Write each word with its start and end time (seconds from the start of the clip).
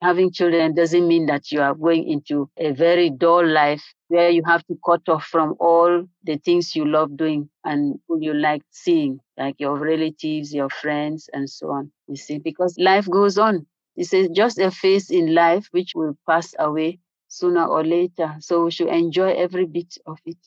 having 0.00 0.30
children 0.30 0.74
doesn't 0.74 1.06
mean 1.06 1.26
that 1.26 1.50
you 1.50 1.60
are 1.60 1.74
going 1.74 2.08
into 2.08 2.48
a 2.56 2.72
very 2.72 3.10
dull 3.10 3.46
life 3.46 3.82
where 4.08 4.30
you 4.30 4.42
have 4.46 4.64
to 4.66 4.78
cut 4.84 5.02
off 5.08 5.24
from 5.24 5.54
all 5.58 6.04
the 6.24 6.36
things 6.38 6.74
you 6.74 6.84
love 6.86 7.16
doing 7.16 7.48
and 7.64 7.98
who 8.06 8.18
you 8.20 8.32
like 8.32 8.62
seeing, 8.70 9.18
like 9.36 9.56
your 9.58 9.76
relatives, 9.76 10.54
your 10.54 10.70
friends, 10.70 11.28
and 11.32 11.50
so 11.50 11.70
on. 11.70 11.90
You 12.06 12.16
see, 12.16 12.38
because 12.38 12.76
life 12.78 13.08
goes 13.08 13.38
on. 13.38 13.66
It's 13.96 14.14
just 14.32 14.58
a 14.58 14.70
phase 14.70 15.10
in 15.10 15.34
life 15.34 15.66
which 15.72 15.92
will 15.94 16.16
pass 16.28 16.54
away 16.58 17.00
sooner 17.26 17.66
or 17.66 17.84
later. 17.84 18.36
So 18.38 18.64
we 18.64 18.70
should 18.70 18.88
enjoy 18.88 19.32
every 19.32 19.66
bit 19.66 19.98
of 20.06 20.18
it. 20.24 20.38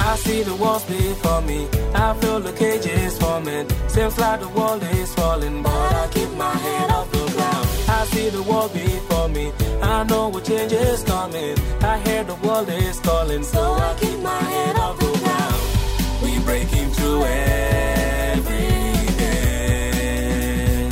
I 0.00 0.16
see 0.16 0.42
the 0.42 0.54
walls 0.56 0.84
before 0.84 1.42
me. 1.42 1.68
I 1.94 2.14
feel 2.14 2.40
the 2.40 2.52
cages 2.52 3.18
forming. 3.18 3.68
Seems 3.88 4.18
like 4.18 4.40
the 4.40 4.48
world 4.48 4.82
is 4.82 5.14
falling, 5.14 5.62
but 5.62 5.70
I 5.70 6.08
keep 6.12 6.30
my 6.32 6.52
head. 6.52 6.90
I 6.90 7.04
see 8.12 8.28
the 8.30 8.42
wall 8.42 8.68
before 8.68 9.28
me. 9.28 9.52
I 9.82 10.04
know 10.04 10.28
what 10.28 10.44
change 10.44 10.72
is 10.72 11.02
coming. 11.04 11.56
I 11.80 11.98
hear 11.98 12.24
the 12.24 12.34
world 12.36 12.68
is 12.68 12.98
calling, 13.00 13.42
so 13.42 13.74
I 13.74 13.96
keep 14.00 14.18
my 14.20 14.42
head 14.52 14.76
off 14.76 14.98
the 14.98 15.06
ground. 15.22 15.60
We 16.22 16.38
breaking 16.44 16.90
through 16.90 17.24
every 17.24 18.56
day. 19.22 20.88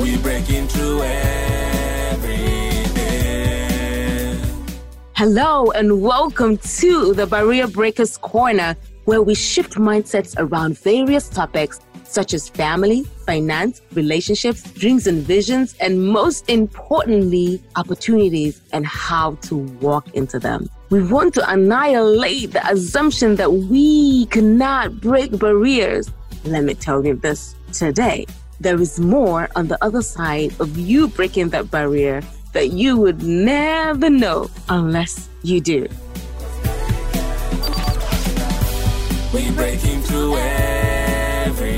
We 0.00 0.16
breaking 0.18 0.68
through 0.68 1.02
every 1.02 2.36
day. 2.94 4.38
Hello, 5.14 5.70
and 5.72 6.00
welcome 6.02 6.58
to 6.58 7.14
the 7.14 7.26
Barrier 7.26 7.66
Breakers 7.66 8.16
Corner, 8.18 8.76
where 9.06 9.22
we 9.22 9.34
shift 9.34 9.74
mindsets 9.74 10.34
around 10.38 10.78
various 10.78 11.28
topics 11.28 11.80
such 12.08 12.34
as 12.34 12.48
family, 12.48 13.04
finance, 13.26 13.82
relationships, 13.92 14.62
dreams 14.72 15.06
and 15.06 15.22
visions, 15.22 15.74
and 15.80 16.02
most 16.04 16.48
importantly, 16.48 17.62
opportunities 17.76 18.60
and 18.72 18.86
how 18.86 19.34
to 19.42 19.56
walk 19.80 20.12
into 20.14 20.38
them. 20.38 20.68
We 20.90 21.02
want 21.02 21.34
to 21.34 21.50
annihilate 21.50 22.52
the 22.52 22.66
assumption 22.66 23.36
that 23.36 23.52
we 23.52 24.26
cannot 24.26 25.00
break 25.00 25.38
barriers. 25.38 26.10
Let 26.44 26.64
me 26.64 26.74
tell 26.74 27.04
you 27.04 27.14
this 27.14 27.54
today. 27.72 28.26
There 28.60 28.80
is 28.80 28.98
more 28.98 29.48
on 29.54 29.68
the 29.68 29.78
other 29.84 30.02
side 30.02 30.52
of 30.60 30.76
you 30.78 31.08
breaking 31.08 31.50
that 31.50 31.70
barrier 31.70 32.22
that 32.52 32.72
you 32.72 32.96
would 32.96 33.22
never 33.22 34.10
know 34.10 34.50
unless 34.68 35.28
you 35.42 35.60
do. 35.60 35.86
We 39.32 39.50
breaking 39.52 40.00
through 40.02 40.36
every 40.38 41.77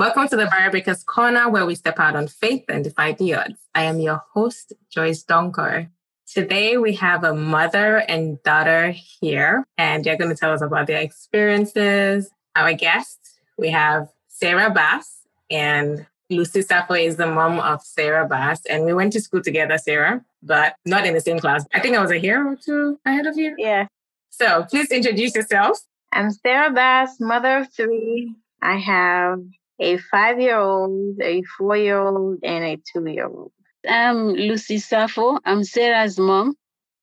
Welcome 0.00 0.28
to 0.28 0.36
the 0.36 0.46
Barrier 0.46 0.70
Breakers 0.70 1.04
Corner, 1.04 1.50
where 1.50 1.66
we 1.66 1.74
step 1.74 2.00
out 2.00 2.16
on 2.16 2.26
faith 2.26 2.64
and 2.70 2.82
defy 2.82 3.12
the 3.12 3.34
odds. 3.34 3.60
I 3.74 3.82
am 3.82 4.00
your 4.00 4.22
host, 4.32 4.72
Joyce 4.88 5.22
Donker. 5.22 5.90
Today, 6.26 6.78
we 6.78 6.94
have 6.94 7.22
a 7.22 7.34
mother 7.34 7.98
and 8.08 8.42
daughter 8.42 8.94
here, 9.20 9.66
and 9.76 10.02
they're 10.02 10.16
going 10.16 10.30
to 10.30 10.34
tell 10.34 10.54
us 10.54 10.62
about 10.62 10.86
their 10.86 11.02
experiences. 11.02 12.30
Our 12.56 12.72
guests, 12.72 13.40
we 13.58 13.68
have 13.72 14.08
Sarah 14.26 14.70
Bass, 14.70 15.18
and 15.50 16.06
Lucy 16.30 16.62
Sappho 16.62 16.94
is 16.94 17.16
the 17.16 17.26
mom 17.26 17.60
of 17.60 17.82
Sarah 17.82 18.26
Bass. 18.26 18.64
And 18.70 18.86
we 18.86 18.94
went 18.94 19.12
to 19.12 19.20
school 19.20 19.42
together, 19.42 19.76
Sarah, 19.76 20.24
but 20.42 20.76
not 20.86 21.04
in 21.04 21.12
the 21.12 21.20
same 21.20 21.40
class. 21.40 21.66
I 21.74 21.80
think 21.80 21.94
I 21.94 22.00
was 22.00 22.10
a 22.10 22.18
year 22.18 22.50
or 22.50 22.56
two 22.56 22.98
ahead 23.04 23.26
of 23.26 23.36
you. 23.36 23.54
Yeah. 23.58 23.86
So 24.30 24.64
please 24.70 24.90
introduce 24.90 25.34
yourself. 25.34 25.80
I'm 26.10 26.30
Sarah 26.30 26.72
Bass, 26.72 27.20
mother 27.20 27.58
of 27.58 27.72
three. 27.74 28.34
I 28.62 28.78
have 28.78 29.42
a 29.80 29.96
five 29.96 30.38
year 30.38 30.58
old, 30.58 31.20
a 31.22 31.42
four 31.56 31.76
year 31.76 31.98
old, 31.98 32.38
and 32.44 32.64
a 32.64 32.76
two 32.76 33.06
year 33.06 33.26
old. 33.26 33.52
I'm 33.88 34.28
Lucy 34.28 34.78
Sappho. 34.78 35.38
I'm 35.44 35.64
Sarah's 35.64 36.18
mom, 36.18 36.54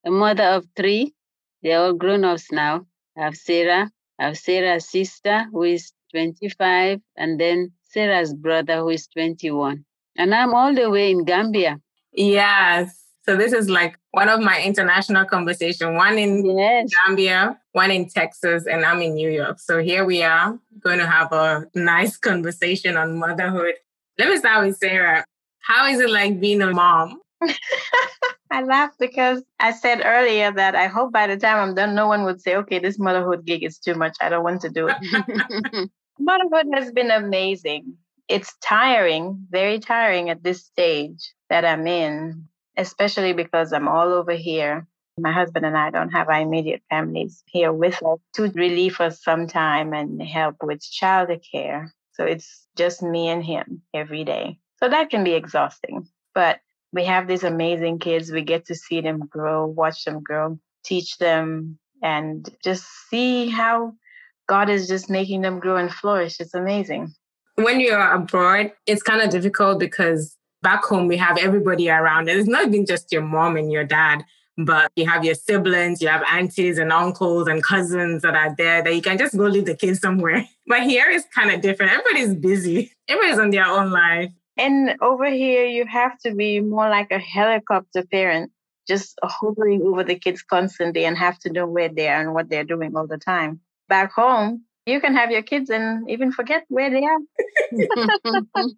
a 0.05 0.11
mother 0.11 0.43
of 0.43 0.65
three. 0.75 1.13
They're 1.63 1.79
all 1.79 1.93
grown 1.93 2.23
ups 2.23 2.51
now. 2.51 2.85
I 3.17 3.23
have 3.23 3.35
Sarah. 3.35 3.89
I 4.19 4.25
have 4.25 4.37
Sarah's 4.37 4.87
sister, 4.87 5.45
who 5.51 5.63
is 5.63 5.91
25, 6.11 7.01
and 7.17 7.39
then 7.39 7.71
Sarah's 7.83 8.33
brother, 8.33 8.77
who 8.77 8.89
is 8.89 9.07
21. 9.07 9.83
And 10.15 10.35
I'm 10.35 10.53
all 10.53 10.73
the 10.73 10.89
way 10.89 11.11
in 11.11 11.25
Gambia. 11.25 11.79
Yes. 12.13 13.06
So 13.27 13.35
this 13.35 13.51
is 13.51 13.69
like 13.69 13.97
one 14.11 14.29
of 14.29 14.39
my 14.39 14.61
international 14.61 15.25
conversation, 15.25 15.95
one 15.95 16.17
in 16.17 16.45
Yes. 16.45 16.89
Gambia, 17.05 17.59
one 17.73 17.91
in 17.91 18.07
Texas, 18.07 18.65
and 18.65 18.85
I'm 18.85 19.01
in 19.01 19.15
New 19.15 19.29
York. 19.29 19.59
So 19.59 19.79
here 19.79 20.05
we 20.05 20.23
are 20.23 20.57
going 20.79 20.99
to 20.99 21.07
have 21.07 21.33
a 21.33 21.65
nice 21.75 22.15
conversation 22.29 22.95
on 22.95 23.19
motherhood. 23.19 23.73
Let 24.17 24.29
me 24.29 24.37
start 24.37 24.65
with 24.65 24.77
Sarah. 24.77 25.25
How 25.59 25.87
is 25.87 25.99
it 25.99 26.09
like 26.09 26.39
being 26.39 26.61
a 26.61 26.71
mom? 26.71 27.19
I 28.49 28.63
laugh 28.63 28.91
because 28.97 29.43
I 29.59 29.73
said 29.73 30.01
earlier 30.05 30.53
that 30.53 30.73
I 30.75 30.87
hope 30.87 31.11
by 31.11 31.27
the 31.27 31.35
time 31.35 31.57
I'm 31.57 31.75
done, 31.75 31.93
no 31.93 32.07
one 32.07 32.23
would 32.23 32.41
say, 32.41 32.55
okay, 32.55 32.79
this 32.79 32.97
motherhood 32.97 33.43
gig 33.45 33.61
is 33.61 33.77
too 33.77 33.95
much. 33.95 34.15
I 34.21 34.29
don't 34.29 34.45
want 34.45 34.61
to 34.61 34.69
do 34.69 34.87
it. 34.89 35.89
motherhood 36.19 36.67
has 36.73 36.93
been 36.93 37.11
amazing. 37.11 37.97
It's 38.29 38.55
tiring, 38.63 39.45
very 39.49 39.79
tiring 39.79 40.29
at 40.29 40.43
this 40.43 40.63
stage 40.63 41.33
that 41.49 41.65
I'm 41.65 41.87
in, 41.87 42.47
especially 42.77 43.33
because 43.33 43.73
I'm 43.73 43.87
all 43.87 44.13
over 44.13 44.33
here. 44.33 44.87
My 45.19 45.31
husband 45.31 45.65
and 45.65 45.75
I 45.75 45.89
don't 45.89 46.11
have 46.11 46.29
our 46.29 46.39
immediate 46.39 46.83
families 46.91 47.43
here 47.47 47.73
with 47.73 47.95
us 48.03 48.19
to 48.35 48.51
relieve 48.51 49.01
us 49.01 49.23
sometime 49.23 49.93
and 49.93 50.21
help 50.21 50.57
with 50.61 50.79
childcare. 50.79 51.89
So 52.13 52.25
it's 52.25 52.67
just 52.77 53.01
me 53.01 53.29
and 53.29 53.43
him 53.43 53.81
every 53.95 54.23
day. 54.23 54.59
So 54.79 54.89
that 54.89 55.09
can 55.09 55.23
be 55.23 55.33
exhausting. 55.33 56.07
But 56.35 56.59
we 56.93 57.03
have 57.05 57.27
these 57.27 57.43
amazing 57.43 57.97
kids. 57.97 58.31
We 58.31 58.43
get 58.43 58.67
to 58.67 58.75
see 58.75 59.01
them 59.01 59.21
grow, 59.27 59.65
watch 59.65 60.03
them 60.05 60.21
grow, 60.21 60.59
teach 60.85 61.17
them, 61.17 61.79
and 62.03 62.47
just 62.63 62.85
see 63.09 63.49
how 63.49 63.93
God 64.47 64.69
is 64.69 64.87
just 64.87 65.09
making 65.09 65.41
them 65.41 65.59
grow 65.59 65.77
and 65.77 65.91
flourish. 65.91 66.39
It's 66.39 66.53
amazing. 66.53 67.13
When 67.55 67.79
you're 67.79 68.13
abroad, 68.13 68.71
it's 68.85 69.01
kind 69.01 69.21
of 69.21 69.31
difficult 69.31 69.79
because 69.79 70.37
back 70.61 70.83
home 70.83 71.07
we 71.07 71.17
have 71.17 71.37
everybody 71.37 71.89
around. 71.89 72.29
And 72.29 72.39
it's 72.39 72.49
not 72.49 72.67
even 72.67 72.85
just 72.85 73.11
your 73.11 73.21
mom 73.21 73.57
and 73.57 73.71
your 73.71 73.83
dad, 73.83 74.23
but 74.57 74.91
you 74.95 75.07
have 75.07 75.23
your 75.23 75.35
siblings, 75.35 76.01
you 76.01 76.07
have 76.07 76.23
aunties 76.29 76.77
and 76.77 76.91
uncles 76.91 77.47
and 77.47 77.63
cousins 77.63 78.23
that 78.23 78.35
are 78.35 78.55
there 78.57 78.83
that 78.83 78.95
you 78.95 79.01
can 79.01 79.17
just 79.17 79.37
go 79.37 79.43
leave 79.45 79.65
the 79.65 79.75
kids 79.75 79.99
somewhere. 79.99 80.47
But 80.69 80.83
here 80.83 81.09
it's 81.09 81.25
kind 81.33 81.49
of 81.49 81.61
different. 81.61 81.93
Everybody's 81.93 82.35
busy. 82.35 82.91
Everybody's 83.07 83.39
on 83.39 83.51
their 83.51 83.65
own 83.65 83.89
life. 83.89 84.31
And 84.57 84.97
over 85.01 85.29
here, 85.29 85.65
you 85.65 85.85
have 85.85 86.17
to 86.19 86.35
be 86.35 86.59
more 86.59 86.89
like 86.89 87.09
a 87.09 87.19
helicopter 87.19 88.03
parent, 88.03 88.51
just 88.85 89.17
hovering 89.23 89.81
over 89.83 90.03
the 90.03 90.15
kids 90.19 90.41
constantly 90.41 91.05
and 91.05 91.17
have 91.17 91.39
to 91.39 91.53
know 91.53 91.67
where 91.67 91.87
they 91.87 92.09
are 92.09 92.19
and 92.19 92.33
what 92.33 92.49
they're 92.49 92.65
doing 92.65 92.97
all 92.97 93.07
the 93.07 93.17
time. 93.17 93.61
Back 93.87 94.11
home, 94.11 94.65
you 94.85 94.99
can 94.99 95.15
have 95.15 95.31
your 95.31 95.43
kids 95.43 95.69
and 95.69 96.09
even 96.09 96.33
forget 96.33 96.65
where 96.67 96.89
they 96.89 97.05
are. 97.05 97.19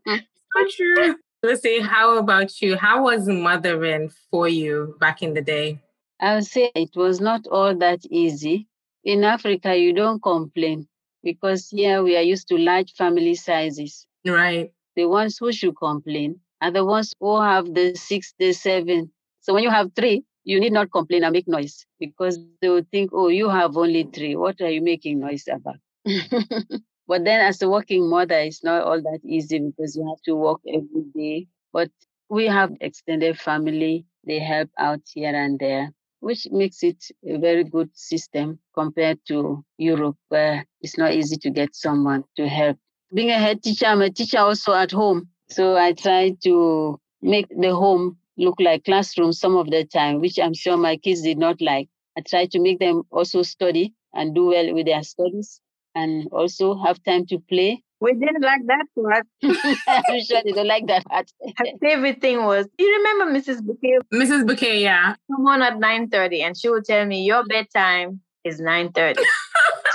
So 0.57 0.65
true. 0.75 1.15
Lucy, 1.41 1.79
how 1.79 2.17
about 2.17 2.61
you? 2.61 2.75
How 2.75 3.03
was 3.03 3.27
mothering 3.27 4.11
for 4.29 4.49
you 4.49 4.97
back 4.99 5.23
in 5.23 5.33
the 5.33 5.41
day? 5.41 5.79
I 6.19 6.35
would 6.35 6.45
say 6.45 6.69
it 6.75 6.95
was 6.95 7.21
not 7.21 7.47
all 7.47 7.73
that 7.77 8.01
easy. 8.09 8.67
In 9.05 9.23
Africa, 9.23 9.73
you 9.77 9.93
don't 9.93 10.21
complain 10.21 10.85
because 11.23 11.69
here 11.69 12.03
we 12.03 12.17
are 12.17 12.21
used 12.21 12.49
to 12.49 12.57
large 12.57 12.91
family 12.91 13.35
sizes. 13.35 14.05
Right. 14.27 14.73
The 14.97 15.05
ones 15.05 15.37
who 15.37 15.53
should 15.53 15.77
complain 15.77 16.41
are 16.61 16.71
the 16.71 16.83
ones 16.83 17.13
who 17.21 17.39
have 17.39 17.73
the 17.73 17.95
six, 17.95 18.33
the 18.37 18.51
seven. 18.51 19.09
So 19.39 19.53
when 19.53 19.63
you 19.63 19.69
have 19.69 19.91
three, 19.95 20.25
you 20.43 20.59
need 20.59 20.73
not 20.73 20.91
complain 20.91 21.23
and 21.23 21.31
make 21.31 21.47
noise 21.47 21.85
because 22.01 22.37
they 22.61 22.67
will 22.67 22.85
think, 22.91 23.11
oh, 23.13 23.29
you 23.29 23.47
have 23.49 23.77
only 23.77 24.03
three. 24.03 24.35
What 24.35 24.59
are 24.59 24.69
you 24.69 24.81
making 24.81 25.21
noise 25.21 25.45
about? 25.47 25.77
but 27.09 27.25
then 27.25 27.41
as 27.41 27.59
a 27.63 27.67
working 27.67 28.07
mother, 28.07 28.37
it's 28.37 28.63
not 28.63 28.83
all 28.83 29.01
that 29.01 29.21
easy 29.25 29.57
because 29.57 29.95
you 29.95 30.07
have 30.07 30.21
to 30.25 30.35
work 30.35 30.61
every 30.67 31.05
day. 31.15 31.47
But 31.73 31.89
we 32.29 32.45
have 32.45 32.71
extended 32.81 33.39
family. 33.39 34.05
They 34.27 34.37
help 34.37 34.69
out 34.77 35.01
here 35.11 35.33
and 35.33 35.57
there, 35.57 35.91
which 36.19 36.47
makes 36.51 36.83
it 36.83 37.03
a 37.27 37.39
very 37.39 37.63
good 37.63 37.89
system 37.95 38.59
compared 38.75 39.17
to 39.29 39.65
Europe, 39.79 40.17
where 40.27 40.63
it's 40.81 40.99
not 40.99 41.13
easy 41.13 41.37
to 41.37 41.49
get 41.49 41.75
someone 41.75 42.25
to 42.37 42.47
help. 42.47 42.77
Being 43.11 43.31
a 43.31 43.39
head 43.39 43.63
teacher, 43.63 43.87
I'm 43.87 44.03
a 44.03 44.11
teacher 44.11 44.37
also 44.37 44.73
at 44.73 44.91
home. 44.91 45.29
So 45.49 45.77
I 45.77 45.93
try 45.93 46.35
to 46.43 46.99
make 47.23 47.47
the 47.49 47.73
home 47.73 48.17
look 48.37 48.59
like 48.59 48.85
classroom 48.85 49.33
some 49.33 49.57
of 49.57 49.71
the 49.71 49.83
time, 49.83 50.21
which 50.21 50.37
I'm 50.37 50.53
sure 50.53 50.77
my 50.77 50.95
kids 50.95 51.23
did 51.23 51.39
not 51.39 51.59
like. 51.59 51.89
I 52.15 52.21
try 52.21 52.45
to 52.45 52.59
make 52.59 52.77
them 52.77 53.01
also 53.09 53.41
study 53.41 53.95
and 54.13 54.35
do 54.35 54.45
well 54.45 54.75
with 54.75 54.85
their 54.85 55.01
studies 55.01 55.59
and 55.95 56.27
also 56.31 56.77
have 56.83 57.03
time 57.03 57.25
to 57.27 57.39
play. 57.49 57.83
We 58.01 58.13
didn't 58.13 58.41
like 58.41 58.61
that 58.67 58.85
part. 58.95 59.27
I'm 59.87 60.21
sure 60.23 60.41
they 60.43 60.53
don't 60.53 60.67
like 60.67 60.87
that 60.87 61.05
part. 61.05 61.29
Her 61.57 61.65
favorite 61.81 62.21
thing 62.21 62.45
was, 62.45 62.65
you 62.77 62.95
remember 62.97 63.37
Mrs. 63.37 63.61
Bouquet 63.61 63.99
Mrs. 64.13 64.47
Bouquet, 64.47 64.81
yeah. 64.81 65.15
come 65.29 65.45
on 65.47 65.61
at 65.61 65.73
9.30 65.73 66.41
and 66.41 66.57
she 66.57 66.69
would 66.69 66.85
tell 66.85 67.05
me, 67.05 67.25
your 67.25 67.43
bedtime 67.45 68.21
is 68.43 68.61
9.30. 68.61 69.17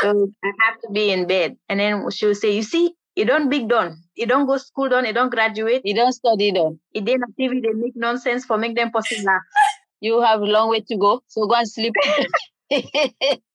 So 0.05 0.29
I 0.44 0.52
have 0.67 0.81
to 0.82 0.91
be 0.93 1.11
in 1.11 1.26
bed. 1.26 1.56
And 1.70 1.81
then 1.81 2.11
she 2.11 2.26
will 2.26 2.35
say, 2.35 2.50
You 2.55 2.62
see, 2.62 2.94
you 3.17 3.25
don't 3.25 3.49
big 3.49 3.69
done. 3.69 4.02
You 4.17 4.26
don't 4.26 4.46
go 4.46 4.58
school 4.58 4.91
done. 4.91 5.06
You 5.06 5.14
don't 5.14 5.31
graduate. 5.31 5.81
You 5.85 5.94
don't 5.94 6.12
study 6.12 6.52
done. 6.52 6.79
You 6.93 7.00
didn't 7.00 7.35
TV, 7.41 7.62
they 7.62 7.73
make 7.73 7.96
nonsense 7.96 8.44
for 8.44 8.58
make 8.58 8.76
them 8.76 8.91
possible. 8.91 9.25
You 10.00 10.20
have 10.20 10.43
a 10.43 10.44
long 10.44 10.69
way 10.69 10.81
to 10.81 10.96
go. 10.99 11.23
So 11.29 11.46
go 11.46 11.55
and 11.55 11.67
sleep. 11.67 11.94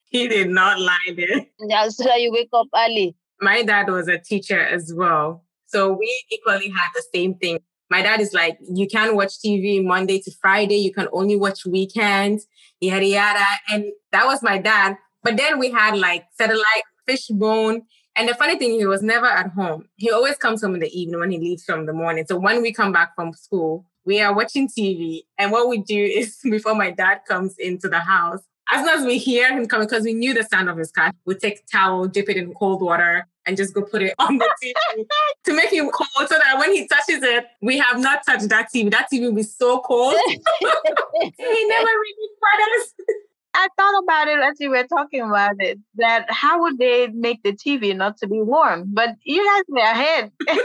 He 0.09 0.27
did 0.27 0.49
not 0.49 0.79
lie 0.79 1.13
there. 1.15 1.45
Yeah, 1.59 1.87
so 1.89 2.03
that 2.03 2.21
you 2.21 2.31
wake 2.31 2.49
up 2.53 2.67
early. 2.75 3.15
My 3.41 3.63
dad 3.63 3.87
was 3.89 4.07
a 4.07 4.17
teacher 4.17 4.59
as 4.59 4.93
well. 4.93 5.45
So 5.67 5.93
we 5.93 6.25
equally 6.31 6.69
had 6.69 6.87
the 6.95 7.03
same 7.13 7.35
thing. 7.35 7.59
My 7.89 8.01
dad 8.01 8.19
is 8.19 8.33
like, 8.33 8.57
you 8.61 8.87
can't 8.87 9.15
watch 9.15 9.39
TV 9.43 9.83
Monday 9.83 10.19
to 10.21 10.31
Friday. 10.41 10.77
You 10.77 10.93
can 10.93 11.07
only 11.11 11.35
watch 11.35 11.65
weekends, 11.65 12.45
yada, 12.81 13.05
yada. 13.05 13.45
And 13.69 13.85
that 14.11 14.25
was 14.25 14.43
my 14.43 14.57
dad. 14.57 14.97
But 15.23 15.37
then 15.37 15.59
we 15.59 15.71
had 15.71 15.97
like 15.97 16.25
satellite, 16.37 16.83
fishbone. 17.07 17.83
And 18.15 18.27
the 18.27 18.33
funny 18.33 18.57
thing, 18.57 18.71
he 18.73 18.85
was 18.85 19.01
never 19.01 19.25
at 19.25 19.51
home. 19.51 19.85
He 19.95 20.11
always 20.11 20.37
comes 20.37 20.61
home 20.61 20.73
in 20.73 20.81
the 20.81 20.99
evening 20.99 21.19
when 21.19 21.31
he 21.31 21.39
leaves 21.39 21.63
from 21.63 21.85
the 21.85 21.93
morning. 21.93 22.25
So 22.27 22.37
when 22.37 22.61
we 22.61 22.73
come 22.73 22.91
back 22.91 23.15
from 23.15 23.33
school, 23.33 23.85
we 24.05 24.21
are 24.21 24.35
watching 24.35 24.67
TV. 24.67 25.21
And 25.37 25.51
what 25.51 25.69
we 25.69 25.79
do 25.79 26.03
is 26.03 26.37
before 26.43 26.75
my 26.75 26.91
dad 26.91 27.21
comes 27.27 27.55
into 27.57 27.87
the 27.87 27.99
house, 27.99 28.41
as 28.71 28.85
soon 28.85 28.99
as 28.99 29.05
we 29.05 29.17
hear 29.17 29.51
him 29.55 29.65
coming, 29.67 29.87
because 29.87 30.03
we 30.03 30.13
knew 30.13 30.33
the 30.33 30.43
sound 30.43 30.69
of 30.69 30.77
his 30.77 30.91
car, 30.91 31.11
we 31.25 31.35
take 31.35 31.65
towel, 31.67 32.07
dip 32.07 32.29
it 32.29 32.37
in 32.37 32.53
cold 32.53 32.81
water, 32.81 33.25
and 33.45 33.57
just 33.57 33.73
go 33.73 33.81
put 33.81 34.03
it 34.03 34.13
on 34.19 34.37
the 34.37 34.45
TV 34.63 35.05
to 35.45 35.53
make 35.53 35.73
him 35.73 35.89
cold 35.89 36.29
so 36.29 36.37
that 36.37 36.57
when 36.59 36.73
he 36.73 36.87
touches 36.87 37.23
it, 37.23 37.45
we 37.61 37.77
have 37.77 37.99
not 37.99 38.25
touched 38.25 38.49
that 38.49 38.67
TV. 38.73 38.91
That 38.91 39.07
TV 39.11 39.21
will 39.21 39.33
be 39.33 39.43
so 39.43 39.79
cold. 39.79 40.13
he 40.27 41.67
never 41.67 41.85
really 41.85 42.29
us. 42.79 42.93
I 43.53 43.67
thought 43.77 44.03
about 44.03 44.27
it 44.27 44.39
as 44.39 44.59
you 44.59 44.69
were 44.69 44.85
talking 44.85 45.21
about 45.21 45.55
it, 45.59 45.79
that 45.95 46.25
how 46.29 46.61
would 46.61 46.77
they 46.77 47.07
make 47.07 47.41
the 47.43 47.53
TV 47.53 47.95
not 47.95 48.17
to 48.17 48.27
be 48.27 48.41
warm? 48.41 48.85
But 48.87 49.15
you 49.23 49.43
guys 49.43 49.63
were 49.67 49.79
ahead. 49.79 50.31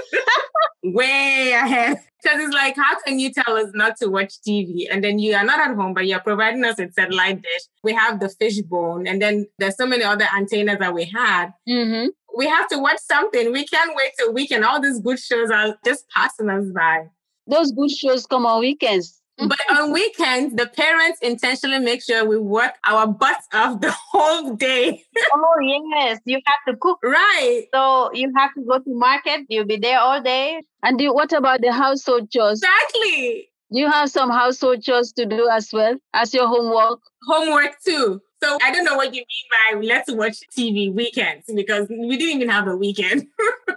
Way 0.84 1.52
ahead. 1.52 1.98
Because 2.22 2.40
it's 2.40 2.54
like, 2.54 2.76
how 2.76 2.98
can 3.00 3.18
you 3.18 3.32
tell 3.32 3.56
us 3.56 3.70
not 3.74 3.96
to 3.98 4.08
watch 4.08 4.34
TV? 4.46 4.86
And 4.90 5.02
then 5.02 5.18
you 5.18 5.34
are 5.34 5.44
not 5.44 5.60
at 5.60 5.74
home, 5.74 5.94
but 5.94 6.06
you're 6.06 6.20
providing 6.20 6.64
us 6.64 6.78
with 6.78 6.94
satellite 6.94 7.42
dish. 7.42 7.62
We 7.82 7.94
have 7.94 8.20
the 8.20 8.28
fishbone, 8.28 9.06
and 9.06 9.20
then 9.20 9.46
there's 9.58 9.76
so 9.76 9.86
many 9.86 10.04
other 10.04 10.26
antennas 10.36 10.78
that 10.78 10.94
we 10.94 11.04
had. 11.04 11.52
Mm-hmm. 11.68 12.08
We 12.36 12.46
have 12.46 12.68
to 12.68 12.78
watch 12.78 12.98
something. 13.00 13.52
We 13.52 13.66
can't 13.66 13.94
wait 13.94 14.12
till 14.18 14.32
weekend. 14.32 14.64
All 14.64 14.80
these 14.80 15.00
good 15.00 15.18
shows 15.18 15.50
are 15.50 15.76
just 15.84 16.08
passing 16.10 16.50
us 16.50 16.66
by. 16.74 17.06
Those 17.46 17.72
good 17.72 17.90
shows 17.90 18.26
come 18.26 18.46
on 18.46 18.60
weekends. 18.60 19.20
But 19.38 19.58
on 19.70 19.92
weekends, 19.92 20.54
the 20.54 20.66
parents 20.66 21.18
intentionally 21.20 21.78
make 21.84 22.02
sure 22.02 22.24
we 22.24 22.38
work 22.38 22.72
our 22.84 23.06
butts 23.06 23.46
off 23.52 23.80
the 23.80 23.90
whole 24.12 24.54
day. 24.54 25.04
oh 25.34 25.84
yes, 25.96 26.20
you 26.24 26.40
have 26.46 26.74
to 26.74 26.78
cook. 26.80 26.98
right. 27.02 27.64
So 27.74 28.12
you 28.14 28.32
have 28.36 28.54
to 28.54 28.62
go 28.62 28.78
to 28.78 28.84
market. 28.86 29.40
You'll 29.48 29.66
be 29.66 29.76
there 29.76 29.98
all 29.98 30.22
day. 30.22 30.60
And 30.82 31.00
what 31.12 31.32
about 31.32 31.60
the 31.62 31.72
household 31.72 32.30
chores? 32.30 32.62
Exactly. 32.62 33.48
You 33.70 33.90
have 33.90 34.10
some 34.10 34.30
household 34.30 34.82
chores 34.82 35.12
to 35.14 35.26
do 35.26 35.48
as 35.50 35.70
well 35.72 35.96
as 36.12 36.32
your 36.32 36.46
homework? 36.46 37.00
Homework 37.26 37.76
too. 37.84 38.20
So 38.42 38.58
I 38.62 38.70
don't 38.70 38.84
know 38.84 38.94
what 38.94 39.14
you 39.14 39.22
mean 39.22 39.80
by 39.80 39.80
let's 39.86 40.12
watch 40.12 40.36
TV 40.56 40.94
weekends 40.94 41.46
because 41.52 41.88
we 41.88 42.16
didn't 42.16 42.36
even 42.42 42.48
have 42.50 42.68
a 42.68 42.76
weekend. 42.76 43.26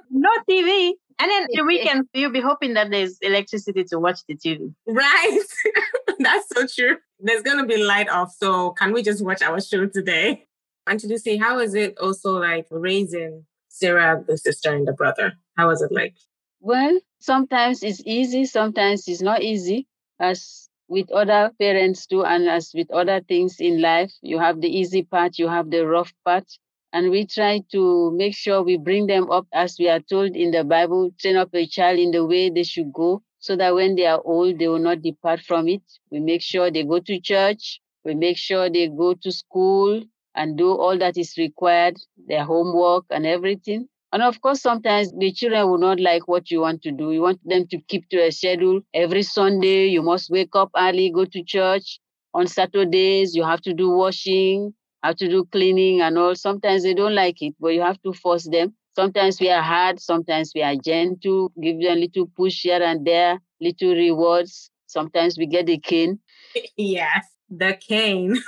No 0.09 0.29
TV. 0.49 0.93
And 1.19 1.31
then 1.31 1.47
the 1.51 1.63
weekend, 1.63 2.07
you'll 2.13 2.31
be 2.31 2.41
hoping 2.41 2.75
that 2.75 2.91
there's 2.91 3.17
electricity 3.21 3.83
to 3.85 3.99
watch 3.99 4.19
the 4.27 4.35
TV. 4.35 4.73
right. 4.87 5.39
That's 6.19 6.47
so 6.49 6.67
true. 6.67 6.97
There's 7.19 7.41
going 7.41 7.57
to 7.57 7.65
be 7.65 7.83
light 7.83 8.09
off. 8.09 8.35
So 8.37 8.71
can 8.71 8.93
we 8.93 9.01
just 9.01 9.25
watch 9.25 9.41
our 9.41 9.59
show 9.59 9.87
today? 9.87 10.45
And 10.85 10.99
to 10.99 11.19
see 11.19 11.37
how 11.37 11.59
is 11.59 11.73
it 11.73 11.97
also 11.97 12.39
like 12.39 12.67
raising 12.69 13.45
Sarah, 13.67 14.23
the 14.25 14.37
sister 14.37 14.73
and 14.73 14.87
the 14.87 14.93
brother? 14.93 15.33
How 15.57 15.67
was 15.67 15.81
it 15.81 15.91
like? 15.91 16.15
Well, 16.59 16.99
sometimes 17.19 17.83
it's 17.83 18.01
easy, 18.05 18.45
sometimes 18.45 19.07
it's 19.07 19.21
not 19.21 19.41
easy. 19.41 19.87
As 20.19 20.69
with 20.87 21.11
other 21.11 21.51
parents 21.59 22.07
too, 22.07 22.23
and 22.25 22.47
as 22.47 22.71
with 22.73 22.89
other 22.91 23.21
things 23.21 23.59
in 23.59 23.81
life, 23.81 24.11
you 24.21 24.39
have 24.39 24.61
the 24.61 24.69
easy 24.69 25.03
part, 25.03 25.37
you 25.37 25.47
have 25.47 25.69
the 25.69 25.85
rough 25.85 26.13
part. 26.25 26.45
And 26.93 27.11
we 27.11 27.25
try 27.25 27.59
to 27.71 28.11
make 28.11 28.35
sure 28.35 28.61
we 28.63 28.77
bring 28.77 29.07
them 29.07 29.29
up 29.31 29.47
as 29.53 29.77
we 29.79 29.87
are 29.89 29.99
told 30.01 30.35
in 30.35 30.51
the 30.51 30.63
Bible, 30.63 31.11
train 31.19 31.35
up 31.37 31.53
a 31.53 31.65
child 31.65 31.99
in 31.99 32.11
the 32.11 32.25
way 32.25 32.49
they 32.49 32.63
should 32.63 32.91
go, 32.91 33.23
so 33.39 33.55
that 33.55 33.73
when 33.75 33.95
they 33.95 34.05
are 34.05 34.21
old, 34.25 34.59
they 34.59 34.67
will 34.67 34.79
not 34.79 35.01
depart 35.01 35.39
from 35.41 35.67
it. 35.67 35.81
We 36.11 36.19
make 36.19 36.41
sure 36.41 36.69
they 36.71 36.83
go 36.83 36.99
to 36.99 37.19
church, 37.19 37.79
we 38.03 38.15
make 38.15 38.37
sure 38.37 38.69
they 38.69 38.87
go 38.87 39.13
to 39.13 39.31
school 39.31 40.03
and 40.35 40.57
do 40.57 40.71
all 40.71 40.97
that 40.97 41.17
is 41.17 41.37
required, 41.37 41.97
their 42.27 42.43
homework 42.43 43.05
and 43.09 43.25
everything. 43.25 43.87
And 44.11 44.21
of 44.23 44.39
course, 44.41 44.61
sometimes 44.61 45.11
the 45.11 45.31
children 45.31 45.69
will 45.69 45.77
not 45.77 45.99
like 45.99 46.27
what 46.27 46.49
you 46.49 46.61
want 46.61 46.81
to 46.83 46.91
do. 46.91 47.11
You 47.11 47.21
want 47.21 47.39
them 47.47 47.67
to 47.67 47.77
keep 47.87 48.07
to 48.09 48.17
a 48.25 48.31
schedule. 48.31 48.81
Every 48.93 49.23
Sunday, 49.23 49.87
you 49.87 50.01
must 50.01 50.29
wake 50.29 50.55
up 50.55 50.69
early, 50.77 51.11
go 51.11 51.25
to 51.25 51.43
church. 51.43 51.99
On 52.33 52.47
Saturdays, 52.47 53.35
you 53.35 53.43
have 53.43 53.61
to 53.61 53.73
do 53.73 53.89
washing, 53.89 54.73
have 55.03 55.15
to 55.17 55.27
do 55.27 55.45
cleaning 55.51 56.01
and 56.01 56.17
all. 56.17 56.35
Sometimes 56.35 56.83
they 56.83 56.93
don't 56.93 57.15
like 57.15 57.41
it, 57.41 57.55
but 57.59 57.69
you 57.69 57.81
have 57.81 58.01
to 58.03 58.13
force 58.13 58.47
them. 58.49 58.73
Sometimes 58.95 59.39
we 59.39 59.49
are 59.49 59.61
hard, 59.61 59.99
sometimes 59.99 60.53
we 60.55 60.63
are 60.63 60.75
gentle, 60.75 61.51
give 61.61 61.79
them 61.79 61.97
a 61.97 61.99
little 61.99 62.27
push 62.35 62.63
here 62.63 62.81
and 62.81 63.05
there, 63.05 63.39
little 63.61 63.93
rewards. 63.93 64.71
Sometimes 64.87 65.37
we 65.37 65.45
get 65.45 65.67
the 65.67 65.77
cane. 65.77 66.19
yes, 66.77 67.27
the 67.49 67.77
cane. 67.79 68.37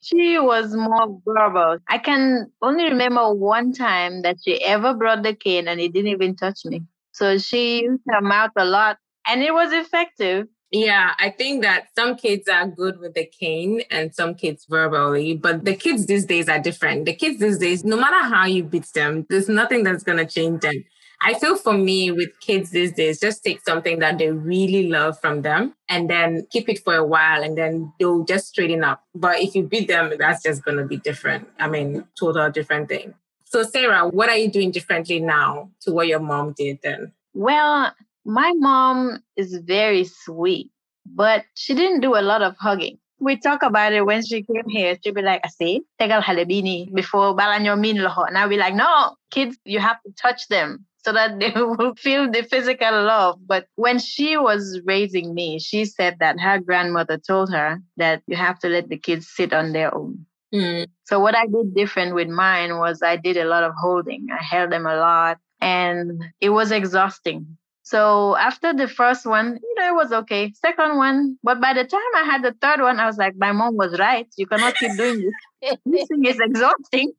She 0.00 0.38
was 0.38 0.74
more 0.74 1.20
verbal. 1.26 1.78
I 1.88 1.98
can 1.98 2.50
only 2.62 2.84
remember 2.84 3.34
one 3.34 3.72
time 3.72 4.22
that 4.22 4.36
she 4.42 4.62
ever 4.64 4.94
brought 4.94 5.22
the 5.22 5.34
cane 5.34 5.68
and 5.68 5.80
it 5.80 5.92
didn't 5.92 6.10
even 6.12 6.36
touch 6.36 6.64
me. 6.64 6.82
So 7.12 7.36
she 7.38 7.82
used 7.82 8.02
her 8.08 8.20
mouth 8.20 8.52
a 8.56 8.64
lot 8.64 8.98
and 9.26 9.42
it 9.42 9.52
was 9.52 9.72
effective. 9.72 10.46
Yeah, 10.70 11.14
I 11.18 11.30
think 11.30 11.62
that 11.62 11.88
some 11.96 12.16
kids 12.16 12.46
are 12.46 12.66
good 12.66 13.00
with 13.00 13.14
the 13.14 13.24
cane 13.24 13.82
and 13.90 14.14
some 14.14 14.34
kids 14.34 14.66
verbally, 14.68 15.34
but 15.34 15.64
the 15.64 15.74
kids 15.74 16.04
these 16.06 16.26
days 16.26 16.48
are 16.48 16.58
different. 16.58 17.06
The 17.06 17.14
kids 17.14 17.40
these 17.40 17.58
days, 17.58 17.84
no 17.84 17.96
matter 17.96 18.28
how 18.28 18.44
you 18.44 18.64
beat 18.64 18.92
them, 18.94 19.24
there's 19.30 19.48
nothing 19.48 19.82
that's 19.82 20.02
going 20.02 20.18
to 20.18 20.26
change 20.26 20.60
them. 20.60 20.84
I 21.22 21.34
feel 21.34 21.56
for 21.56 21.72
me 21.72 22.10
with 22.10 22.38
kids 22.40 22.70
these 22.70 22.92
days, 22.92 23.18
just 23.18 23.42
take 23.42 23.60
something 23.64 23.98
that 24.00 24.18
they 24.18 24.30
really 24.30 24.88
love 24.88 25.18
from 25.18 25.42
them 25.42 25.74
and 25.88 26.08
then 26.08 26.46
keep 26.50 26.68
it 26.68 26.84
for 26.84 26.94
a 26.94 27.04
while 27.04 27.42
and 27.42 27.56
then 27.56 27.92
they'll 27.98 28.24
just 28.24 28.48
straighten 28.48 28.84
up. 28.84 29.02
But 29.14 29.40
if 29.40 29.54
you 29.54 29.62
beat 29.64 29.88
them, 29.88 30.12
that's 30.18 30.42
just 30.42 30.62
going 30.64 30.76
to 30.76 30.84
be 30.84 30.98
different. 30.98 31.48
I 31.58 31.68
mean, 31.68 32.04
total 32.18 32.50
different 32.50 32.88
thing. 32.88 33.14
So, 33.44 33.62
Sarah, 33.62 34.06
what 34.06 34.28
are 34.28 34.36
you 34.36 34.50
doing 34.50 34.70
differently 34.70 35.18
now 35.18 35.70
to 35.80 35.92
what 35.92 36.06
your 36.06 36.20
mom 36.20 36.52
did 36.52 36.80
then? 36.82 37.12
Well, 37.32 37.92
my 38.28 38.52
mom 38.56 39.20
is 39.36 39.56
very 39.64 40.04
sweet, 40.04 40.70
but 41.06 41.44
she 41.54 41.74
didn't 41.74 42.00
do 42.00 42.14
a 42.14 42.20
lot 42.20 42.42
of 42.42 42.54
hugging. 42.58 42.98
We 43.20 43.38
talk 43.38 43.62
about 43.62 43.94
it 43.94 44.04
when 44.04 44.24
she 44.24 44.42
came 44.42 44.68
here. 44.68 44.96
She'd 45.02 45.14
be 45.14 45.22
like, 45.22 45.40
I 45.44 45.48
say, 45.48 45.80
tegal 45.98 46.22
halebini 46.22 46.92
before 46.94 47.34
balanyo 47.34 47.80
min 47.80 47.96
loho. 47.96 48.28
And 48.28 48.36
I'll 48.36 48.48
be 48.48 48.58
like, 48.58 48.74
no, 48.74 49.16
kids, 49.30 49.56
you 49.64 49.80
have 49.80 50.00
to 50.02 50.12
touch 50.12 50.46
them 50.48 50.84
so 50.98 51.12
that 51.14 51.40
they 51.40 51.50
will 51.56 51.94
feel 51.94 52.30
the 52.30 52.42
physical 52.42 53.02
love. 53.02 53.40
But 53.46 53.66
when 53.76 53.98
she 53.98 54.36
was 54.36 54.80
raising 54.84 55.34
me, 55.34 55.58
she 55.58 55.86
said 55.86 56.18
that 56.20 56.38
her 56.38 56.58
grandmother 56.60 57.16
told 57.16 57.50
her 57.50 57.80
that 57.96 58.22
you 58.26 58.36
have 58.36 58.58
to 58.60 58.68
let 58.68 58.90
the 58.90 58.98
kids 58.98 59.26
sit 59.26 59.54
on 59.54 59.72
their 59.72 59.92
own. 59.92 60.26
Mm. 60.54 60.86
So 61.04 61.18
what 61.18 61.34
I 61.34 61.46
did 61.46 61.74
different 61.74 62.14
with 62.14 62.28
mine 62.28 62.76
was 62.76 63.02
I 63.02 63.16
did 63.16 63.38
a 63.38 63.46
lot 63.46 63.64
of 63.64 63.72
holding. 63.80 64.26
I 64.30 64.42
held 64.42 64.70
them 64.70 64.86
a 64.86 64.96
lot 64.96 65.38
and 65.60 66.22
it 66.40 66.50
was 66.50 66.70
exhausting. 66.70 67.56
So 67.88 68.36
after 68.36 68.74
the 68.74 68.86
first 68.86 69.24
one, 69.24 69.58
you 69.62 69.74
know, 69.78 69.88
it 69.88 69.94
was 69.94 70.12
okay. 70.12 70.52
Second 70.52 70.98
one, 70.98 71.38
but 71.42 71.58
by 71.58 71.72
the 71.72 71.84
time 71.84 72.12
I 72.16 72.22
had 72.22 72.42
the 72.42 72.54
third 72.60 72.82
one, 72.82 73.00
I 73.00 73.06
was 73.06 73.16
like, 73.16 73.32
my 73.38 73.52
mom 73.52 73.78
was 73.78 73.98
right. 73.98 74.26
You 74.36 74.46
cannot 74.46 74.74
keep 74.74 74.94
doing 74.98 75.22
this. 75.62 75.78
this 75.86 76.06
thing 76.08 76.26
is 76.26 76.38
exhausting. 76.38 77.12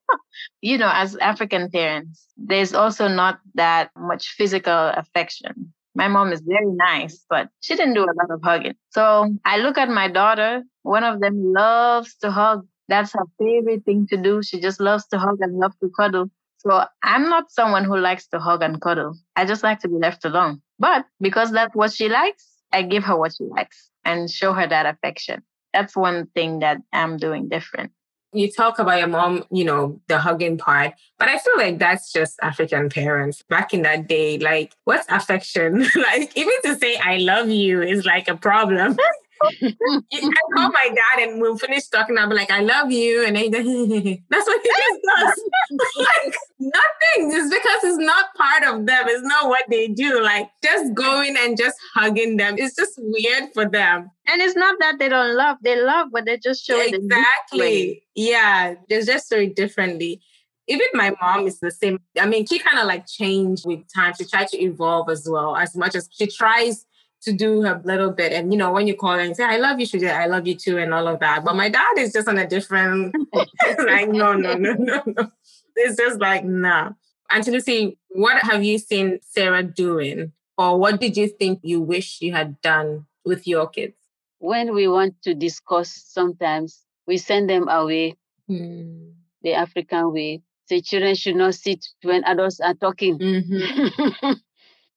you 0.62 0.78
know, 0.78 0.88
as 0.92 1.16
African 1.16 1.68
parents, 1.68 2.28
there's 2.36 2.74
also 2.74 3.08
not 3.08 3.40
that 3.56 3.90
much 3.96 4.28
physical 4.38 4.92
affection. 4.94 5.74
My 5.96 6.06
mom 6.06 6.32
is 6.32 6.42
very 6.42 6.70
nice, 6.70 7.24
but 7.28 7.48
she 7.60 7.74
didn't 7.74 7.94
do 7.94 8.04
a 8.04 8.14
lot 8.14 8.30
of 8.30 8.40
hugging. 8.40 8.76
So 8.90 9.34
I 9.44 9.58
look 9.58 9.78
at 9.78 9.88
my 9.88 10.06
daughter. 10.06 10.62
One 10.82 11.02
of 11.02 11.18
them 11.18 11.52
loves 11.52 12.14
to 12.22 12.30
hug. 12.30 12.64
That's 12.86 13.12
her 13.14 13.26
favorite 13.40 13.84
thing 13.84 14.06
to 14.10 14.16
do. 14.16 14.44
She 14.44 14.60
just 14.60 14.78
loves 14.78 15.08
to 15.08 15.18
hug 15.18 15.38
and 15.40 15.58
love 15.58 15.72
to 15.82 15.90
cuddle. 15.98 16.30
So 16.66 16.84
I'm 17.02 17.28
not 17.28 17.50
someone 17.50 17.84
who 17.84 17.98
likes 17.98 18.26
to 18.28 18.38
hug 18.38 18.62
and 18.62 18.80
cuddle. 18.80 19.16
I 19.36 19.44
just 19.44 19.62
like 19.62 19.80
to 19.80 19.88
be 19.88 19.96
left 19.96 20.24
alone. 20.24 20.62
But 20.78 21.04
because 21.20 21.50
that's 21.52 21.74
what 21.74 21.92
she 21.92 22.08
likes, 22.08 22.46
I 22.72 22.82
give 22.82 23.04
her 23.04 23.16
what 23.16 23.34
she 23.36 23.44
likes 23.44 23.90
and 24.04 24.30
show 24.30 24.52
her 24.52 24.66
that 24.66 24.86
affection. 24.86 25.42
That's 25.72 25.96
one 25.96 26.26
thing 26.34 26.60
that 26.60 26.78
I'm 26.92 27.16
doing 27.16 27.48
different 27.48 27.92
you 28.34 28.50
talk 28.50 28.78
about 28.78 28.98
your 28.98 29.08
mom, 29.08 29.44
you 29.50 29.64
know, 29.64 30.00
the 30.08 30.18
hugging 30.18 30.58
part, 30.58 30.92
but 31.18 31.28
I 31.28 31.38
feel 31.38 31.56
like 31.56 31.78
that's 31.78 32.12
just 32.12 32.36
African 32.42 32.88
parents. 32.88 33.42
Back 33.48 33.72
in 33.72 33.82
that 33.82 34.08
day, 34.08 34.38
like, 34.38 34.74
what's 34.84 35.06
affection? 35.08 35.80
like, 35.96 36.36
even 36.36 36.52
to 36.64 36.76
say 36.76 36.96
I 36.96 37.18
love 37.18 37.48
you 37.48 37.80
is 37.80 38.04
like 38.04 38.28
a 38.28 38.36
problem. 38.36 38.98
I 39.42 40.30
call 40.54 40.70
my 40.70 40.88
dad 40.88 41.28
and 41.28 41.40
we'll 41.40 41.58
finish 41.58 41.86
talking. 41.88 42.16
I'll 42.18 42.28
be 42.28 42.34
like, 42.34 42.50
I 42.50 42.60
love 42.60 42.90
you. 42.90 43.24
And 43.26 43.36
then 43.36 43.52
that's 44.30 44.46
what 44.46 44.62
he 44.62 44.68
just 44.68 45.00
does. 45.04 45.42
like 45.98 46.34
nothing. 46.58 47.32
It's 47.32 47.52
because 47.52 47.84
it's 47.84 47.98
not 47.98 48.34
part 48.34 48.64
of 48.64 48.86
them. 48.86 49.04
It's 49.08 49.26
not 49.26 49.48
what 49.48 49.64
they 49.70 49.88
do. 49.88 50.22
Like 50.22 50.48
just 50.62 50.94
going 50.94 51.36
and 51.38 51.56
just 51.56 51.76
hugging 51.94 52.36
them. 52.36 52.56
It's 52.58 52.76
just 52.76 52.92
weird 52.98 53.52
for 53.52 53.68
them. 53.68 54.10
And 54.26 54.40
it's 54.40 54.56
not 54.56 54.76
that 54.80 54.98
they 54.98 55.08
don't 55.08 55.36
love. 55.36 55.58
They 55.62 55.80
love, 55.80 56.08
but 56.12 56.24
they 56.24 56.38
just 56.38 56.64
show 56.64 56.78
it 56.78 56.94
exactly. 56.94 58.02
Yeah. 58.14 58.74
they're 58.88 59.02
just 59.02 59.30
show 59.30 59.36
it 59.36 59.56
differently 59.56 60.20
even 60.66 60.86
my 60.94 61.12
mom 61.20 61.46
is 61.46 61.60
the 61.60 61.70
same. 61.70 62.00
I 62.18 62.26
mean, 62.26 62.46
she 62.46 62.58
kind 62.58 62.78
of 62.78 62.86
like 62.86 63.06
changed 63.06 63.66
with 63.66 63.80
time. 63.94 64.14
She 64.16 64.24
tried 64.24 64.48
to 64.48 64.62
evolve 64.62 65.10
as 65.10 65.28
well, 65.30 65.56
as 65.56 65.76
much 65.76 65.94
as 65.94 66.08
she 66.10 66.26
tries 66.26 66.86
to 67.24 67.32
do 67.32 67.62
her 67.62 67.80
little 67.84 68.10
bit. 68.10 68.32
And 68.32 68.52
you 68.52 68.58
know, 68.58 68.72
when 68.72 68.86
you 68.86 68.94
call 68.94 69.18
and 69.18 69.36
say, 69.36 69.44
I 69.44 69.56
love 69.56 69.80
you, 69.80 69.86
she 69.86 70.06
I 70.06 70.26
love 70.26 70.46
you 70.46 70.54
too, 70.54 70.78
and 70.78 70.92
all 70.94 71.08
of 71.08 71.20
that. 71.20 71.44
But 71.44 71.56
my 71.56 71.68
dad 71.68 71.98
is 71.98 72.12
just 72.12 72.28
on 72.28 72.38
a 72.38 72.46
different 72.46 73.14
like, 73.32 74.08
no, 74.08 74.34
no, 74.34 74.54
no, 74.54 74.74
no, 74.74 75.02
no. 75.06 75.30
It's 75.76 75.96
just 75.96 76.20
like, 76.20 76.44
nah. 76.44 76.92
And 77.30 77.42
to 77.44 77.50
Lucy, 77.50 77.98
what 78.10 78.42
have 78.42 78.62
you 78.62 78.78
seen 78.78 79.18
Sarah 79.22 79.62
doing? 79.62 80.32
Or 80.56 80.78
what 80.78 81.00
did 81.00 81.16
you 81.16 81.28
think 81.28 81.60
you 81.62 81.80
wish 81.80 82.20
you 82.20 82.32
had 82.32 82.60
done 82.60 83.06
with 83.24 83.46
your 83.46 83.68
kids? 83.68 83.96
When 84.38 84.74
we 84.74 84.86
want 84.86 85.20
to 85.22 85.34
discuss, 85.34 85.90
sometimes 85.90 86.84
we 87.06 87.16
send 87.16 87.50
them 87.50 87.68
away 87.68 88.16
hmm. 88.46 89.10
the 89.42 89.54
African 89.54 90.12
way. 90.12 90.42
Say 90.68 90.80
children 90.80 91.14
should 91.14 91.36
not 91.36 91.54
sit 91.54 91.84
when 92.02 92.24
adults 92.24 92.60
are 92.60 92.74
talking. 92.74 93.18
Mm-hmm. 93.18 94.32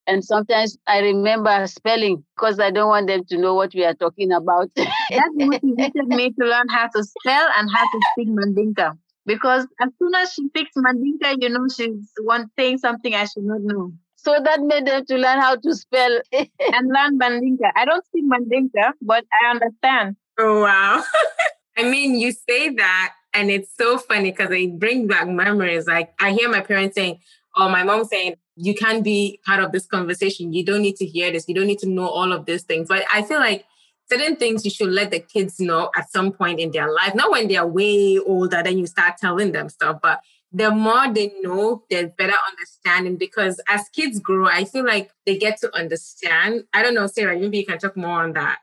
And 0.07 0.23
sometimes 0.23 0.77
I 0.87 0.99
remember 0.99 1.67
spelling 1.67 2.23
because 2.35 2.59
I 2.59 2.71
don't 2.71 2.87
want 2.87 3.07
them 3.07 3.25
to 3.25 3.37
know 3.37 3.53
what 3.53 3.73
we 3.73 3.83
are 3.83 3.93
talking 3.93 4.31
about. 4.31 4.69
that 4.75 5.31
motivated 5.35 6.07
me 6.07 6.31
to 6.31 6.45
learn 6.45 6.69
how 6.69 6.87
to 6.87 7.03
spell 7.03 7.49
and 7.57 7.69
how 7.73 7.83
to 7.83 7.99
speak 8.13 8.29
Mandinka. 8.29 8.97
Because 9.25 9.67
as 9.81 9.89
soon 9.99 10.15
as 10.15 10.31
she 10.31 10.47
speaks 10.47 10.71
Mandinka, 10.77 11.35
you 11.41 11.49
know 11.49 11.67
she's 11.67 12.09
one 12.23 12.49
saying 12.57 12.77
something 12.77 13.13
I 13.13 13.25
should 13.25 13.43
not 13.43 13.59
know. 13.61 13.91
So 14.15 14.35
that 14.41 14.61
made 14.61 14.87
them 14.87 15.05
to 15.05 15.15
learn 15.15 15.39
how 15.39 15.57
to 15.57 15.75
spell 15.75 16.21
and 16.31 16.87
learn 16.87 17.19
Mandinka. 17.19 17.69
I 17.75 17.83
don't 17.83 18.05
speak 18.05 18.23
Mandinka, 18.25 18.93
but 19.01 19.25
I 19.43 19.51
understand. 19.51 20.15
Oh 20.39 20.61
wow. 20.61 21.03
I 21.77 21.83
mean, 21.83 22.15
you 22.15 22.31
say 22.31 22.69
that 22.75 23.13
and 23.33 23.51
it's 23.51 23.71
so 23.77 23.97
funny 23.97 24.31
because 24.31 24.51
it 24.51 24.79
brings 24.79 25.09
back 25.09 25.27
memories. 25.27 25.85
Like 25.85 26.13
I 26.19 26.31
hear 26.31 26.49
my 26.49 26.61
parents 26.61 26.95
saying, 26.95 27.19
or 27.55 27.69
my 27.69 27.83
mom 27.83 28.05
saying, 28.05 28.35
you 28.57 28.73
can 28.73 29.03
be 29.03 29.39
part 29.45 29.63
of 29.63 29.71
this 29.71 29.85
conversation. 29.85 30.51
You 30.51 30.65
don't 30.65 30.81
need 30.81 30.95
to 30.97 31.05
hear 31.05 31.31
this. 31.31 31.47
You 31.47 31.55
don't 31.55 31.67
need 31.67 31.79
to 31.79 31.89
know 31.89 32.07
all 32.07 32.33
of 32.33 32.45
these 32.45 32.63
things. 32.63 32.87
But 32.87 33.03
I 33.13 33.21
feel 33.21 33.39
like 33.39 33.65
certain 34.09 34.35
things 34.35 34.65
you 34.65 34.71
should 34.71 34.89
let 34.89 35.11
the 35.11 35.19
kids 35.19 35.59
know 35.59 35.91
at 35.95 36.11
some 36.11 36.31
point 36.31 36.59
in 36.59 36.71
their 36.71 36.91
life. 36.91 37.13
Not 37.13 37.31
when 37.31 37.47
they're 37.47 37.67
way 37.67 38.17
older, 38.17 38.61
then 38.63 38.77
you 38.77 38.87
start 38.87 39.17
telling 39.17 39.51
them 39.51 39.69
stuff, 39.69 39.99
but 40.01 40.21
the 40.51 40.71
more 40.71 41.13
they 41.13 41.33
know, 41.41 41.83
there's 41.89 42.09
better 42.17 42.37
understanding 42.49 43.17
because 43.17 43.59
as 43.67 43.89
kids 43.89 44.19
grow, 44.19 44.47
I 44.47 44.63
feel 44.63 44.85
like 44.85 45.11
they 45.25 45.37
get 45.37 45.59
to 45.59 45.75
understand. 45.75 46.63
I 46.73 46.81
don't 46.83 46.93
know, 46.93 47.07
Sarah, 47.07 47.37
maybe 47.37 47.59
you 47.59 47.65
can 47.65 47.77
talk 47.77 47.97
more 47.97 48.23
on 48.23 48.33
that. 48.33 48.59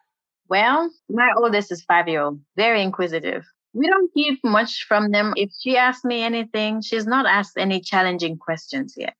Well, 0.48 0.90
my 1.08 1.30
oldest 1.36 1.72
is 1.72 1.84
five 1.84 2.08
year 2.08 2.22
old, 2.22 2.40
very 2.56 2.82
inquisitive. 2.82 3.44
We 3.74 3.88
don't 3.88 4.12
keep 4.14 4.42
much 4.44 4.84
from 4.86 5.10
them. 5.10 5.34
If 5.36 5.50
she 5.60 5.76
asks 5.76 6.04
me 6.04 6.22
anything, 6.22 6.80
she's 6.80 7.06
not 7.06 7.26
asked 7.26 7.58
any 7.58 7.80
challenging 7.80 8.38
questions 8.38 8.94
yet. 8.96 9.14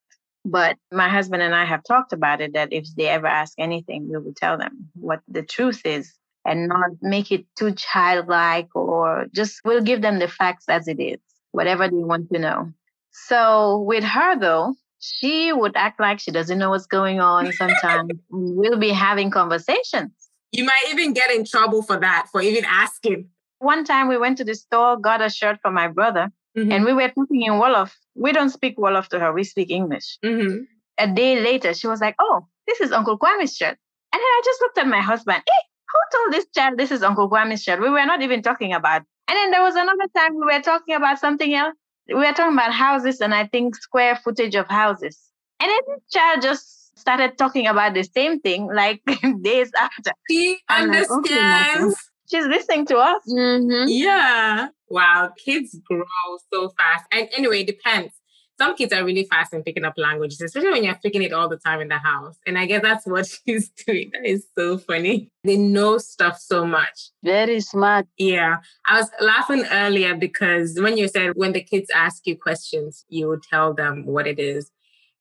But 0.45 0.77
my 0.93 1.09
husband 1.09 1.43
and 1.43 1.55
I 1.55 1.65
have 1.65 1.83
talked 1.85 2.13
about 2.13 2.41
it 2.41 2.53
that 2.53 2.73
if 2.73 2.87
they 2.97 3.09
ever 3.09 3.27
ask 3.27 3.55
anything, 3.59 4.09
we 4.11 4.19
will 4.19 4.35
tell 4.37 4.59
them 4.59 4.91
what 4.95 5.21
the 5.27 5.43
truth 5.43 5.81
is 5.85 6.13
and 6.45 6.69
not 6.69 6.91
make 7.01 7.33
it 7.33 7.47
too 7.57 7.73
childlike 7.73 8.69
or 8.75 9.27
just 9.35 9.61
we'll 9.65 9.83
give 9.83 10.03
them 10.03 10.19
the 10.19 10.29
facts 10.29 10.67
as 10.69 10.87
it 10.87 11.01
is, 11.01 11.19
whatever 11.53 11.89
they 11.89 11.97
want 11.97 12.31
to 12.33 12.39
know. 12.39 12.73
So 13.11 13.81
with 13.81 14.05
her 14.05 14.39
though, 14.39 14.75
she 14.99 15.53
would 15.53 15.73
act 15.77 16.01
like 16.01 16.21
she 16.21 16.31
doesn't 16.31 16.59
know 16.59 16.71
what's 16.71 16.87
going 16.87 17.21
on 17.21 17.53
sometimes. 17.53 18.11
we'll 18.31 18.79
be 18.79 18.91
having 18.91 19.31
conversations. 19.31 20.13
You 20.53 20.65
might 20.65 20.85
even 20.91 21.13
get 21.13 21.31
in 21.31 21.45
trouble 21.45 21.83
for 21.83 21.99
that, 21.99 22.29
for 22.31 22.41
even 22.41 22.65
asking. 22.65 23.29
One 23.59 23.85
time 23.85 24.09
we 24.09 24.19
went 24.19 24.39
to 24.39 24.45
the 24.45 24.55
store, 24.55 24.97
got 24.99 25.23
a 25.23 25.31
shirt 25.31 25.59
for 25.63 25.71
my 25.71 25.89
brother, 25.89 26.31
Mm-hmm. 26.57 26.73
And 26.73 26.85
we 26.85 26.93
were 26.93 27.09
talking 27.09 27.43
in 27.43 27.53
Wolof. 27.53 27.93
We 28.15 28.33
don't 28.33 28.51
speak 28.51 28.79
Wolof 28.79 29.09
to 29.09 29.19
her, 29.19 29.33
we 29.33 29.45
speak 29.45 29.71
English. 29.71 30.19
Mm-hmm. 30.25 30.63
A 30.99 31.13
day 31.13 31.41
later, 31.41 31.75
she 31.75 31.87
was 31.87 32.01
like, 32.01 32.15
Oh, 32.19 32.47
this 32.67 32.81
is 32.81 32.93
Uncle 32.93 33.19
Kwame's 33.19 33.57
shirt. 33.57 33.77
And 34.13 34.21
then 34.21 34.23
I 34.23 34.41
just 34.45 34.61
looked 34.61 34.79
at 34.79 34.87
my 34.87 35.01
husband. 35.01 35.43
Hey, 35.47 35.63
who 35.89 36.19
told 36.19 36.33
this 36.33 36.47
child 36.55 36.79
this 36.79 36.91
is 36.91 37.03
Uncle 37.03 37.29
Kwame's 37.29 37.63
shirt? 37.63 37.81
We 37.81 37.91
were 37.91 38.07
not 38.07 38.23
even 38.23 38.43
talking 38.43 38.73
about. 38.73 39.03
And 39.29 39.37
then 39.37 39.51
there 39.51 39.63
was 39.63 39.75
another 39.75 40.07
time 40.17 40.35
we 40.37 40.45
were 40.45 40.61
talking 40.61 40.95
about 40.95 41.19
something 41.19 41.55
else. 41.55 41.75
We 42.07 42.15
were 42.15 42.33
talking 42.33 42.53
about 42.53 42.73
houses 42.73 43.21
and 43.21 43.35
I 43.35 43.47
think 43.47 43.75
square 43.75 44.17
footage 44.23 44.55
of 44.55 44.69
houses. 44.69 45.19
And 45.61 45.71
then 45.71 45.81
this 45.89 46.03
child 46.13 46.43
just 46.43 46.99
started 46.99 47.39
talking 47.39 47.67
about 47.67 47.95
the 47.95 48.03
same 48.03 48.41
thing 48.41 48.69
like 48.73 49.03
days 49.43 49.71
after. 49.79 50.13
She 50.31 50.59
I'm 50.69 50.91
understands. 50.91 51.21
Like, 51.31 51.81
okay, 51.81 51.95
She's 52.31 52.47
listening 52.47 52.87
to 52.87 52.97
us. 52.97 53.23
Mm-hmm. 53.29 53.89
Yeah. 53.89 54.69
Wow. 54.95 55.33
Kids 55.45 55.77
grow 55.85 56.05
so 56.53 56.69
fast. 56.79 57.05
And 57.11 57.29
anyway, 57.37 57.63
it 57.63 57.67
depends. 57.67 58.13
Some 58.57 58.77
kids 58.77 58.93
are 58.93 59.05
really 59.05 59.25
fast 59.25 59.53
in 59.53 59.65
picking 59.65 59.85
up 59.85 59.95
languages, 59.97 60.41
especially 60.41 60.71
when 60.71 60.85
you're 60.85 60.95
picking 61.03 61.25
it 61.25 61.33
all 61.33 61.49
the 61.49 61.57
time 61.57 61.81
in 61.81 61.89
the 61.89 61.99
house. 61.99 62.39
And 62.47 62.57
I 62.57 62.67
guess 62.67 62.81
that's 62.81 63.05
what 63.05 63.27
she's 63.45 63.71
doing. 63.71 64.11
That 64.13 64.25
is 64.25 64.47
so 64.57 64.79
funny. 64.79 65.33
They 65.43 65.57
know 65.57 65.99
stuff 65.99 66.39
so 66.39 66.65
much. 66.65 67.11
Very 67.25 67.61
smart. 67.61 68.07
Yeah. 68.19 68.59
I 68.87 68.99
was 69.01 69.11
laughing 69.21 69.65
earlier 69.73 70.15
because 70.15 70.79
when 70.81 70.97
you 70.97 71.09
said 71.09 71.33
when 71.35 71.55
the 71.55 71.65
kids 71.65 71.91
ask 71.93 72.25
you 72.25 72.39
questions, 72.39 73.05
you 73.09 73.27
would 73.27 73.43
tell 73.43 73.75
them 73.75 74.07
what 74.07 74.29
it 74.29 74.39
is. 74.39 74.71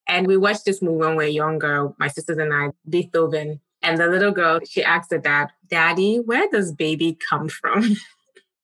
And 0.08 0.28
we 0.28 0.38
watched 0.38 0.66
this 0.66 0.84
movie 0.84 0.98
when 0.98 1.16
we 1.16 1.24
were 1.24 1.32
younger, 1.32 1.90
my 1.98 2.10
sisters 2.10 2.38
and 2.38 2.54
I, 2.54 2.70
Beethoven. 2.88 3.60
And 3.82 3.98
the 3.98 4.06
little 4.06 4.32
girl, 4.32 4.60
she 4.70 4.84
asked 4.84 5.10
the 5.10 5.18
dad, 5.18 5.48
Daddy, 5.68 6.18
where 6.18 6.48
does 6.52 6.72
baby 6.72 7.18
come 7.28 7.50
from? 7.50 7.96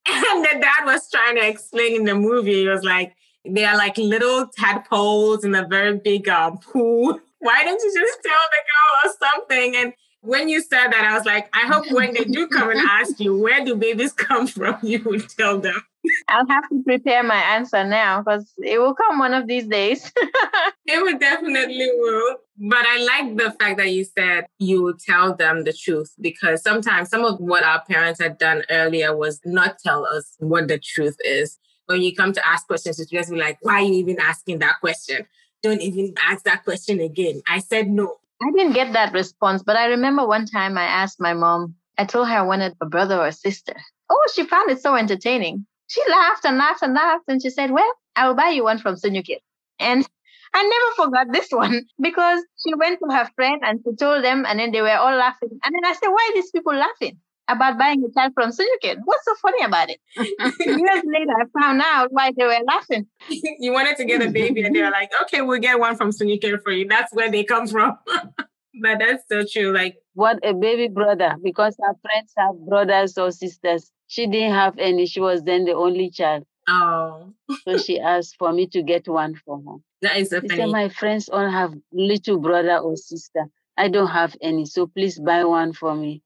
and 0.07 0.43
the 0.43 0.59
dad 0.59 0.85
was 0.85 1.09
trying 1.09 1.35
to 1.35 1.47
explain 1.47 1.95
in 1.95 2.05
the 2.05 2.15
movie, 2.15 2.61
he 2.61 2.67
was 2.67 2.83
like, 2.83 3.15
they 3.45 3.65
are 3.65 3.77
like 3.77 3.97
little 3.97 4.47
tadpoles 4.47 5.43
in 5.43 5.55
a 5.55 5.67
very 5.67 5.97
big 5.97 6.27
um, 6.27 6.57
pool. 6.57 7.19
Why 7.39 7.63
don't 7.63 7.81
you 7.81 7.93
just 7.93 8.19
tell 8.21 8.33
the 8.51 8.61
girl 8.67 9.11
or 9.11 9.15
something? 9.19 9.75
And 9.77 9.93
when 10.21 10.49
you 10.49 10.61
said 10.61 10.89
that, 10.89 11.05
I 11.05 11.15
was 11.15 11.25
like, 11.25 11.49
I 11.55 11.67
hope 11.67 11.91
when 11.91 12.13
they 12.13 12.25
do 12.25 12.47
come 12.47 12.69
and 12.69 12.79
ask 12.89 13.19
you, 13.19 13.37
where 13.37 13.63
do 13.63 13.75
babies 13.75 14.11
come 14.11 14.47
from, 14.47 14.77
you 14.83 15.01
will 15.03 15.21
tell 15.21 15.59
them. 15.59 15.81
I'll 16.29 16.47
have 16.47 16.67
to 16.69 16.81
prepare 16.83 17.23
my 17.23 17.35
answer 17.35 17.83
now 17.83 18.21
because 18.21 18.53
it 18.57 18.79
will 18.79 18.93
come 18.93 19.19
one 19.19 19.33
of 19.33 19.47
these 19.47 19.67
days. 19.67 20.11
it 20.85 21.01
will 21.01 21.17
definitely 21.17 21.89
will. 21.93 22.37
But 22.57 22.85
I 22.85 23.03
like 23.03 23.37
the 23.37 23.51
fact 23.51 23.77
that 23.77 23.91
you 23.91 24.05
said 24.05 24.45
you 24.59 24.81
will 24.81 24.97
tell 24.97 25.35
them 25.35 25.65
the 25.65 25.73
truth 25.73 26.13
because 26.19 26.61
sometimes 26.61 27.09
some 27.09 27.25
of 27.25 27.39
what 27.39 27.63
our 27.63 27.83
parents 27.83 28.21
had 28.21 28.37
done 28.37 28.63
earlier 28.69 29.15
was 29.15 29.41
not 29.45 29.77
tell 29.79 30.05
us 30.05 30.35
what 30.39 30.67
the 30.69 30.79
truth 30.79 31.17
is. 31.25 31.57
When 31.87 32.01
you 32.01 32.15
come 32.15 32.33
to 32.33 32.47
ask 32.47 32.67
questions, 32.67 32.99
it's 32.99 33.11
just 33.11 33.31
be 33.31 33.37
like, 33.37 33.57
why 33.61 33.75
are 33.75 33.81
you 33.81 33.95
even 33.95 34.19
asking 34.21 34.59
that 34.59 34.79
question? 34.79 35.25
Don't 35.61 35.81
even 35.81 36.13
ask 36.23 36.43
that 36.45 36.63
question 36.63 37.01
again. 37.01 37.41
I 37.47 37.59
said 37.59 37.89
no. 37.89 38.18
I 38.41 38.51
didn't 38.51 38.73
get 38.73 38.93
that 38.93 39.13
response, 39.13 39.63
but 39.63 39.77
I 39.77 39.85
remember 39.85 40.25
one 40.27 40.45
time 40.45 40.77
I 40.77 40.83
asked 40.83 41.19
my 41.21 41.33
mom, 41.33 41.75
I 41.97 42.05
told 42.05 42.27
her 42.27 42.35
I 42.37 42.41
wanted 42.41 42.75
a 42.81 42.85
brother 42.85 43.17
or 43.19 43.27
a 43.27 43.31
sister. 43.33 43.75
Oh, 44.09 44.27
she 44.33 44.43
found 44.45 44.69
it 44.71 44.81
so 44.81 44.95
entertaining. 44.95 45.65
She 45.87 46.01
laughed 46.09 46.45
and 46.45 46.57
laughed 46.57 46.81
and 46.83 46.93
laughed, 46.93 47.25
and 47.27 47.41
she 47.41 47.49
said, 47.49 47.71
Well, 47.71 47.91
I 48.15 48.27
will 48.27 48.35
buy 48.35 48.49
you 48.49 48.63
one 48.63 48.79
from 48.79 48.95
Sunyukit. 48.95 49.39
And 49.79 50.07
I 50.53 50.63
never 50.63 51.07
forgot 51.07 51.27
this 51.31 51.49
one 51.51 51.85
because 52.01 52.43
she 52.65 52.73
went 52.75 52.99
to 52.99 53.15
her 53.15 53.29
friend 53.35 53.61
and 53.63 53.81
she 53.83 53.95
told 53.95 54.23
them, 54.23 54.45
and 54.47 54.59
then 54.59 54.71
they 54.71 54.81
were 54.81 54.89
all 54.97 55.15
laughing. 55.15 55.49
And 55.63 55.73
then 55.75 55.85
I 55.85 55.93
said, 55.93 56.09
Why 56.09 56.29
are 56.31 56.35
these 56.35 56.51
people 56.51 56.75
laughing? 56.75 57.19
About 57.49 57.79
buying 57.79 58.03
a 58.03 58.11
child 58.13 58.33
from 58.35 58.51
Sunyukit. 58.51 58.97
What's 59.03 59.25
so 59.25 59.33
funny 59.41 59.63
about 59.63 59.89
it? 59.89 59.99
Years 60.15 61.03
later, 61.05 61.33
I 61.33 61.59
found 61.59 61.81
out 61.81 62.11
why 62.11 62.31
they 62.37 62.45
were 62.45 62.59
laughing. 62.67 63.07
you 63.29 63.73
wanted 63.73 63.97
to 63.97 64.05
get 64.05 64.21
a 64.21 64.29
baby, 64.29 64.61
and 64.61 64.75
they 64.75 64.83
were 64.83 64.91
like, 64.91 65.09
okay, 65.23 65.41
we'll 65.41 65.59
get 65.59 65.79
one 65.79 65.95
from 65.95 66.11
Sunyukit 66.11 66.61
for 66.61 66.71
you. 66.71 66.87
That's 66.87 67.11
where 67.11 67.31
they 67.31 67.43
come 67.43 67.65
from. 67.65 67.97
but 68.07 68.99
that's 68.99 69.23
so 69.27 69.43
true. 69.51 69.73
Like, 69.73 69.97
what 70.13 70.37
a 70.43 70.53
baby 70.53 70.89
brother, 70.89 71.35
because 71.43 71.75
our 71.83 71.95
friends 72.03 72.33
have 72.37 72.55
brothers 72.67 73.17
or 73.17 73.31
sisters. 73.31 73.91
She 74.05 74.27
didn't 74.27 74.53
have 74.53 74.77
any. 74.77 75.07
She 75.07 75.19
was 75.19 75.41
then 75.41 75.65
the 75.65 75.73
only 75.73 76.11
child. 76.11 76.45
Oh. 76.67 77.33
so 77.63 77.77
she 77.79 77.99
asked 77.99 78.35
for 78.37 78.53
me 78.53 78.67
to 78.67 78.83
get 78.83 79.07
one 79.07 79.33
for 79.43 79.57
her. 79.57 79.77
That 80.03 80.17
is 80.17 80.29
so 80.29 80.39
funny. 80.41 80.55
Said, 80.55 80.69
my 80.69 80.89
friends 80.89 81.27
all 81.27 81.49
have 81.49 81.73
little 81.91 82.37
brother 82.39 82.77
or 82.77 82.95
sister. 82.95 83.47
I 83.75 83.87
don't 83.87 84.07
have 84.07 84.35
any, 84.41 84.65
so 84.65 84.85
please 84.87 85.19
buy 85.19 85.43
one 85.45 85.73
for 85.73 85.95
me. 85.95 86.21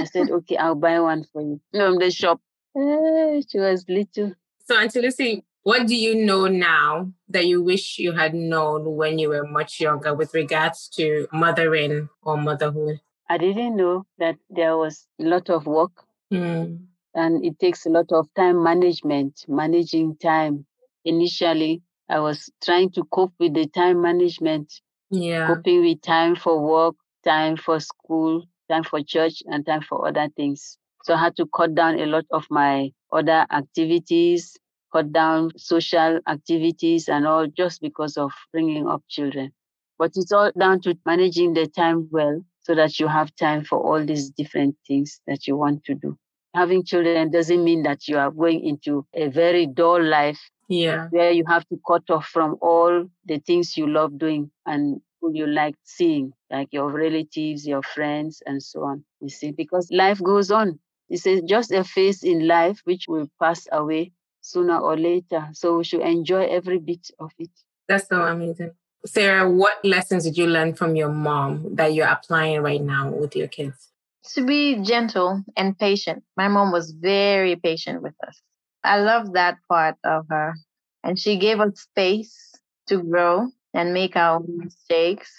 I 0.00 0.04
said, 0.04 0.30
okay, 0.30 0.56
I'll 0.56 0.74
buy 0.74 1.00
one 1.00 1.24
for 1.32 1.42
you 1.42 1.60
from 1.72 1.98
the 1.98 2.10
shop. 2.10 2.40
Eh, 2.76 3.40
she 3.48 3.58
was 3.58 3.84
little. 3.88 4.32
So, 4.66 4.78
Auntie 4.78 5.00
Lucy, 5.00 5.44
what 5.62 5.86
do 5.86 5.94
you 5.94 6.14
know 6.14 6.46
now 6.46 7.12
that 7.28 7.46
you 7.46 7.62
wish 7.62 7.98
you 7.98 8.12
had 8.12 8.34
known 8.34 8.96
when 8.96 9.18
you 9.18 9.28
were 9.28 9.46
much 9.46 9.80
younger 9.80 10.14
with 10.14 10.32
regards 10.34 10.88
to 10.96 11.26
mothering 11.32 12.08
or 12.22 12.36
motherhood? 12.36 13.00
I 13.28 13.38
didn't 13.38 13.76
know 13.76 14.06
that 14.18 14.36
there 14.48 14.76
was 14.76 15.06
a 15.20 15.24
lot 15.24 15.50
of 15.50 15.66
work 15.66 15.92
Mm. 16.32 16.86
and 17.14 17.44
it 17.44 17.58
takes 17.58 17.86
a 17.86 17.90
lot 17.90 18.12
of 18.12 18.28
time 18.34 18.62
management, 18.62 19.44
managing 19.48 20.16
time. 20.16 20.64
Initially, 21.04 21.82
I 22.08 22.20
was 22.20 22.48
trying 22.62 22.90
to 22.92 23.02
cope 23.04 23.32
with 23.40 23.54
the 23.54 23.66
time 23.66 24.00
management, 24.00 24.80
Yeah. 25.10 25.46
coping 25.48 25.82
with 25.82 26.02
time 26.02 26.36
for 26.36 26.60
work, 26.62 26.94
time 27.24 27.56
for 27.56 27.80
school, 27.80 28.46
time 28.70 28.84
for 28.84 29.02
church, 29.02 29.42
and 29.46 29.66
time 29.66 29.82
for 29.82 30.06
other 30.08 30.28
things. 30.36 30.78
So 31.04 31.14
I 31.14 31.20
had 31.20 31.36
to 31.36 31.46
cut 31.54 31.74
down 31.74 31.98
a 32.00 32.06
lot 32.06 32.26
of 32.30 32.46
my 32.50 32.92
other 33.12 33.46
activities, 33.50 34.56
cut 34.92 35.12
down 35.12 35.50
social 35.56 36.20
activities 36.28 37.08
and 37.08 37.26
all 37.26 37.46
just 37.46 37.80
because 37.80 38.16
of 38.16 38.32
bringing 38.52 38.86
up 38.88 39.02
children. 39.08 39.52
But 39.98 40.12
it's 40.16 40.32
all 40.32 40.50
down 40.58 40.80
to 40.82 40.96
managing 41.06 41.54
the 41.54 41.66
time 41.66 42.08
well 42.10 42.42
so 42.60 42.74
that 42.74 42.98
you 43.00 43.08
have 43.08 43.34
time 43.36 43.64
for 43.64 43.78
all 43.78 44.04
these 44.04 44.30
different 44.30 44.76
things 44.86 45.20
that 45.26 45.46
you 45.46 45.56
want 45.56 45.84
to 45.84 45.94
do. 45.94 46.16
Having 46.54 46.84
children 46.84 47.30
doesn't 47.30 47.62
mean 47.64 47.82
that 47.84 48.08
you 48.08 48.18
are 48.18 48.30
going 48.30 48.64
into 48.64 49.06
a 49.14 49.28
very 49.28 49.66
dull 49.66 50.02
life 50.02 50.40
Yeah. 50.68 51.08
where 51.10 51.30
you 51.32 51.44
have 51.46 51.66
to 51.68 51.78
cut 51.86 52.08
off 52.10 52.26
from 52.26 52.56
all 52.60 53.06
the 53.26 53.38
things 53.40 53.76
you 53.76 53.86
love 53.86 54.18
doing 54.18 54.50
and 54.66 55.00
who 55.20 55.32
you 55.34 55.46
like 55.46 55.74
seeing, 55.84 56.32
like 56.50 56.68
your 56.72 56.90
relatives, 56.90 57.66
your 57.66 57.82
friends, 57.82 58.42
and 58.46 58.62
so 58.62 58.84
on. 58.84 59.04
You 59.20 59.28
see, 59.28 59.52
because 59.52 59.88
life 59.90 60.22
goes 60.22 60.50
on. 60.50 60.78
It's 61.08 61.26
a, 61.26 61.42
just 61.42 61.72
a 61.72 61.84
phase 61.84 62.22
in 62.22 62.46
life 62.46 62.80
which 62.84 63.06
will 63.08 63.28
pass 63.40 63.66
away 63.72 64.12
sooner 64.40 64.78
or 64.78 64.96
later. 64.96 65.48
So 65.52 65.78
we 65.78 65.84
should 65.84 66.00
enjoy 66.02 66.46
every 66.46 66.78
bit 66.78 67.10
of 67.18 67.32
it. 67.38 67.50
That's 67.88 68.08
so 68.08 68.22
amazing. 68.22 68.72
Sarah, 69.04 69.50
what 69.50 69.84
lessons 69.84 70.24
did 70.24 70.36
you 70.36 70.46
learn 70.46 70.74
from 70.74 70.94
your 70.94 71.08
mom 71.08 71.74
that 71.74 71.94
you're 71.94 72.06
applying 72.06 72.60
right 72.60 72.82
now 72.82 73.10
with 73.10 73.34
your 73.34 73.48
kids? 73.48 73.88
To 74.34 74.44
be 74.44 74.82
gentle 74.82 75.42
and 75.56 75.78
patient. 75.78 76.22
My 76.36 76.48
mom 76.48 76.70
was 76.70 76.92
very 76.92 77.56
patient 77.56 78.02
with 78.02 78.14
us. 78.26 78.40
I 78.84 79.00
love 79.00 79.32
that 79.32 79.56
part 79.68 79.96
of 80.04 80.26
her. 80.28 80.54
And 81.02 81.18
she 81.18 81.38
gave 81.38 81.60
us 81.60 81.80
space 81.80 82.52
to 82.88 83.02
grow 83.02 83.48
and 83.74 83.94
make 83.94 84.16
our 84.16 84.36
own 84.36 84.58
mistakes. 84.58 85.32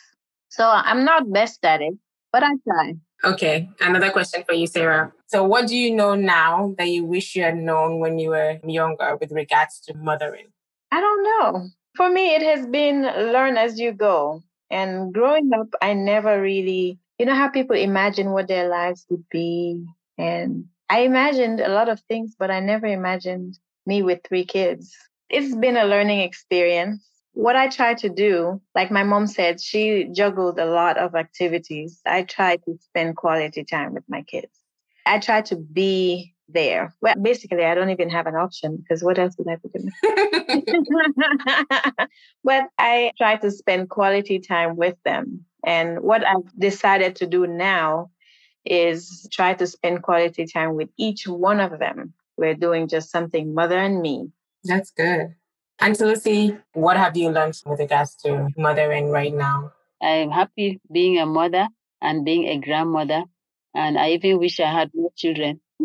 So 0.50 0.68
I'm 0.68 1.06
not 1.06 1.32
best 1.32 1.64
at 1.64 1.82
it, 1.82 1.94
but 2.32 2.44
I 2.44 2.52
try. 2.68 2.96
Okay, 3.24 3.70
another 3.80 4.10
question 4.10 4.44
for 4.48 4.54
you, 4.54 4.66
Sarah. 4.66 5.14
So, 5.28 5.44
what 5.44 5.68
do 5.68 5.78
you 5.78 5.96
know 5.96 6.16
now 6.16 6.74
that 6.78 6.88
you 6.88 7.06
wish 7.06 7.36
you 7.36 7.44
had 7.44 7.58
known 7.58 8.00
when 8.00 8.18
you 8.18 8.30
were 8.30 8.60
younger 8.66 9.16
with 9.18 9.32
regards 9.32 9.80
to 9.82 9.94
mothering? 9.94 10.48
I 10.92 11.00
don't 11.00 11.24
know. 11.24 11.68
For 11.96 12.10
me, 12.10 12.36
it 12.36 12.42
has 12.42 12.66
been 12.66 13.04
learn 13.04 13.58
as 13.58 13.80
you 13.80 13.92
go. 13.92 14.42
And 14.72 15.14
growing 15.14 15.52
up, 15.54 15.68
I 15.82 15.94
never 15.94 16.42
really, 16.42 16.98
you 17.20 17.26
know, 17.26 17.36
how 17.36 17.50
people 17.50 17.76
imagine 17.76 18.32
what 18.32 18.48
their 18.48 18.70
lives 18.70 19.06
would 19.10 19.28
be. 19.30 19.86
And 20.18 20.66
I 20.90 21.02
imagined 21.02 21.60
a 21.60 21.70
lot 21.70 21.90
of 21.90 22.00
things, 22.02 22.36
but 22.38 22.50
I 22.50 22.60
never 22.60 22.88
imagined 22.88 23.60
me 23.86 24.02
with 24.02 24.22
three 24.24 24.46
kids. 24.46 24.96
It's 25.30 25.56
been 25.56 25.78
a 25.78 25.86
learning 25.86 26.22
experience. 26.22 27.06
What 27.34 27.56
I 27.56 27.70
try 27.70 27.94
to 27.96 28.10
do, 28.10 28.62
like 28.76 28.92
my 28.92 29.04
mom 29.04 29.28
said, 29.28 29.62
she 29.62 30.10
juggled 30.14 30.60
a 30.60 30.66
lot 30.66 30.98
of 30.98 31.16
activities. 31.16 32.02
I 32.06 32.24
try 32.24 32.58
to 32.58 32.78
spend 32.80 33.16
quality 33.16 33.64
time 33.64 33.94
with 33.94 34.04
my 34.10 34.22
kids. 34.24 34.52
I 35.06 35.20
try 35.20 35.42
to 35.44 35.56
be 35.56 36.36
there. 36.50 36.94
Well, 37.02 37.16
basically, 37.22 37.64
I 37.64 37.74
don't 37.74 37.90
even 37.90 38.10
have 38.10 38.28
an 38.28 38.36
option 38.36 38.78
because 38.78 39.04
what 39.04 39.18
else 39.18 39.36
would 39.38 39.48
I 39.48 39.58
in? 39.74 39.92
but 42.44 42.64
I 42.78 43.12
try 43.18 43.38
to 43.38 43.52
spend 43.52 43.90
quality 43.90 44.40
time 44.40 44.76
with 44.76 44.96
them. 45.06 45.46
And 45.66 46.02
what 46.02 46.26
I've 46.26 46.60
decided 46.60 47.16
to 47.18 47.28
do 47.28 47.48
now 47.48 48.12
is 48.66 49.28
try 49.32 49.54
to 49.54 49.66
spend 49.68 50.04
quality 50.04 50.46
time 50.46 50.76
with 50.76 50.90
each 50.98 51.28
one 51.28 51.60
of 51.60 51.80
them. 51.80 52.14
We're 52.38 52.56
doing 52.56 52.88
just 52.88 53.10
something, 53.10 53.54
mother 53.54 53.78
and 53.78 54.02
me. 54.02 54.32
That's 54.64 54.92
good. 54.92 55.36
Auntie 55.82 56.04
Lucy, 56.06 56.56
what 56.74 56.96
have 56.96 57.18
you 57.18 57.32
learned 57.32 57.60
with 57.66 57.80
regards 57.80 58.14
to 58.18 58.50
mothering 58.56 59.10
right 59.10 59.34
now? 59.34 59.74
I'm 60.00 60.30
happy 60.30 60.80
being 60.92 61.18
a 61.18 61.26
mother 61.26 61.68
and 62.00 62.24
being 62.24 62.48
a 62.48 62.60
grandmother. 62.60 63.24
And 63.74 63.98
I 63.98 64.12
even 64.12 64.38
wish 64.38 64.60
I 64.60 64.72
had 64.72 64.92
more 64.94 65.10
children. 65.18 65.60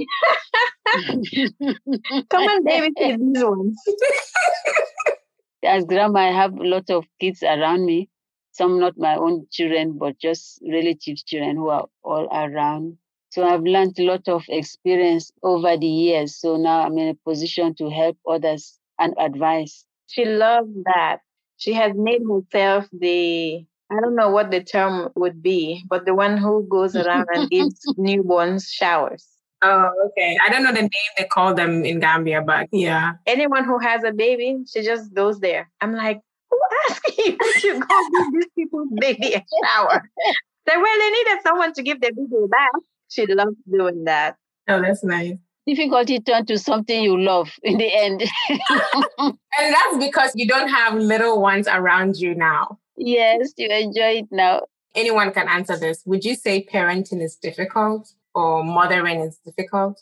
Come 2.29 2.43
on, 2.43 2.63
baby, 2.63 2.93
these 2.99 3.43
ones. 3.43 3.83
As 5.65 5.85
grandma, 5.87 6.29
I 6.29 6.33
have 6.33 6.53
a 6.53 6.65
lot 6.65 6.91
of 6.91 7.07
kids 7.19 7.43
around 7.43 7.87
me. 7.87 8.11
Some 8.53 8.79
not 8.79 8.99
my 8.99 9.17
own 9.17 9.47
children, 9.51 9.97
but 9.97 10.19
just 10.19 10.61
relatives' 10.63 11.23
children 11.23 11.57
who 11.57 11.71
are 11.71 11.87
all 12.05 12.29
around. 12.31 12.99
So 13.31 13.45
I've 13.45 13.63
learned 13.63 13.99
a 13.99 14.05
lot 14.05 14.29
of 14.29 14.45
experience 14.51 15.33
over 15.43 15.79
the 15.79 15.87
years. 15.87 16.37
So 16.37 16.59
now 16.59 16.83
I'm 16.83 16.99
in 16.99 17.09
a 17.09 17.15
position 17.15 17.75
to 17.77 17.89
help 17.89 18.19
others 18.29 18.79
and 18.99 19.15
advice. 19.19 19.85
She 20.07 20.25
loves 20.25 20.71
that. 20.85 21.19
She 21.57 21.73
has 21.73 21.93
made 21.95 22.23
herself 22.29 22.87
the 22.93 23.65
I 23.91 24.01
don't 24.01 24.17
know 24.17 24.31
what 24.31 24.51
the 24.51 24.63
term 24.63 25.11
would 25.15 25.43
be, 25.43 25.85
but 25.89 26.07
the 26.07 26.15
one 26.15 26.37
who 26.37 26.67
goes 26.69 26.97
around 26.97 27.27
and 27.33 27.49
gives 27.51 27.81
newborns 27.97 28.69
showers. 28.69 29.27
Oh, 29.63 29.91
okay. 30.07 30.37
I 30.45 30.51
don't 30.51 30.65
know 30.65 30.73
the 30.73 30.83
name 30.83 31.13
they 31.17 31.25
call 31.25 31.55
them 31.55 31.85
in 31.85 32.01
Gambia, 32.01 32.43
but 32.43 32.69
yeah. 32.73 33.13
Anyone 33.27 33.65
who 33.65 33.79
has 33.79 34.05
a 34.05 34.13
baby, 34.13 34.59
she 34.67 34.83
just 34.83 35.15
goes 35.15 35.41
there. 35.41 35.71
I'm 35.81 35.93
like, 35.93 36.21
who 36.51 36.61
asked 36.89 37.13
you 37.19 37.37
to 37.37 37.81
go 37.81 38.09
give 38.11 38.33
these 38.33 38.47
people's 38.57 38.89
baby 38.99 39.35
a 39.35 39.45
shower? 39.65 40.11
They 40.67 40.77
well, 40.77 40.99
they 40.99 41.11
needed 41.11 41.39
someone 41.43 41.73
to 41.75 41.83
give 41.83 42.01
their 42.01 42.13
baby 42.13 42.37
a 42.45 42.49
bath. 42.49 42.83
She 43.09 43.27
loves 43.27 43.57
doing 43.71 44.05
that. 44.05 44.37
Oh, 44.69 44.83
that's 44.83 45.05
nice. 45.05 45.37
Difficulty 45.67 46.21
turned 46.21 46.47
to 46.49 46.59
something 46.59 47.03
you 47.03 47.21
love 47.21 47.51
in 47.63 47.79
the 47.79 47.93
end. 47.93 48.23
And 49.59 49.75
that's 49.75 49.97
because 49.99 50.33
you 50.35 50.47
don't 50.47 50.69
have 50.69 50.95
little 50.95 51.41
ones 51.41 51.67
around 51.67 52.17
you 52.17 52.35
now. 52.35 52.79
yes, 52.97 53.53
you 53.57 53.69
enjoy 53.69 54.19
it 54.19 54.27
now. 54.31 54.63
Anyone 54.95 55.33
can 55.33 55.49
answer 55.49 55.79
this. 55.79 56.03
Would 56.05 56.25
you 56.25 56.35
say 56.35 56.65
parenting 56.65 57.23
is 57.23 57.37
difficult 57.37 58.13
or 58.35 58.63
mothering 58.63 59.21
is 59.21 59.39
difficult? 59.45 60.01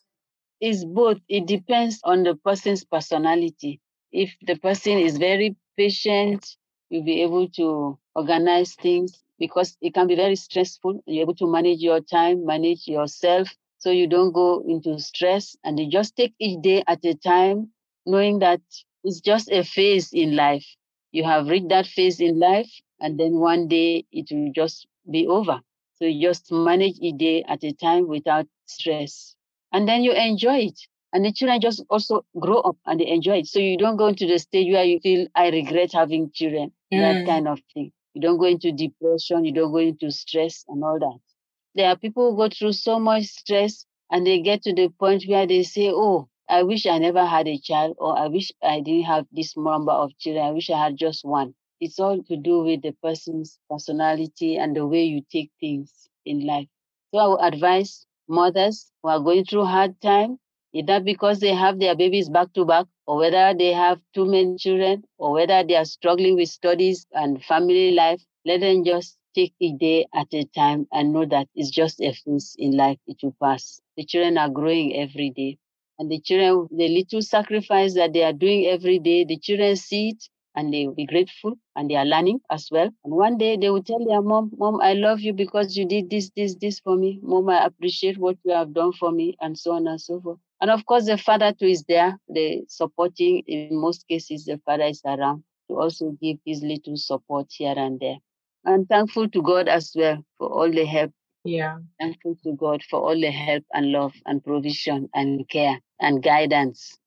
It's 0.61 0.85
both. 0.85 1.19
It 1.29 1.47
depends 1.47 2.01
on 2.05 2.25
the 2.25 2.35
person's 2.35 2.85
personality. 2.85 3.81
If 4.13 4.35
the 4.47 4.57
person 4.57 4.99
is 4.99 5.19
very 5.19 5.57
patient, 5.77 6.57
you'll 6.91 7.05
be 7.05 7.23
able 7.23 7.49
to 7.51 7.99
organize 8.15 8.75
things 8.75 9.23
because 9.39 9.77
it 9.81 9.95
can 9.95 10.07
be 10.07 10.17
very 10.17 10.37
stressful. 10.37 11.01
You're 11.07 11.23
able 11.23 11.35
to 11.37 11.51
manage 11.51 11.81
your 11.81 12.01
time, 12.01 12.45
manage 12.47 12.87
yourself, 12.87 13.49
so 13.85 13.93
you 13.93 14.09
don't 14.09 14.33
go 14.33 14.65
into 14.69 14.99
stress 15.01 15.57
and 15.65 15.79
you 15.81 15.91
just 15.91 16.17
take 16.17 16.35
each 16.41 16.63
day 16.63 16.85
at 16.89 17.05
a 17.05 17.15
time, 17.15 17.73
knowing 18.07 18.41
that 18.41 18.63
it's 19.05 19.21
just 19.21 19.51
a 19.53 19.65
phase 19.65 20.13
in 20.13 20.37
life. 20.37 20.67
You 21.13 21.25
have 21.25 21.49
reached 21.49 21.69
that 21.71 21.87
phase 21.87 22.21
in 22.21 22.41
life, 22.41 22.73
and 23.01 23.19
then 23.21 23.41
one 23.41 23.69
day 23.69 24.07
it 24.13 24.29
will 24.33 24.53
just 24.55 24.87
be 25.11 25.27
over. 25.29 25.63
So 25.97 26.07
you 26.07 26.29
just 26.29 26.53
manage 26.53 26.99
each 27.01 27.19
day 27.19 27.45
at 27.49 27.65
a 27.65 27.73
time 27.73 28.09
without 28.09 28.47
stress. 28.67 29.37
And 29.73 29.89
then 29.89 30.03
you 30.03 30.13
enjoy 30.13 30.59
it. 30.71 30.81
And 31.13 31.25
the 31.25 31.33
children 31.33 31.61
just 31.61 31.85
also 31.91 32.25
grow 32.39 32.59
up 32.61 32.77
and 32.87 33.01
they 33.01 33.07
enjoy 33.09 33.39
it. 33.39 33.47
So 33.47 33.59
you 33.61 33.77
don't 33.79 33.97
go 33.97 34.07
into 34.09 34.27
the 34.27 34.39
stage 34.39 34.73
where 34.73 34.85
you 34.85 35.01
feel, 35.01 35.29
I 35.35 35.51
regret 35.51 35.93
having 35.93 36.31
children, 36.33 36.73
that 36.93 37.23
Mm. 37.23 37.25
kind 37.25 37.49
of 37.49 37.61
thing. 37.75 37.93
You 38.15 38.23
don't 38.23 38.39
go 38.39 38.47
into 38.47 38.73
depression, 38.73 39.45
you 39.45 39.53
don't 39.53 39.73
go 39.73 39.79
into 39.79 40.11
stress 40.11 40.65
and 40.69 40.85
all 40.85 40.99
that. 41.01 41.34
There 41.77 41.89
are 41.89 41.97
people 41.97 42.31
who 42.31 42.37
go 42.37 42.49
through 42.49 42.73
so 42.73 42.99
much 42.99 43.25
stress 43.27 43.87
and 44.11 44.27
they 44.27 44.41
get 44.41 44.63
to 44.63 44.73
the 44.75 44.89
point 44.89 45.25
where 45.29 45.47
they 45.47 45.63
say, 45.63 45.91
Oh, 45.91 46.29
I 46.49 46.63
wish 46.63 46.85
I 46.87 46.99
never 46.99 47.25
had 47.25 47.47
a 47.49 47.59
child, 47.59 47.97
or 47.99 48.19
I 48.19 48.29
wish 48.29 48.51
I 48.63 48.81
didn't 48.81 49.05
have 49.05 49.27
this 49.33 49.57
number 49.57 49.93
of 49.93 50.17
children. 50.19 50.45
I 50.47 50.51
wish 50.51 50.69
I 50.71 50.79
had 50.79 50.97
just 50.97 51.25
one. 51.25 51.55
It's 51.81 51.99
all 52.01 52.23
to 52.25 52.37
do 52.37 52.65
with 52.65 52.83
the 52.83 52.93
person's 53.03 53.59
personality 53.71 54.57
and 54.57 54.75
the 54.77 54.87
way 54.87 55.05
you 55.05 55.23
take 55.31 55.51
things 55.61 56.09
in 56.25 56.47
life. 56.47 56.69
So 57.13 57.19
I 57.19 57.27
would 57.29 57.55
advise 57.55 58.07
mothers 58.29 58.91
who 59.03 59.09
are 59.11 59.21
going 59.21 59.45
through 59.45 59.65
hard 59.65 60.01
time, 60.01 60.39
either 60.73 61.01
because 61.01 61.41
they 61.41 61.55
have 61.55 61.79
their 61.79 61.95
babies 61.95 62.29
back 62.29 62.53
to 62.55 62.65
back, 62.65 62.87
or 63.07 63.17
whether 63.19 63.55
they 63.57 63.73
have 63.73 64.01
too 64.15 64.27
many 64.27 64.57
children, 64.59 65.05
or 65.19 65.33
whether 65.33 65.63
they 65.65 65.77
are 65.77 65.85
struggling 65.85 66.37
with 66.37 66.49
studies 66.49 67.07
and 67.13 67.45
family 67.45 67.93
life, 67.93 68.23
let 68.45 68.61
them 68.61 68.85
just 68.85 69.19
take 69.35 69.55
a 69.61 69.73
day 69.73 70.07
at 70.15 70.33
a 70.33 70.45
time 70.55 70.87
and 70.93 71.13
know 71.13 71.27
that 71.27 71.49
it's 71.55 71.71
just 71.71 72.01
a 72.01 72.13
phase 72.13 72.57
in 72.59 72.77
life, 72.77 72.99
it 73.07 73.17
will 73.23 73.37
pass. 73.43 73.81
The 73.97 74.05
children 74.05 74.39
are 74.39 74.49
growing 74.49 74.97
every 74.97 75.31
day. 75.31 75.59
And 75.99 76.11
the 76.11 76.21
children, 76.21 76.69
the 76.77 76.89
little 76.89 77.23
sacrifice 77.23 77.95
that 77.95 78.13
they 78.13 78.25
are 78.25 78.33
doing 78.33 78.67
every 78.67 78.99
day, 78.99 79.25
the 79.25 79.39
children 79.39 79.77
see 79.77 80.11
it 80.11 80.29
and 80.57 80.73
they 80.73 80.87
will 80.87 80.95
be 80.95 81.07
grateful 81.07 81.55
and 81.77 81.91
they 81.91 81.97
are 81.97 82.05
learning 82.05 82.41
as 82.51 82.69
well. 82.71 82.89
And 83.05 83.15
one 83.15 83.39
day 83.39 83.57
they 83.57 83.71
will 83.71 83.83
tell 83.83 84.05
their 84.05 84.23
mom, 84.23 84.53
Mom, 84.57 84.81
I 84.81 84.95
love 84.95 85.21
you 85.21 85.33
because 85.33 85.77
you 85.77 85.87
did 85.87 86.11
this, 86.11 86.31
this, 86.37 86.55
this 86.57 86.81
for 86.81 86.97
me. 86.97 87.21
Mom, 87.23 87.49
I 87.49 87.65
appreciate 87.65 88.19
what 88.19 88.37
you 88.45 88.53
have 88.53 88.73
done 88.73 88.93
for 88.93 89.11
me, 89.13 89.37
and 89.41 89.59
so 89.59 89.73
on 89.73 89.87
and 89.87 90.01
so 90.01 90.21
forth. 90.21 90.39
And 90.61 90.71
of 90.71 90.87
course, 90.87 91.07
the 91.07 91.19
father 91.19 91.53
too 91.53 91.67
is 91.67 91.85
there, 91.85 92.19
the 92.29 92.65
supporting. 92.69 93.43
In 93.47 93.77
most 93.77 94.07
cases, 94.09 94.45
the 94.45 94.61
father 94.65 94.85
is 94.85 95.03
around 95.05 95.45
to 95.69 95.79
also 95.79 96.17
give 96.23 96.39
his 96.45 96.63
little 96.63 96.97
support 96.97 97.47
here 97.51 97.75
and 97.77 97.99
there. 98.01 98.17
And 98.65 98.89
thankful 98.89 99.29
to 99.31 99.43
God 99.43 99.69
as 99.69 99.93
well 99.97 100.25
for 100.39 100.49
all 100.49 100.71
the 100.71 100.85
help 100.87 101.11
Yeah. 101.45 101.79
Thankful 102.01 102.37
to 102.45 102.55
God 102.57 102.83
for 102.85 103.01
all 103.01 103.21
the 103.21 103.31
help 103.33 103.65
and 103.75 103.93
love 103.93 104.15
and 104.27 104.45
provision 104.45 105.09
and 105.15 105.49
care 105.49 105.81
and 106.01 106.23
guidance. 106.23 106.99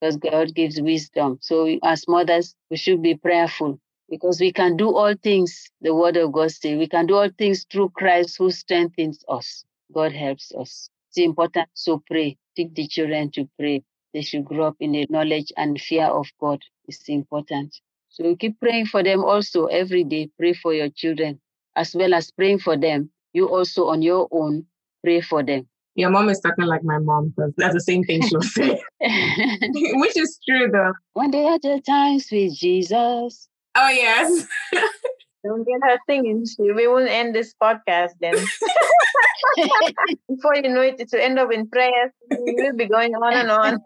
Because 0.00 0.16
God 0.18 0.54
gives 0.54 0.80
wisdom. 0.80 1.38
So 1.42 1.78
as 1.84 2.06
mothers, 2.08 2.54
we 2.70 2.78
should 2.78 3.02
be 3.02 3.16
prayerful 3.16 3.80
because 4.10 4.40
we 4.40 4.52
can 4.52 4.76
do 4.76 4.96
all 4.96 5.14
things, 5.22 5.70
the 5.82 5.94
word 5.94 6.16
of 6.18 6.32
God 6.32 6.52
says, 6.52 6.78
we 6.78 6.88
can 6.88 7.06
do 7.06 7.16
all 7.16 7.30
things 7.38 7.66
through 7.70 7.90
Christ 7.90 8.38
who 8.38 8.50
strengthens 8.50 9.24
us. 9.28 9.64
God 9.94 10.12
helps 10.12 10.52
us. 10.54 10.90
It's 11.10 11.18
important 11.18 11.68
to 11.86 12.02
pray. 12.06 12.38
Teach 12.56 12.74
the 12.74 12.88
children 12.88 13.30
to 13.32 13.48
pray. 13.58 13.82
They 14.14 14.22
should 14.22 14.44
grow 14.46 14.68
up 14.68 14.76
in 14.80 14.92
the 14.92 15.06
knowledge 15.10 15.52
and 15.56 15.80
fear 15.80 16.06
of 16.06 16.26
God. 16.40 16.60
It's 16.88 17.08
important. 17.08 17.76
So 18.18 18.34
keep 18.34 18.58
praying 18.58 18.86
for 18.86 19.04
them 19.04 19.24
also 19.24 19.66
every 19.66 20.02
day. 20.02 20.28
Pray 20.38 20.52
for 20.52 20.74
your 20.74 20.88
children 20.88 21.40
as 21.76 21.94
well 21.94 22.14
as 22.14 22.32
praying 22.32 22.58
for 22.58 22.76
them. 22.76 23.10
You 23.32 23.48
also 23.48 23.86
on 23.86 24.02
your 24.02 24.26
own 24.32 24.66
pray 25.04 25.20
for 25.20 25.44
them. 25.44 25.68
Your 25.94 26.10
mom 26.10 26.28
is 26.28 26.40
talking 26.40 26.64
like 26.64 26.82
my 26.82 26.98
mom 26.98 27.32
because 27.36 27.52
that's 27.56 27.74
the 27.74 27.80
same 27.80 28.02
thing 28.02 28.22
she'll 28.26 28.42
say, 28.42 28.82
which 29.00 30.16
is 30.16 30.40
true 30.48 30.68
though. 30.72 30.92
One 31.12 31.30
day 31.30 31.46
at 31.46 31.64
a 31.64 31.80
time 31.80 32.18
with 32.32 32.54
Jesus. 32.56 33.48
Oh, 33.76 33.88
yes. 33.88 34.46
Don't 35.44 35.64
get 35.64 35.80
her 35.88 35.98
singing. 36.08 36.44
We 36.58 36.88
will 36.88 37.06
end 37.06 37.36
this 37.36 37.54
podcast 37.62 38.10
then. 38.20 38.34
Before 40.28 40.56
you 40.56 40.68
know 40.68 40.80
it, 40.80 40.98
it 40.98 41.10
will 41.12 41.20
end 41.20 41.38
up 41.38 41.52
in 41.52 41.68
prayers. 41.68 42.10
We 42.30 42.54
will 42.54 42.76
be 42.76 42.86
going 42.86 43.14
on 43.14 43.32
and 43.34 43.50
on. 43.50 43.78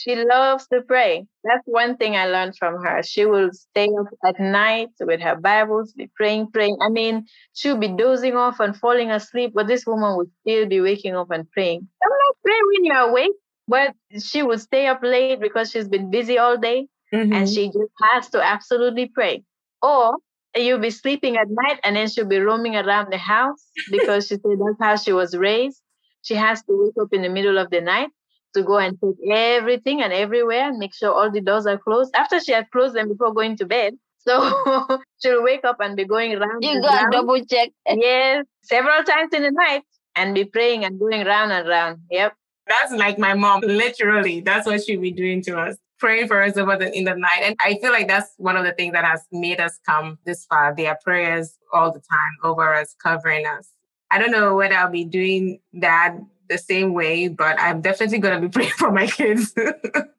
She 0.00 0.16
loves 0.24 0.66
to 0.68 0.80
pray. 0.82 1.26
That's 1.44 1.62
one 1.66 1.96
thing 1.96 2.16
I 2.16 2.26
learned 2.26 2.54
from 2.58 2.82
her. 2.84 3.02
She 3.02 3.26
will 3.26 3.50
stay 3.52 3.88
up 4.00 4.06
at 4.26 4.40
night 4.40 4.88
with 5.00 5.20
her 5.20 5.36
Bibles, 5.36 5.92
be 5.92 6.10
praying, 6.16 6.50
praying. 6.52 6.78
I 6.80 6.88
mean, 6.88 7.26
she'll 7.54 7.76
be 7.78 7.88
dozing 7.88 8.36
off 8.36 8.60
and 8.60 8.76
falling 8.76 9.10
asleep, 9.10 9.52
but 9.54 9.66
this 9.66 9.86
woman 9.86 10.16
would 10.16 10.30
still 10.40 10.66
be 10.66 10.80
waking 10.80 11.16
up 11.16 11.30
and 11.30 11.50
praying. 11.50 11.86
I'm 12.02 12.10
like, 12.10 12.36
pray 12.44 12.60
when 12.72 12.84
you're 12.84 13.08
awake. 13.10 13.32
But 13.68 13.94
she 14.18 14.42
would 14.42 14.60
stay 14.60 14.86
up 14.88 15.00
late 15.02 15.38
because 15.40 15.70
she's 15.70 15.88
been 15.88 16.10
busy 16.10 16.38
all 16.38 16.56
day 16.56 16.88
Mhm. 17.12 17.34
and 17.34 17.48
she 17.48 17.66
just 17.66 17.92
has 18.02 18.28
to 18.30 18.42
absolutely 18.42 19.06
pray. 19.06 19.44
Or 19.80 20.16
you'll 20.56 20.80
be 20.80 20.90
sleeping 20.90 21.36
at 21.36 21.46
night 21.48 21.78
and 21.84 21.94
then 21.94 22.08
she'll 22.08 22.26
be 22.26 22.38
roaming 22.40 22.74
around 22.74 23.12
the 23.12 23.18
house 23.18 23.64
because 23.90 24.26
she 24.26 24.34
said 24.34 24.58
that's 24.58 24.80
how 24.80 24.96
she 24.96 25.12
was 25.12 25.36
raised. 25.36 25.80
She 26.22 26.34
has 26.34 26.62
to 26.64 26.72
wake 26.72 26.98
up 27.00 27.12
in 27.12 27.22
the 27.22 27.28
middle 27.28 27.58
of 27.58 27.70
the 27.70 27.80
night 27.80 28.10
to 28.54 28.62
go 28.62 28.78
and 28.78 28.98
check 29.00 29.14
everything 29.30 30.02
and 30.02 30.12
everywhere 30.12 30.68
and 30.68 30.78
make 30.78 30.94
sure 30.94 31.12
all 31.12 31.30
the 31.30 31.40
doors 31.40 31.66
are 31.66 31.78
closed 31.78 32.14
after 32.14 32.40
she 32.40 32.52
had 32.52 32.70
closed 32.70 32.94
them 32.94 33.08
before 33.08 33.32
going 33.32 33.56
to 33.56 33.66
bed. 33.66 33.94
So 34.22 34.52
she'll 35.22 35.42
wake 35.42 35.64
up 35.64 35.78
and 35.80 35.96
be 35.96 36.04
going 36.04 36.34
around. 36.34 36.62
You 36.62 36.72
and 36.72 36.82
got 36.82 37.00
round. 37.00 37.12
double 37.12 37.42
check. 37.42 37.70
Yes, 37.88 38.44
several 38.62 39.02
times 39.02 39.32
in 39.32 39.42
the 39.42 39.50
night 39.50 39.80
and 40.14 40.34
be 40.34 40.44
praying 40.44 40.84
and 40.84 41.00
going 41.00 41.24
round 41.26 41.52
and 41.52 41.66
round. 41.66 42.00
Yep. 42.10 42.34
That's 42.68 42.92
like 42.92 43.18
my 43.18 43.32
mom, 43.32 43.62
literally. 43.62 44.42
That's 44.42 44.66
what 44.66 44.84
she'll 44.84 45.00
be 45.00 45.10
doing 45.10 45.42
to 45.44 45.58
us, 45.58 45.76
praying 45.98 46.28
for 46.28 46.42
us 46.42 46.58
over 46.58 46.76
the 46.76 46.94
in 46.94 47.04
the 47.04 47.14
night. 47.14 47.40
And 47.42 47.56
I 47.64 47.78
feel 47.80 47.92
like 47.92 48.08
that's 48.08 48.34
one 48.36 48.56
of 48.56 48.64
the 48.66 48.72
things 48.72 48.92
that 48.92 49.06
has 49.06 49.22
made 49.32 49.58
us 49.58 49.78
come 49.86 50.18
this 50.26 50.44
far. 50.44 50.74
Their 50.76 50.98
prayers 51.02 51.56
all 51.72 51.90
the 51.90 52.00
time 52.00 52.36
over 52.44 52.74
us, 52.74 52.94
covering 53.02 53.46
us. 53.46 53.70
I 54.10 54.18
don't 54.18 54.32
know 54.32 54.54
whether 54.54 54.74
I'll 54.74 54.90
be 54.90 55.04
doing 55.04 55.60
that 55.74 56.16
the 56.50 56.58
same 56.58 56.92
way, 56.92 57.28
but 57.28 57.58
I'm 57.58 57.80
definitely 57.80 58.18
gonna 58.18 58.40
be 58.40 58.48
praying 58.56 58.72
for 58.72 58.90
my 58.92 59.06
kids. 59.06 59.54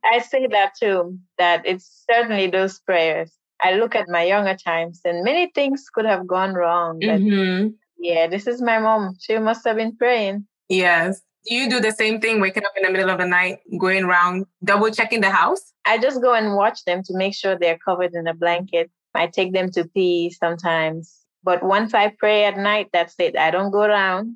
I 0.04 0.20
say 0.20 0.48
that 0.48 0.72
too, 0.80 1.20
that 1.38 1.62
it's 1.66 2.04
certainly 2.10 2.48
those 2.48 2.80
prayers. 2.80 3.32
I 3.62 3.74
look 3.76 3.94
at 3.94 4.10
my 4.10 4.24
younger 4.24 4.56
times 4.56 5.02
and 5.06 5.24
many 5.24 5.52
things 5.54 5.86
could 5.94 6.06
have 6.06 6.26
gone 6.26 6.54
wrong. 6.56 6.98
But 7.00 7.20
Mhm. 7.22 7.76
yeah, 8.00 8.26
this 8.28 8.48
is 8.48 8.62
my 8.62 8.80
mom. 8.80 9.16
She 9.20 9.38
must 9.38 9.64
have 9.68 9.76
been 9.76 9.96
praying. 9.96 10.48
Yes. 10.70 11.22
Do 11.46 11.56
you 11.56 11.70
do 11.70 11.80
the 11.80 11.92
same 11.92 12.20
thing, 12.22 12.40
waking 12.40 12.66
up 12.66 12.72
in 12.78 12.84
the 12.84 12.92
middle 12.92 13.10
of 13.10 13.18
the 13.20 13.26
night, 13.26 13.60
going 13.80 14.04
around, 14.06 14.46
double 14.64 14.90
checking 14.92 15.22
the 15.22 15.30
house? 15.30 15.74
I 15.86 15.98
just 15.98 16.22
go 16.22 16.34
and 16.34 16.56
watch 16.56 16.84
them 16.86 17.02
to 17.04 17.14
make 17.18 17.34
sure 17.36 17.58
they're 17.58 17.80
covered 17.84 18.14
in 18.14 18.28
a 18.28 18.34
blanket. 18.34 18.90
I 19.16 19.28
take 19.28 19.52
them 19.54 19.72
to 19.72 19.86
pee 19.88 20.30
sometimes. 20.30 21.18
But 21.44 21.64
once 21.64 21.94
I 21.96 22.10
pray 22.10 22.46
at 22.46 22.58
night, 22.58 22.90
that's 22.94 23.16
it. 23.20 23.36
I 23.38 23.50
don't 23.50 23.72
go 23.72 23.82
around. 23.82 24.36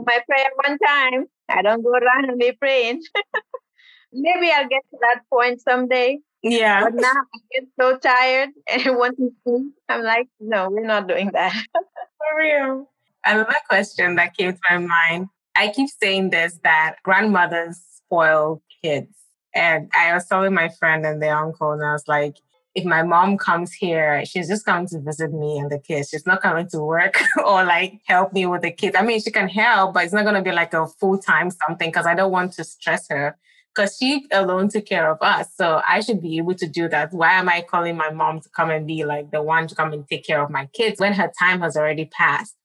Do 0.00 0.04
my 0.06 0.20
prayer 0.26 0.50
one 0.64 0.78
time. 0.78 1.26
I 1.48 1.62
don't 1.62 1.82
go 1.82 1.90
around 1.90 2.30
and 2.30 2.38
be 2.38 2.52
praying. 2.52 3.02
Maybe 4.12 4.50
I'll 4.50 4.68
get 4.68 4.82
to 4.90 4.98
that 5.00 5.22
point 5.32 5.60
someday. 5.60 6.18
Yeah. 6.42 6.84
But 6.84 6.94
now 6.94 7.08
I 7.08 7.38
get 7.52 7.68
so 7.78 7.98
tired 7.98 8.50
and 8.70 8.86
I 8.86 8.90
want 8.90 9.16
to 9.18 9.30
sleep. 9.44 9.72
I'm 9.88 10.02
like, 10.02 10.28
no, 10.40 10.68
we're 10.70 10.86
not 10.86 11.06
doing 11.06 11.30
that. 11.32 11.52
For 11.74 12.38
real. 12.38 12.90
Another 13.24 13.56
question 13.68 14.16
that 14.16 14.36
came 14.36 14.52
to 14.52 14.58
my 14.70 14.78
mind. 14.78 15.28
I 15.54 15.68
keep 15.68 15.90
saying 16.02 16.30
this 16.30 16.58
that 16.64 16.96
grandmothers 17.02 17.78
spoil 17.96 18.62
kids. 18.82 19.14
And 19.54 19.90
I 19.94 20.14
was 20.14 20.26
telling 20.26 20.54
my 20.54 20.68
friend 20.68 21.04
and 21.04 21.20
their 21.20 21.36
uncle, 21.36 21.72
and 21.72 21.84
I 21.84 21.92
was 21.92 22.06
like, 22.06 22.36
if 22.74 22.84
my 22.84 23.02
mom 23.02 23.36
comes 23.36 23.72
here, 23.72 24.24
she's 24.24 24.48
just 24.48 24.64
coming 24.64 24.86
to 24.88 25.00
visit 25.00 25.32
me 25.32 25.58
and 25.58 25.70
the 25.70 25.78
kids. 25.78 26.10
She's 26.10 26.26
not 26.26 26.40
coming 26.40 26.68
to 26.68 26.80
work 26.80 27.20
or 27.44 27.64
like 27.64 28.00
help 28.06 28.32
me 28.32 28.46
with 28.46 28.62
the 28.62 28.70
kids. 28.70 28.96
I 28.96 29.02
mean, 29.02 29.20
she 29.20 29.30
can 29.30 29.48
help, 29.48 29.94
but 29.94 30.04
it's 30.04 30.12
not 30.12 30.22
going 30.22 30.36
to 30.36 30.42
be 30.42 30.52
like 30.52 30.72
a 30.74 30.86
full 30.86 31.18
time 31.18 31.50
something 31.50 31.88
because 31.90 32.06
I 32.06 32.14
don't 32.14 32.30
want 32.30 32.52
to 32.54 32.64
stress 32.64 33.08
her 33.08 33.36
because 33.74 33.96
she 33.96 34.26
alone 34.32 34.68
took 34.68 34.86
care 34.86 35.10
of 35.10 35.18
us. 35.20 35.48
So 35.54 35.82
I 35.86 36.00
should 36.00 36.20
be 36.20 36.38
able 36.38 36.54
to 36.54 36.66
do 36.66 36.88
that. 36.88 37.12
Why 37.12 37.34
am 37.34 37.48
I 37.48 37.62
calling 37.62 37.96
my 37.96 38.10
mom 38.10 38.40
to 38.40 38.48
come 38.50 38.70
and 38.70 38.86
be 38.86 39.04
like 39.04 39.30
the 39.30 39.42
one 39.42 39.66
to 39.68 39.74
come 39.74 39.92
and 39.92 40.08
take 40.08 40.24
care 40.24 40.42
of 40.42 40.50
my 40.50 40.66
kids 40.66 41.00
when 41.00 41.12
her 41.14 41.30
time 41.38 41.60
has 41.60 41.76
already 41.76 42.06
passed? 42.06 42.56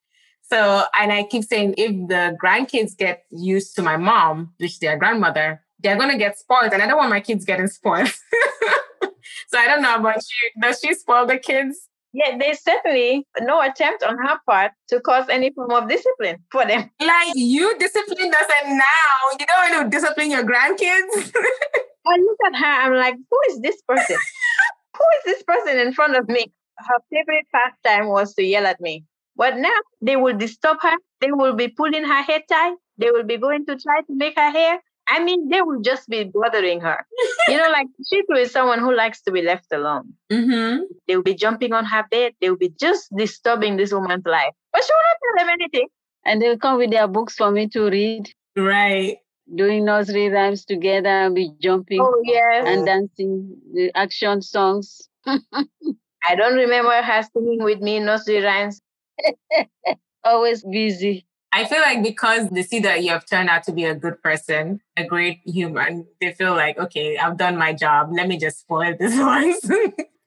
So, 0.43 0.83
and 0.99 1.11
I 1.11 1.23
keep 1.23 1.43
saying 1.43 1.73
if 1.77 1.91
the 2.07 2.37
grandkids 2.43 2.95
get 2.95 3.23
used 3.31 3.75
to 3.75 3.81
my 3.81 3.97
mom, 3.97 4.53
which 4.57 4.79
their 4.79 4.97
grandmother, 4.97 5.64
they're 5.85 5.97
going 5.97 6.09
to 6.09 6.17
get 6.17 6.37
spoiled. 6.37 6.73
And 6.73 6.81
I 6.81 6.87
don't 6.87 6.97
want 6.97 7.11
my 7.11 7.21
kids 7.21 7.45
getting 7.45 7.67
spoiled. 7.67 8.07
so 9.47 9.57
I 9.57 9.67
don't 9.67 9.83
know 9.83 9.95
about 9.95 10.17
you. 10.17 10.61
Does 10.61 10.79
she 10.83 10.93
spoil 10.95 11.27
the 11.27 11.37
kids? 11.37 11.87
Yeah, 12.11 12.37
there's 12.39 12.63
certainly 12.63 13.27
no 13.41 13.61
attempt 13.61 14.01
on 14.01 14.17
her 14.17 14.39
part 14.49 14.71
to 14.89 14.99
cause 15.01 15.27
any 15.29 15.51
form 15.51 15.71
of 15.71 15.87
discipline 15.87 16.37
for 16.51 16.65
them. 16.65 16.89
Like 17.01 17.33
you 17.35 17.77
disciplined 17.77 18.33
us 18.33 18.49
and 18.63 18.77
now 18.77 19.17
you 19.39 19.45
don't 19.45 19.73
want 19.73 19.91
to 19.91 19.95
discipline 19.95 20.31
your 20.31 20.43
grandkids? 20.43 21.33
I 22.07 22.17
look 22.17 22.37
at 22.47 22.55
her, 22.55 22.65
I'm 22.65 22.95
like, 22.95 23.15
who 23.15 23.37
is 23.49 23.59
this 23.61 23.81
person? 23.87 24.15
who 24.97 25.03
is 25.17 25.23
this 25.25 25.43
person 25.43 25.77
in 25.77 25.93
front 25.93 26.15
of 26.15 26.27
me? 26.29 26.51
Her 26.77 26.97
favorite 27.11 27.45
pastime 27.53 28.07
was 28.07 28.33
to 28.35 28.43
yell 28.43 28.65
at 28.65 28.81
me. 28.81 29.03
But 29.35 29.57
now 29.57 29.79
they 30.01 30.15
will 30.15 30.37
disturb 30.37 30.77
her. 30.81 30.95
They 31.19 31.31
will 31.31 31.53
be 31.53 31.67
pulling 31.67 32.05
her 32.05 32.21
hair 32.21 32.41
tie. 32.49 32.75
They 32.97 33.11
will 33.11 33.23
be 33.23 33.37
going 33.37 33.65
to 33.65 33.75
try 33.77 34.01
to 34.01 34.15
make 34.15 34.37
her 34.37 34.51
hair. 34.51 34.79
I 35.07 35.23
mean, 35.23 35.49
they 35.49 35.61
will 35.61 35.81
just 35.81 36.09
be 36.09 36.23
bothering 36.23 36.81
her. 36.81 37.05
you 37.47 37.57
know, 37.57 37.69
like 37.69 37.87
she 38.09 38.23
is 38.37 38.51
someone 38.51 38.79
who 38.79 38.95
likes 38.95 39.21
to 39.23 39.31
be 39.31 39.41
left 39.41 39.67
alone. 39.71 40.13
mm-hmm. 40.31 40.81
They 41.07 41.15
will 41.15 41.23
be 41.23 41.35
jumping 41.35 41.73
on 41.73 41.85
her 41.85 42.03
bed. 42.09 42.33
They 42.41 42.49
will 42.49 42.57
be 42.57 42.73
just 42.79 43.07
disturbing 43.15 43.77
this 43.77 43.93
woman's 43.93 44.25
life. 44.25 44.53
But 44.73 44.83
she 44.83 44.91
will 44.91 45.05
not 45.09 45.17
tell 45.23 45.45
them 45.47 45.57
anything. 45.59 45.87
And 46.25 46.41
they'll 46.41 46.57
come 46.57 46.77
with 46.77 46.89
their 46.91 47.07
books 47.07 47.35
for 47.35 47.51
me 47.51 47.67
to 47.69 47.87
read, 47.89 48.31
Right. 48.57 49.17
doing 49.53 49.85
nursery 49.85 50.29
rhymes 50.29 50.65
together 50.65 51.07
and 51.09 51.35
be 51.35 51.51
jumping 51.61 52.01
Oh, 52.01 52.21
yes. 52.23 52.63
and 52.67 52.85
dancing 52.85 53.57
the 53.73 53.91
action 53.95 54.41
songs. 54.41 55.07
I 55.27 56.35
don't 56.35 56.55
remember 56.55 56.99
her 56.99 57.21
singing 57.31 57.63
with 57.63 57.79
me 57.79 57.99
nursery 57.99 58.41
rhymes. 58.43 58.81
Always 60.23 60.63
busy. 60.63 61.27
I 61.55 61.63
feel 61.63 61.79
like 61.79 62.03
because 62.03 62.49
they 62.49 62.63
see 62.63 62.81
that 62.81 63.01
you 63.01 63.11
have 63.11 63.25
turned 63.25 63.47
out 63.47 63.63
to 63.63 63.71
be 63.71 63.85
a 63.85 63.95
good 63.95 64.21
person, 64.21 64.81
a 64.97 65.05
great 65.05 65.39
human, 65.45 66.05
they 66.19 66.33
feel 66.33 66.51
like, 66.51 66.77
okay, 66.77 67.17
I've 67.17 67.37
done 67.37 67.55
my 67.55 67.71
job. 67.71 68.09
Let 68.11 68.27
me 68.27 68.37
just 68.37 68.59
spoil 68.59 68.93
this 68.99 69.17
one. 69.17 69.53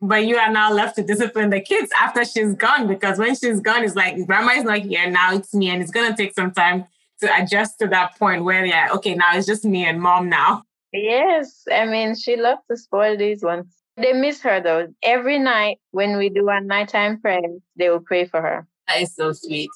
but 0.01 0.25
you 0.25 0.39
are 0.39 0.51
now 0.51 0.73
left 0.73 0.97
to 0.97 1.03
discipline 1.03 1.51
the 1.51 1.61
kids 1.61 1.93
after 2.01 2.25
she's 2.25 2.55
gone 2.55 2.89
because 2.89 3.19
when 3.19 3.37
she's 3.37 3.61
gone, 3.61 3.85
it's 3.85 3.95
like 3.95 4.27
grandma 4.27 4.53
is 4.53 4.65
not 4.65 4.79
here. 4.79 5.11
Now 5.11 5.35
it's 5.35 5.53
me. 5.53 5.69
And 5.69 5.83
it's 5.83 5.91
going 5.91 6.11
to 6.11 6.17
take 6.17 6.33
some 6.33 6.51
time 6.51 6.87
to 7.21 7.43
adjust 7.43 7.79
to 7.81 7.89
that 7.89 8.19
point 8.19 8.45
where, 8.45 8.65
yeah, 8.65 8.89
okay, 8.95 9.15
now 9.15 9.35
it's 9.35 9.47
just 9.47 9.67
me 9.67 9.85
and 9.85 10.01
mom 10.01 10.31
now. 10.31 10.63
Yes, 10.95 11.65
I 11.71 11.85
mean, 11.85 12.17
she 12.17 12.37
loves 12.37 12.63
to 12.71 12.77
spoil 12.79 13.19
these 13.19 13.43
ones. 13.43 13.67
They 13.99 14.15
miss 14.15 14.41
her 14.41 14.63
though. 14.63 14.95
Every 15.03 15.39
night 15.39 15.77
when 15.91 16.17
we 16.17 16.31
do 16.31 16.49
our 16.49 16.63
nighttime 16.63 17.21
prayers, 17.21 17.61
they 17.77 17.91
will 17.91 18.01
pray 18.01 18.25
for 18.25 18.41
her. 18.41 18.67
That 18.87 19.03
is 19.03 19.15
so 19.15 19.33
sweet. 19.35 19.69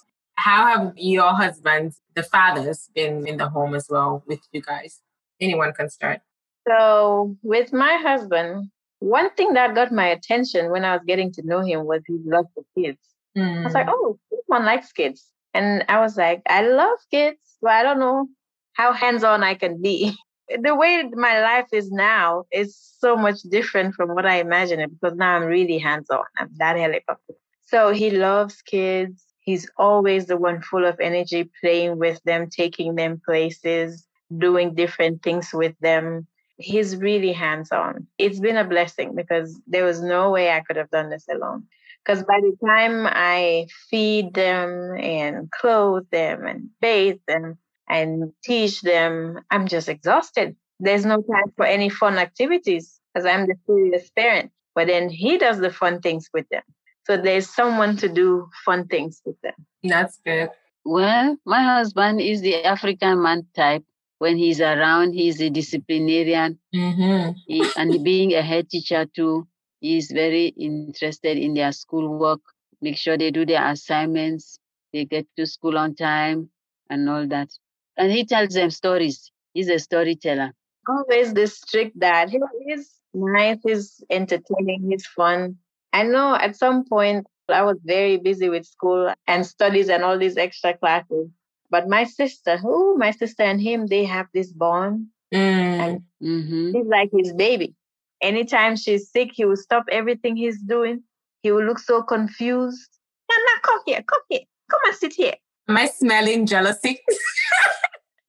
How 0.42 0.66
have 0.66 0.92
your 0.96 1.33
husbands, 1.35 2.00
the 2.16 2.24
fathers, 2.24 2.90
been 2.96 3.28
in 3.28 3.37
the 3.37 3.48
home 3.48 3.74
as 3.74 3.87
well 3.88 4.24
with 4.26 4.40
you 4.50 4.61
guys? 4.61 5.00
Anyone 5.40 5.72
can 5.72 5.88
start. 5.88 6.20
So, 6.66 7.37
with 7.42 7.72
my 7.72 7.96
husband, 7.96 8.70
one 8.98 9.31
thing 9.35 9.52
that 9.55 9.76
got 9.76 9.92
my 9.92 10.07
attention 10.07 10.72
when 10.72 10.85
I 10.85 10.94
was 10.96 11.02
getting 11.07 11.33
to 11.35 11.46
know 11.46 11.61
him 11.61 11.85
was 11.85 12.02
he 12.09 12.18
love 12.24 12.46
for 12.55 12.64
kids. 12.76 12.98
I 13.37 13.64
was 13.64 13.74
like, 13.74 13.87
hmm. 13.87 13.92
oh, 13.94 14.18
this 14.31 14.40
one 14.46 14.64
likes 14.64 14.90
kids. 14.92 15.26
And 15.55 15.85
I 15.88 16.00
was 16.00 16.16
like, 16.16 16.42
I 16.48 16.66
love 16.66 16.98
kids, 17.11 17.38
but 17.61 17.70
I 17.70 17.85
don't 17.85 18.00
know 18.00 18.26
how 18.72 18.92
hands 18.92 19.22
on 19.22 19.44
I 19.44 19.55
can 19.55 19.81
be. 19.81 20.16
the 20.61 20.74
way 20.74 21.05
my 21.12 21.40
life 21.40 21.68
is 21.72 21.90
now 21.90 22.44
is 22.52 22.76
so 22.98 23.16
much 23.16 23.42
different 23.42 23.94
from 23.94 24.14
what 24.14 24.26
I 24.26 24.40
imagined 24.40 24.83
it 24.83 24.90
because 24.90 25.16
now 25.16 25.37
I'm 25.37 25.44
really 25.44 25.78
hands 25.78 26.11
on. 26.11 26.24
I'm 26.37 26.50
that 26.57 26.76
helicopter. 26.76 27.35
So 27.66 27.92
he 27.92 28.11
loves 28.11 28.61
kids. 28.62 29.24
He's 29.42 29.68
always 29.76 30.26
the 30.26 30.37
one 30.37 30.62
full 30.62 30.85
of 30.85 31.00
energy, 31.00 31.50
playing 31.61 31.98
with 31.98 32.22
them, 32.24 32.48
taking 32.48 32.94
them 32.94 33.20
places, 33.24 34.07
doing 34.37 34.74
different 34.74 35.22
things 35.22 35.50
with 35.52 35.74
them. 35.81 36.28
He's 36.59 36.96
really 36.96 37.33
hands 37.33 37.72
on. 37.72 38.07
It's 38.18 38.38
been 38.40 38.57
a 38.57 38.64
blessing 38.64 39.16
because 39.16 39.61
there 39.66 39.85
was 39.85 40.00
no 40.00 40.31
way 40.31 40.50
I 40.52 40.61
could 40.61 40.76
have 40.76 40.90
done 40.90 41.11
this 41.11 41.26
alone. 41.28 41.66
Because 42.05 42.22
by 42.24 42.40
the 42.40 42.57
time 42.66 43.07
I 43.11 43.66
feed 43.90 44.35
them 44.35 44.96
and 44.98 45.50
clothe 45.50 46.09
them 46.11 46.46
and 46.46 46.70
bathe 46.81 47.20
them 47.26 47.59
and 47.88 48.33
teach 48.44 48.81
them, 48.83 49.40
I'm 49.50 49.66
just 49.66 49.88
exhausted. 49.88 50.57
There's 50.81 51.05
no 51.05 51.16
time 51.16 51.52
for 51.57 51.66
any 51.66 51.88
fun 51.88 52.18
activities 52.18 53.00
because 53.12 53.26
I'm 53.26 53.46
the 53.46 53.57
serious 53.66 54.11
parent. 54.11 54.52
But 54.74 54.87
then 54.87 55.09
he 55.11 55.38
does 55.38 55.59
the 55.59 55.70
fun 55.70 56.00
things 56.00 56.28
with 56.33 56.48
them. 56.48 56.62
So 57.04 57.16
there's 57.16 57.48
someone 57.48 57.96
to 57.98 58.08
do 58.08 58.48
fun 58.64 58.86
things 58.86 59.20
with 59.24 59.40
them. 59.42 59.54
That's 59.82 60.18
good. 60.24 60.50
Well, 60.84 61.36
my 61.44 61.62
husband 61.62 62.20
is 62.20 62.40
the 62.40 62.64
African 62.64 63.22
man 63.22 63.46
type. 63.54 63.84
When 64.18 64.36
he's 64.36 64.60
around, 64.60 65.14
he's 65.14 65.40
a 65.40 65.50
disciplinarian. 65.50 66.58
Mm-hmm. 66.74 67.32
He, 67.46 67.66
and 67.76 68.04
being 68.04 68.34
a 68.34 68.42
head 68.42 68.68
teacher 68.68 69.04
too, 69.04 69.48
he's 69.80 70.12
very 70.12 70.46
interested 70.46 71.38
in 71.38 71.54
their 71.54 71.72
schoolwork, 71.72 72.40
make 72.80 72.96
sure 72.96 73.18
they 73.18 73.32
do 73.32 73.44
their 73.44 73.66
assignments, 73.66 74.60
they 74.92 75.04
get 75.04 75.26
to 75.36 75.46
school 75.46 75.76
on 75.76 75.96
time, 75.96 76.50
and 76.88 77.08
all 77.08 77.26
that. 77.28 77.48
And 77.96 78.12
he 78.12 78.24
tells 78.24 78.54
them 78.54 78.70
stories. 78.70 79.32
He's 79.54 79.68
a 79.68 79.78
storyteller. 79.80 80.52
Always 80.88 81.34
the 81.34 81.48
strict 81.48 81.98
dad. 81.98 82.30
He 82.30 82.38
is 82.72 82.90
nice, 83.12 83.58
he's 83.64 84.04
entertaining, 84.08 84.88
he's 84.88 85.06
fun. 85.06 85.58
I 85.92 86.02
know 86.05 86.35
at 86.35 86.57
some 86.57 86.85
point 86.85 87.26
I 87.48 87.62
was 87.62 87.76
very 87.85 88.16
busy 88.16 88.48
with 88.48 88.66
school 88.66 89.12
and 89.26 89.46
studies 89.46 89.88
and 89.88 90.02
all 90.05 90.18
these 90.18 90.37
extra 90.37 90.76
classes. 90.76 91.28
But 91.70 91.88
my 91.88 92.05
sister, 92.05 92.57
who 92.59 92.96
my 92.98 93.11
sister 93.11 93.42
and 93.42 93.61
him, 93.61 93.87
they 93.87 94.05
have 94.05 94.26
this 94.35 94.52
bond. 94.52 95.07
Mm. 95.33 95.81
And 95.81 96.02
hmm 96.20 96.72
he's 96.72 96.87
like 96.87 97.11
his 97.12 97.33
baby. 97.33 97.74
Anytime 98.20 98.76
she's 98.76 99.11
sick, 99.11 99.31
he 99.33 99.44
will 99.44 99.57
stop 99.57 99.85
everything 99.90 100.37
he's 100.37 100.61
doing. 100.61 101.02
He 101.42 101.50
will 101.50 101.64
look 101.64 101.78
so 101.78 102.02
confused. 102.02 102.88
Nana, 103.31 103.61
come 103.62 103.81
here, 103.87 104.02
come 104.07 104.20
here, 104.28 104.40
come 104.70 104.81
and 104.87 104.94
sit 104.96 105.12
here. 105.12 105.35
Am 105.68 105.76
I 105.76 105.87
smelling 105.87 106.46
jealousy? 106.46 107.00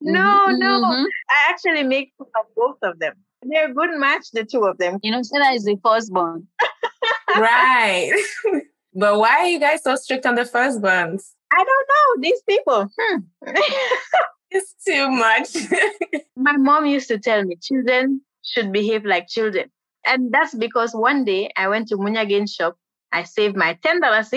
No, 0.06 0.50
no. 0.50 0.82
Mhm. 0.82 1.06
I 1.30 1.50
actually 1.50 1.84
make 1.84 2.12
fun 2.18 2.28
of 2.40 2.48
both 2.56 2.78
of 2.84 3.00
them. 3.00 3.14
They're 3.42 3.72
a 3.72 3.74
good 3.74 3.98
match, 3.98 4.32
the 4.32 4.44
two 4.44 4.66
of 4.66 4.78
them. 4.78 5.00
You 5.02 5.12
know, 5.12 5.22
Sarah 5.24 5.54
is 5.54 5.64
the 5.64 5.78
firstborn. 5.84 6.48
right. 7.38 8.12
but 8.94 9.18
why 9.18 9.40
are 9.40 9.48
you 9.48 9.60
guys 9.60 9.84
so 9.84 9.96
strict 9.96 10.26
on 10.26 10.36
the 10.36 10.46
first 10.46 10.82
firstborns? 10.82 11.32
I 11.52 11.64
don't 11.64 11.68
know, 11.68 12.22
these 12.22 12.42
people. 12.48 12.90
Hmm. 13.00 13.20
It's 14.54 14.76
too 14.86 15.10
much. 15.10 15.50
My 16.36 16.56
mom 16.58 16.86
used 16.86 17.08
to 17.08 17.18
tell 17.18 17.44
me 17.44 17.56
children 17.60 18.22
should 18.44 18.72
behave 18.72 19.04
like 19.04 19.28
children. 19.28 19.72
And 20.06 20.32
that's 20.32 20.54
because 20.54 20.94
one 20.94 21.26
day 21.26 21.50
I 21.58 21.70
went 21.70 21.88
to 21.88 21.96
Munyagen 21.96 22.48
shop, 22.48 22.78
I 23.12 23.24
saved 23.24 23.56
my 23.56 23.80
ten 23.82 24.00
dollars 24.00 24.32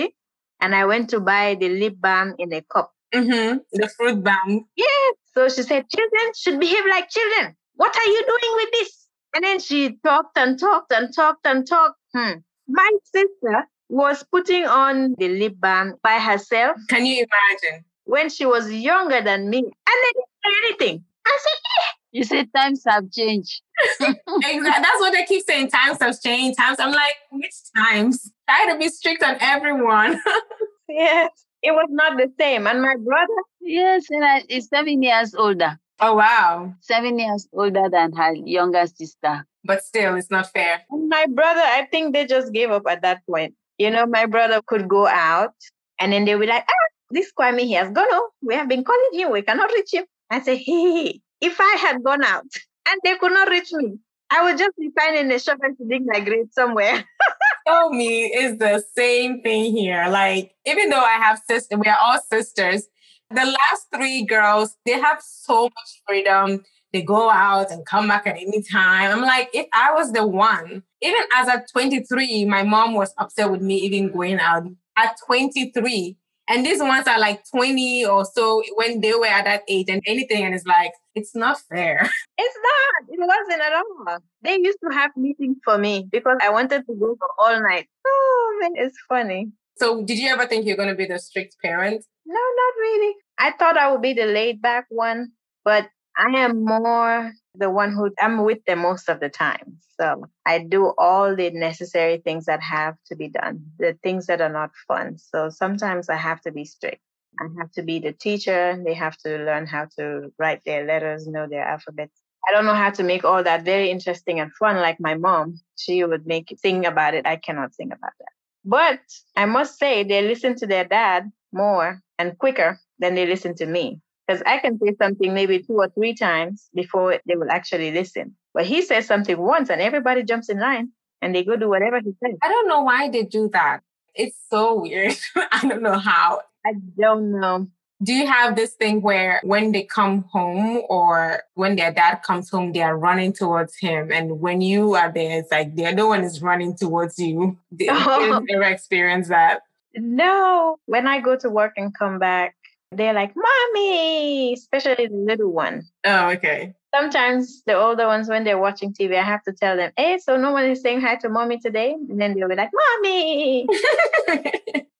and 0.59 0.73
I 0.73 0.85
went 0.85 1.09
to 1.11 1.19
buy 1.19 1.55
the 1.59 1.69
lip 1.69 1.95
balm 1.99 2.33
in 2.39 2.51
a 2.53 2.61
cup. 2.61 2.91
mm-hmm. 3.13 3.57
The 3.73 3.89
fruit 3.89 4.23
balm. 4.23 4.65
Yeah. 4.75 5.09
So 5.33 5.49
she 5.49 5.61
said, 5.61 5.85
children 5.89 6.31
should 6.35 6.59
behave 6.59 6.83
like 6.89 7.09
children. 7.09 7.55
What 7.75 7.95
are 7.95 8.09
you 8.09 8.23
doing 8.25 8.53
with 8.55 8.69
this? 8.71 9.07
And 9.35 9.43
then 9.43 9.59
she 9.59 9.99
talked 10.03 10.35
and 10.37 10.59
talked 10.59 10.91
and 10.91 11.13
talked 11.13 11.45
and 11.45 11.67
talked. 11.67 11.99
Hmm. 12.15 12.39
My 12.67 12.89
sister 13.03 13.67
was 13.89 14.23
putting 14.31 14.65
on 14.65 15.15
the 15.17 15.29
lip 15.29 15.55
balm 15.59 15.95
by 16.03 16.19
herself 16.19 16.77
Can 16.89 17.05
you 17.05 17.25
imagine? 17.25 17.85
when 18.05 18.29
she 18.29 18.45
was 18.45 18.71
younger 18.71 19.21
than 19.21 19.49
me. 19.49 19.59
And 19.59 19.67
they 19.67 20.11
didn't 20.13 20.29
say 20.45 20.51
anything. 20.67 21.03
I 21.25 21.37
said, 21.41 21.51
eh. 21.51 21.91
You 22.11 22.23
say 22.23 22.45
times 22.55 22.83
have 22.87 23.11
changed. 23.11 23.61
Exactly. 23.99 24.61
That's 24.63 24.99
what 24.99 25.13
they 25.13 25.25
keep 25.25 25.43
saying. 25.45 25.69
Times 25.69 25.97
have 26.01 26.19
changed. 26.21 26.57
Times. 26.57 26.77
I'm 26.79 26.91
like, 26.91 27.15
which 27.31 27.53
times? 27.75 28.31
Try 28.49 28.71
to 28.71 28.77
be 28.79 28.87
strict 28.89 29.23
on 29.23 29.35
everyone. 29.39 30.19
yes. 30.89 31.29
It 31.61 31.71
was 31.71 31.87
not 31.89 32.17
the 32.17 32.31
same. 32.39 32.65
And 32.67 32.81
my 32.81 32.95
brother, 33.03 33.33
Yes, 33.61 34.07
Sarah 34.07 34.41
is 34.47 34.67
seven 34.67 35.03
years 35.03 35.35
older. 35.35 35.77
oh 35.99 36.15
wow. 36.15 36.73
Seven 36.81 37.19
years 37.19 37.47
older 37.51 37.89
than 37.91 38.13
her 38.13 38.33
younger 38.33 38.87
sister. 38.87 39.45
But 39.67 39.83
still, 39.83 40.15
it's 40.15 40.31
not 40.31 40.51
fair. 40.51 40.81
and 40.89 41.09
my 41.09 41.25
brother, 41.27 41.61
I 41.61 41.87
think 41.91 42.13
they 42.13 42.25
just 42.25 42.53
gave 42.53 42.71
up 42.71 42.83
at 42.89 43.01
that 43.01 43.21
point. 43.29 43.53
You 43.77 43.91
know, 43.91 44.05
my 44.07 44.25
brother 44.25 44.61
could 44.65 44.87
go 44.87 45.05
out 45.07 45.53
and 45.99 46.13
then 46.13 46.23
they 46.25 46.35
were 46.35 46.45
like, 46.45 46.63
ah, 46.67 46.87
this 47.11 47.31
Kwame, 47.37 47.59
he 47.59 47.73
has 47.73 47.91
gone 47.91 48.09
home. 48.09 48.29
We 48.41 48.55
have 48.55 48.69
been 48.69 48.83
calling 48.83 49.11
him. 49.13 49.31
We 49.31 49.41
cannot 49.41 49.71
reach 49.71 49.93
him. 49.93 50.05
I 50.29 50.41
say, 50.41 50.55
hey, 50.55 51.19
if 51.41 51.59
I 51.59 51.75
had 51.79 52.03
gone 52.03 52.23
out 52.23 52.45
and 52.89 52.99
they 53.03 53.15
could 53.17 53.33
not 53.33 53.49
reach 53.49 53.71
me, 53.73 53.97
I 54.29 54.43
would 54.43 54.57
just 54.57 54.75
be 54.77 54.89
finding 54.97 55.31
a 55.31 55.39
shop 55.39 55.59
and 55.61 55.77
dig 55.89 56.03
my 56.05 56.21
grave 56.21 56.47
somewhere. 56.51 57.03
Show 57.67 57.89
me 57.89 58.25
is 58.25 58.57
the 58.57 58.83
same 58.95 59.41
thing 59.41 59.75
here. 59.75 60.07
Like, 60.09 60.53
even 60.65 60.89
though 60.89 61.03
I 61.03 61.17
have 61.17 61.41
sisters, 61.49 61.77
we 61.77 61.87
are 61.87 61.97
all 62.01 62.19
sisters. 62.31 62.87
The 63.29 63.45
last 63.45 63.87
three 63.93 64.23
girls, 64.23 64.77
they 64.85 64.93
have 64.93 65.21
so 65.21 65.63
much 65.63 66.01
freedom. 66.07 66.63
They 66.93 67.01
go 67.01 67.29
out 67.29 67.71
and 67.71 67.85
come 67.85 68.07
back 68.07 68.27
at 68.27 68.37
any 68.37 68.63
time. 68.63 69.11
I'm 69.11 69.21
like, 69.21 69.49
if 69.53 69.67
I 69.73 69.93
was 69.93 70.11
the 70.11 70.25
one, 70.25 70.83
even 71.01 71.21
as 71.35 71.49
at 71.49 71.69
23, 71.71 72.45
my 72.45 72.63
mom 72.63 72.93
was 72.93 73.13
upset 73.17 73.51
with 73.51 73.61
me 73.61 73.75
even 73.77 74.11
going 74.11 74.39
out 74.39 74.63
at 74.97 75.17
23. 75.25 76.17
And 76.49 76.65
these 76.65 76.79
ones 76.79 77.07
are 77.07 77.19
like 77.19 77.43
20 77.51 78.05
or 78.05 78.23
so 78.23 78.63
when 78.75 79.01
they 79.01 79.13
were 79.13 79.25
at 79.25 79.43
that 79.43 79.63
age 79.67 79.87
and 79.89 80.01
anything. 80.07 80.45
And 80.45 80.55
it's 80.55 80.65
like, 80.65 80.91
it's 81.13 81.35
not 81.35 81.59
fair. 81.69 82.09
It's 82.39 82.57
not. 82.63 83.09
It 83.09 83.19
wasn't 83.19 83.61
at 83.61 83.73
all. 83.73 84.19
They 84.43 84.57
used 84.57 84.77
to 84.83 84.95
have 84.95 85.11
meetings 85.17 85.57
for 85.65 85.77
me 85.77 86.07
because 86.11 86.37
I 86.41 86.49
wanted 86.51 86.85
to 86.85 86.93
go 86.93 87.15
for 87.17 87.29
all 87.39 87.61
night. 87.61 87.87
Oh 88.05 88.57
man, 88.61 88.71
it's 88.75 88.95
funny. 89.09 89.51
So, 89.77 90.03
did 90.03 90.17
you 90.19 90.29
ever 90.29 90.45
think 90.45 90.65
you're 90.65 90.77
going 90.77 90.89
to 90.89 90.95
be 90.95 91.05
the 91.05 91.19
strict 91.19 91.55
parent? 91.61 92.03
No, 92.25 92.33
not 92.35 92.73
really. 92.79 93.15
I 93.37 93.51
thought 93.51 93.77
I 93.77 93.91
would 93.91 94.01
be 94.01 94.13
the 94.13 94.25
laid 94.25 94.61
back 94.61 94.85
one, 94.89 95.31
but 95.65 95.89
I 96.17 96.39
am 96.39 96.65
more 96.65 97.31
the 97.53 97.69
one 97.69 97.91
who 97.91 98.11
I'm 98.19 98.43
with 98.43 98.63
them 98.65 98.79
most 98.79 99.07
of 99.09 99.19
the 99.19 99.29
time. 99.29 99.77
So 99.99 100.25
I 100.45 100.59
do 100.59 100.93
all 100.97 101.35
the 101.35 101.51
necessary 101.51 102.17
things 102.17 102.45
that 102.45 102.61
have 102.61 102.95
to 103.07 103.15
be 103.15 103.29
done, 103.29 103.65
the 103.77 103.97
things 104.03 104.25
that 104.27 104.41
are 104.41 104.51
not 104.51 104.71
fun. 104.87 105.17
So 105.17 105.49
sometimes 105.49 106.09
I 106.09 106.15
have 106.15 106.41
to 106.41 106.51
be 106.51 106.65
strict. 106.65 107.01
I 107.39 107.45
have 107.59 107.71
to 107.73 107.83
be 107.83 107.99
the 107.99 108.13
teacher. 108.13 108.81
They 108.83 108.95
have 108.95 109.17
to 109.17 109.37
learn 109.37 109.67
how 109.67 109.87
to 109.97 110.31
write 110.39 110.61
their 110.65 110.85
letters, 110.85 111.27
know 111.27 111.47
their 111.47 111.63
alphabets. 111.63 112.19
I 112.47 112.51
don't 112.51 112.65
know 112.65 112.73
how 112.73 112.91
to 112.91 113.03
make 113.03 113.23
all 113.23 113.43
that 113.43 113.63
very 113.63 113.91
interesting 113.91 114.39
and 114.39 114.51
fun 114.53 114.77
like 114.77 114.99
my 114.99 115.15
mom. 115.15 115.59
She 115.75 116.03
would 116.03 116.25
make 116.25 116.55
sing 116.57 116.85
about 116.85 117.13
it. 117.13 117.27
I 117.27 117.35
cannot 117.35 117.75
sing 117.75 117.91
about 117.91 118.13
that. 118.19 118.31
But 118.65 118.99
I 119.35 119.45
must 119.45 119.77
say 119.77 120.03
they 120.03 120.21
listen 120.21 120.55
to 120.55 120.67
their 120.67 120.85
dad 120.85 121.31
more 121.51 122.01
and 122.17 122.37
quicker 122.37 122.79
than 122.99 123.15
they 123.15 123.25
listen 123.25 123.55
to 123.55 123.65
me. 123.65 124.01
Because 124.27 124.43
I 124.45 124.57
can 124.57 124.77
say 124.79 124.93
something 124.99 125.33
maybe 125.33 125.59
two 125.59 125.75
or 125.75 125.89
three 125.89 126.13
times 126.13 126.69
before 126.75 127.19
they 127.25 127.35
will 127.35 127.49
actually 127.49 127.91
listen. 127.91 128.35
But 128.53 128.65
he 128.65 128.81
says 128.81 129.07
something 129.07 129.37
once 129.37 129.69
and 129.69 129.81
everybody 129.81 130.23
jumps 130.23 130.49
in 130.49 130.59
line 130.59 130.89
and 131.21 131.33
they 131.33 131.43
go 131.43 131.55
do 131.55 131.69
whatever 131.69 131.99
he 131.99 132.13
says. 132.23 132.35
I 132.41 132.49
don't 132.49 132.67
know 132.67 132.81
why 132.81 133.09
they 133.09 133.23
do 133.23 133.49
that. 133.53 133.81
It's 134.15 134.37
so 134.49 134.81
weird. 134.81 135.15
I 135.35 135.67
don't 135.67 135.81
know 135.81 135.97
how. 135.97 136.41
I 136.65 136.73
don't 136.99 137.39
know. 137.39 137.67
Do 138.03 138.13
you 138.13 138.27
have 138.27 138.55
this 138.55 138.73
thing 138.73 139.01
where 139.01 139.39
when 139.43 139.71
they 139.71 139.83
come 139.83 140.23
home 140.31 140.83
or 140.87 141.41
when 141.55 141.75
their 141.75 141.91
dad 141.91 142.21
comes 142.21 142.49
home, 142.49 142.71
they 142.71 142.83
are 142.83 142.97
running 142.97 143.33
towards 143.33 143.75
him? 143.77 144.11
And 144.11 144.39
when 144.39 144.61
you 144.61 144.93
are 144.93 145.11
there, 145.11 145.39
it's 145.39 145.51
like 145.51 145.75
the 145.75 145.87
other 145.87 146.05
one 146.05 146.23
is 146.23 146.41
running 146.41 146.75
towards 146.75 147.17
you. 147.17 147.57
Did 147.75 147.87
you 147.87 148.45
ever 148.51 148.63
experience 148.63 149.29
that? 149.29 149.61
No. 149.95 150.77
When 150.85 151.07
I 151.07 151.21
go 151.21 151.37
to 151.37 151.49
work 151.49 151.73
and 151.77 151.91
come 151.97 152.19
back, 152.19 152.55
they're 152.91 153.13
like, 153.13 153.33
Mommy, 153.35 154.53
especially 154.53 155.07
the 155.07 155.15
little 155.15 155.51
one. 155.51 155.83
Oh, 156.05 156.29
okay. 156.29 156.73
Sometimes 156.95 157.61
the 157.65 157.75
older 157.75 158.07
ones, 158.07 158.29
when 158.29 158.43
they're 158.43 158.57
watching 158.57 158.93
TV, 158.93 159.17
I 159.17 159.23
have 159.23 159.43
to 159.43 159.53
tell 159.53 159.75
them, 159.75 159.91
Hey, 159.97 160.17
so 160.19 160.37
no 160.37 160.51
one 160.51 160.65
is 160.65 160.81
saying 160.81 161.01
hi 161.01 161.15
to 161.17 161.29
mommy 161.29 161.59
today? 161.59 161.91
And 161.93 162.19
then 162.19 162.33
they'll 162.33 162.47
be 162.49 162.55
like, 162.55 162.71
Mommy. 162.73 163.67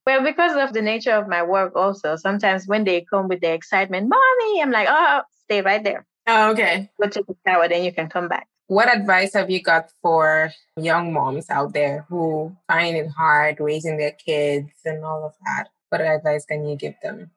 Well, 0.06 0.24
because 0.24 0.56
of 0.56 0.72
the 0.72 0.82
nature 0.82 1.12
of 1.12 1.28
my 1.28 1.44
work, 1.44 1.76
also, 1.76 2.16
sometimes 2.16 2.66
when 2.66 2.86
they 2.86 3.02
come 3.02 3.28
with 3.28 3.42
their 3.42 3.54
excitement, 3.54 4.08
Mommy, 4.08 4.62
I'm 4.62 4.72
like, 4.72 4.88
Oh, 4.90 5.22
stay 5.44 5.62
right 5.62 5.84
there. 5.84 6.06
oh, 6.28 6.52
okay. 6.52 6.90
Go 7.02 7.10
take 7.10 7.26
a 7.28 7.34
shower, 7.46 7.68
then 7.68 7.84
you 7.84 7.92
can 7.92 8.08
come 8.08 8.30
back. 8.30 8.48
What 8.68 8.88
advice 8.94 9.34
have 9.34 9.50
you 9.50 9.62
got 9.62 9.92
for 10.02 10.52
young 10.78 11.12
moms 11.12 11.50
out 11.50 11.74
there 11.74 12.06
who 12.08 12.56
find 12.70 12.96
it 12.96 13.10
hard 13.10 13.60
raising 13.60 13.98
their 13.98 14.12
kids 14.12 14.72
and 14.86 15.04
all 15.04 15.26
of 15.26 15.34
that? 15.46 15.68
What 15.90 16.00
advice 16.00 16.46
can 16.46 16.66
you 16.68 16.78
give 16.78 16.96
them? 17.04 17.32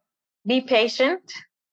Be 0.47 0.61
patient, 0.61 1.21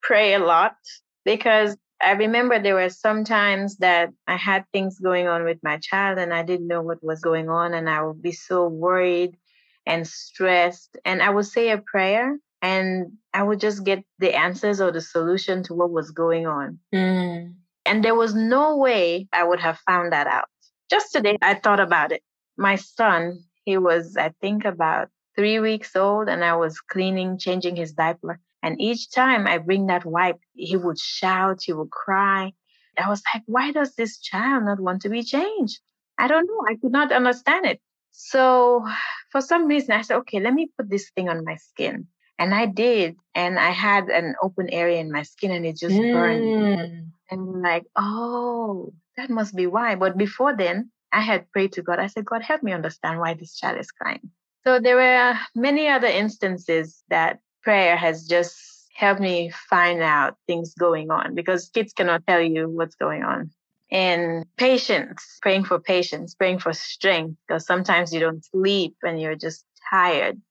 pray 0.01 0.33
a 0.33 0.39
lot, 0.39 0.75
because 1.23 1.77
I 2.01 2.11
remember 2.11 2.59
there 2.59 2.75
were 2.75 2.89
some 2.89 3.23
times 3.23 3.77
that 3.77 4.09
I 4.27 4.35
had 4.35 4.65
things 4.71 4.99
going 4.99 5.27
on 5.27 5.43
with 5.43 5.57
my 5.63 5.77
child 5.77 6.19
and 6.19 6.33
I 6.33 6.43
didn't 6.43 6.67
know 6.67 6.81
what 6.81 7.03
was 7.03 7.21
going 7.21 7.49
on, 7.49 7.73
and 7.73 7.89
I 7.89 8.03
would 8.03 8.21
be 8.21 8.33
so 8.33 8.67
worried 8.67 9.37
and 9.85 10.05
stressed. 10.05 10.97
And 11.05 11.21
I 11.21 11.29
would 11.29 11.45
say 11.45 11.69
a 11.69 11.77
prayer 11.77 12.37
and 12.61 13.13
I 13.33 13.43
would 13.43 13.59
just 13.59 13.83
get 13.83 14.03
the 14.19 14.35
answers 14.35 14.81
or 14.81 14.91
the 14.91 15.01
solution 15.01 15.63
to 15.63 15.73
what 15.73 15.91
was 15.91 16.11
going 16.11 16.45
on. 16.45 16.79
Mm. 16.93 17.53
And 17.85 18.03
there 18.03 18.15
was 18.15 18.35
no 18.35 18.75
way 18.77 19.27
I 19.31 19.45
would 19.45 19.61
have 19.61 19.79
found 19.79 20.11
that 20.11 20.27
out. 20.27 20.49
Just 20.89 21.13
today, 21.13 21.37
I 21.41 21.53
thought 21.53 21.79
about 21.79 22.11
it. 22.11 22.21
My 22.57 22.75
son, 22.75 23.43
he 23.63 23.77
was, 23.77 24.17
I 24.17 24.33
think, 24.41 24.65
about 24.65 25.09
three 25.35 25.59
weeks 25.59 25.95
old, 25.95 26.27
and 26.27 26.43
I 26.43 26.55
was 26.55 26.81
cleaning, 26.81 27.37
changing 27.37 27.75
his 27.75 27.93
diaper. 27.93 28.39
And 28.67 28.81
each 28.81 29.11
time 29.11 29.47
I 29.47 29.59
bring 29.59 29.87
that 29.87 30.03
wipe, 30.03 30.41
he 30.53 30.75
would 30.75 30.99
shout, 30.99 31.61
he 31.63 31.71
would 31.71 31.89
cry. 31.89 32.51
I 32.97 33.07
was 33.07 33.21
like, 33.33 33.43
why 33.45 33.71
does 33.71 33.95
this 33.95 34.19
child 34.19 34.65
not 34.65 34.81
want 34.81 35.03
to 35.03 35.09
be 35.09 35.23
changed? 35.23 35.79
I 36.17 36.27
don't 36.27 36.45
know. 36.45 36.65
I 36.67 36.75
could 36.75 36.91
not 36.91 37.13
understand 37.13 37.65
it. 37.65 37.79
So 38.11 38.85
for 39.31 39.39
some 39.39 39.67
reason, 39.67 39.93
I 39.93 40.01
said, 40.01 40.17
okay, 40.17 40.41
let 40.41 40.53
me 40.53 40.69
put 40.75 40.89
this 40.89 41.09
thing 41.11 41.29
on 41.29 41.45
my 41.45 41.55
skin. 41.55 42.07
And 42.39 42.53
I 42.53 42.65
did. 42.65 43.15
And 43.35 43.57
I 43.57 43.69
had 43.69 44.09
an 44.09 44.35
open 44.41 44.69
area 44.69 44.99
in 44.99 45.13
my 45.13 45.23
skin 45.23 45.51
and 45.51 45.65
it 45.65 45.77
just 45.77 45.95
burned. 46.11 46.43
Mm. 46.43 47.11
And 47.31 47.39
I'm 47.39 47.61
like, 47.61 47.85
oh, 47.95 48.93
that 49.15 49.29
must 49.29 49.55
be 49.55 49.67
why. 49.67 49.95
But 49.95 50.17
before 50.17 50.57
then, 50.57 50.91
I 51.13 51.21
had 51.21 51.49
prayed 51.53 51.71
to 51.73 51.81
God. 51.81 51.99
I 51.99 52.07
said, 52.07 52.25
God, 52.25 52.41
help 52.41 52.63
me 52.63 52.73
understand 52.73 53.21
why 53.21 53.33
this 53.33 53.55
child 53.55 53.79
is 53.79 53.91
crying. 53.91 54.29
So 54.65 54.81
there 54.81 54.97
were 54.97 55.39
many 55.55 55.87
other 55.87 56.07
instances 56.07 57.01
that 57.07 57.39
prayer 57.63 57.95
has 57.97 58.27
just 58.27 58.55
helped 58.95 59.21
me 59.21 59.51
find 59.69 60.01
out 60.01 60.35
things 60.47 60.73
going 60.73 61.11
on 61.11 61.35
because 61.35 61.69
kids 61.69 61.93
cannot 61.93 62.25
tell 62.27 62.41
you 62.41 62.67
what's 62.67 62.95
going 62.95 63.23
on. 63.23 63.51
And 63.91 64.45
patience, 64.57 65.37
praying 65.41 65.65
for 65.65 65.79
patience, 65.79 66.35
praying 66.35 66.59
for 66.59 66.73
strength, 66.73 67.37
because 67.47 67.65
sometimes 67.65 68.13
you 68.13 68.19
don't 68.19 68.43
sleep 68.43 68.95
and 69.03 69.21
you're 69.21 69.35
just 69.35 69.65
tired. 69.89 70.41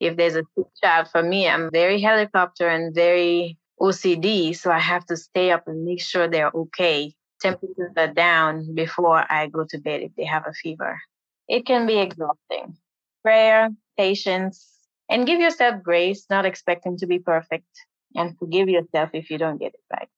If 0.00 0.16
there's 0.16 0.36
a 0.36 0.44
sick 0.56 0.66
child, 0.82 1.08
for 1.10 1.22
me, 1.22 1.48
I'm 1.48 1.70
very 1.70 2.00
helicopter 2.00 2.68
and 2.68 2.94
very 2.94 3.58
OCD, 3.80 4.56
so 4.56 4.70
I 4.70 4.78
have 4.78 5.04
to 5.06 5.16
stay 5.16 5.50
up 5.50 5.66
and 5.66 5.84
make 5.84 6.00
sure 6.00 6.28
they're 6.28 6.52
okay. 6.54 7.14
Temperatures 7.40 7.92
are 7.96 8.12
down 8.12 8.74
before 8.74 9.24
I 9.30 9.48
go 9.48 9.64
to 9.68 9.78
bed 9.78 10.02
if 10.02 10.12
they 10.16 10.24
have 10.24 10.46
a 10.46 10.52
fever. 10.52 11.00
It 11.48 11.66
can 11.66 11.86
be 11.86 11.98
exhausting. 11.98 12.76
Prayer, 13.22 13.70
patience, 13.96 14.77
and 15.08 15.26
give 15.26 15.40
yourself 15.40 15.82
grace, 15.82 16.26
not 16.30 16.44
expecting 16.44 16.96
to 16.98 17.06
be 17.06 17.18
perfect, 17.18 17.68
and 18.14 18.36
forgive 18.38 18.68
yourself 18.68 19.10
if 19.12 19.30
you 19.30 19.38
don't 19.38 19.58
get 19.58 19.74
it 19.74 19.80
right. 19.92 20.08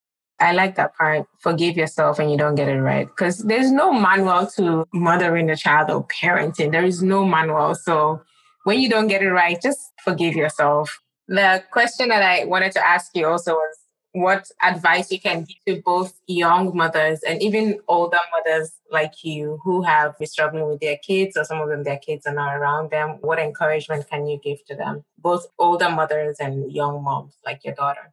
I 0.41 0.53
like 0.53 0.75
that 0.77 0.97
part. 0.97 1.27
Forgive 1.41 1.77
yourself 1.77 2.19
when 2.19 2.31
you 2.31 2.39
don't 2.39 2.55
get 2.55 2.69
it 2.69 2.81
right. 2.81 3.07
Because 3.07 3.39
there's 3.39 3.71
no 3.71 3.93
manual 3.93 4.47
to 4.57 4.87
mothering 4.93 5.51
a 5.51 5.57
child 5.57 5.91
or 5.91 6.07
parenting. 6.07 6.73
There 6.73 6.85
is 6.85 7.03
no 7.03 7.27
manual. 7.27 7.75
So 7.75 8.23
when 8.65 8.81
you 8.81 8.89
don't 8.89 9.07
get 9.07 9.23
it 9.23 9.31
right, 9.31 9.61
just 9.61 9.79
forgive 10.03 10.35
yourself. 10.35 10.99
The 11.29 11.63
question 11.71 12.09
that 12.09 12.23
I 12.23 12.47
wanted 12.47 12.73
to 12.73 12.87
ask 12.87 13.11
you 13.15 13.27
also 13.27 13.53
was 13.53 13.77
what 14.13 14.51
advice 14.63 15.11
you 15.13 15.21
can 15.21 15.45
give 15.45 15.77
to 15.77 15.83
both 15.83 16.19
young 16.27 16.77
mothers 16.77 17.21
and 17.23 17.43
even 17.43 17.79
older 17.87 18.19
mothers 18.33 18.73
like 18.91 19.23
you 19.23 19.61
who 19.63 19.83
have 19.83 20.19
been 20.19 20.27
struggling 20.27 20.67
with 20.67 20.81
their 20.81 20.97
kids 20.99 21.37
or 21.37 21.45
some 21.45 21.61
of 21.61 21.69
them 21.69 21.85
their 21.85 21.99
kids 21.99 22.27
are 22.27 22.35
not 22.35 22.55
around 22.57 22.91
them 22.91 23.19
what 23.21 23.39
encouragement 23.39 24.09
can 24.11 24.27
you 24.27 24.39
give 24.43 24.65
to 24.67 24.75
them 24.75 25.05
both 25.19 25.47
older 25.59 25.89
mothers 25.91 26.37
and 26.41 26.73
young 26.73 27.03
moms 27.03 27.35
like 27.45 27.65
your 27.65 27.75
daughter 27.75 28.13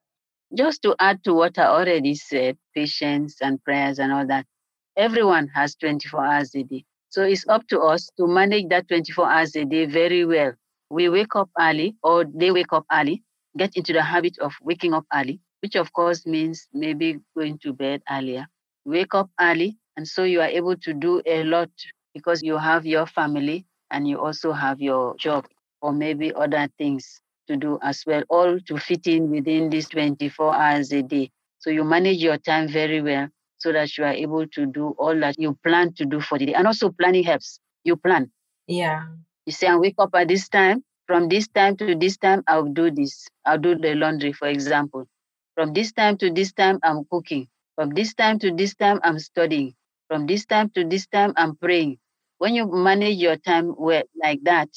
Just 0.56 0.82
to 0.84 0.96
add 1.00 1.24
to 1.24 1.34
what 1.34 1.58
I 1.58 1.66
already 1.68 2.16
said, 2.16 2.58
patience 2.76 3.38
and 3.42 3.64
prayers 3.64 4.00
and 4.00 4.12
all 4.12 4.26
that, 4.28 4.46
everyone 4.96 5.48
has 5.50 5.76
24 5.76 6.26
hours 6.26 6.56
a 6.56 6.64
day. 6.64 6.86
So 7.10 7.24
it's 7.24 7.48
up 7.48 7.68
to 7.70 7.80
us 7.80 8.10
to 8.18 8.28
manage 8.28 8.68
that 8.70 8.88
24 8.88 9.30
hours 9.30 9.56
a 9.56 9.66
day 9.66 9.86
very 9.86 10.26
well. 10.26 10.54
We 10.90 11.10
wake 11.10 11.36
up 11.36 11.50
early, 11.60 11.96
or 12.04 12.26
they 12.26 12.52
wake 12.52 12.72
up 12.72 12.86
early, 12.92 13.24
get 13.58 13.76
into 13.76 13.94
the 13.94 14.04
habit 14.04 14.38
of 14.40 14.54
waking 14.62 14.94
up 14.94 15.06
early, 15.14 15.40
which 15.62 15.76
of 15.76 15.92
course 15.94 16.26
means 16.26 16.68
maybe 16.74 17.20
going 17.36 17.58
to 17.60 17.74
bed 17.74 18.02
earlier. 18.10 18.48
Wake 18.86 19.14
up 19.16 19.30
early, 19.40 19.78
and 19.98 20.08
so 20.08 20.24
you 20.24 20.42
are 20.42 20.48
able 20.48 20.76
to 20.78 20.94
do 20.94 21.22
a 21.26 21.44
lot 21.44 21.70
because 22.14 22.42
you 22.44 22.58
have 22.58 22.86
your 22.86 23.06
family 23.06 23.66
and 23.92 24.08
you 24.08 24.20
also 24.20 24.52
have 24.52 24.80
your 24.82 25.16
job 25.18 25.46
or 25.82 25.92
maybe 25.94 26.34
other 26.34 26.68
things 26.78 27.22
to 27.48 27.56
do 27.58 27.80
as 27.82 28.04
well, 28.06 28.24
all 28.30 28.60
to 28.62 28.78
fit 28.78 29.08
in 29.08 29.30
within 29.30 29.70
these 29.70 29.88
24 29.90 30.56
hours 30.56 30.92
a 30.92 31.02
day. 31.02 31.30
So 31.60 31.70
you 31.70 31.84
manage 31.84 32.18
your 32.18 32.38
time 32.38 32.68
very 32.68 33.02
well 33.02 33.30
so 33.58 33.72
that 33.74 33.98
you 33.98 34.04
are 34.04 34.14
able 34.14 34.48
to 34.48 34.66
do 34.66 34.96
all 34.98 35.18
that 35.20 35.36
you 35.40 35.58
plan 35.64 35.94
to 35.96 36.06
do 36.06 36.20
for 36.22 36.38
the 36.38 36.48
day. 36.48 36.54
And 36.54 36.68
also 36.68 36.90
planning 36.92 37.24
helps. 37.24 37.60
You 37.84 37.96
plan. 37.98 38.32
yeah 38.68 39.08
You 39.46 39.54
say, 39.54 39.68
I 39.68 39.78
wake 39.78 39.96
up 40.00 40.10
at 40.16 40.28
this 40.28 40.50
time. 40.50 40.84
From 41.08 41.30
this 41.30 41.48
time 41.48 41.78
to 41.78 41.96
this 41.96 42.18
time, 42.18 42.44
I'll 42.48 42.66
do 42.66 42.92
this. 42.92 43.28
I'll 43.46 43.58
do 43.58 43.76
the 43.76 43.96
laundry, 43.96 44.34
for 44.34 44.48
example. 44.48 45.08
From 45.58 45.74
this 45.74 45.92
time 45.92 46.18
to 46.20 46.30
this 46.30 46.54
time, 46.54 46.78
I'm 46.84 47.04
cooking. 47.10 47.48
From 47.76 47.90
this 47.90 48.14
time 48.14 48.38
to 48.40 48.52
this 48.52 48.76
time, 48.76 49.00
I'm 49.04 49.18
studying. 49.18 49.74
From 50.08 50.28
this 50.28 50.46
time 50.46 50.70
to 50.76 50.84
this 50.84 51.08
time, 51.08 51.34
I'm 51.36 51.56
praying. 51.56 51.98
When 52.38 52.54
you 52.54 52.72
manage 52.72 53.18
your 53.18 53.38
time 53.38 53.74
well, 53.76 54.04
like 54.22 54.44
that, 54.44 54.70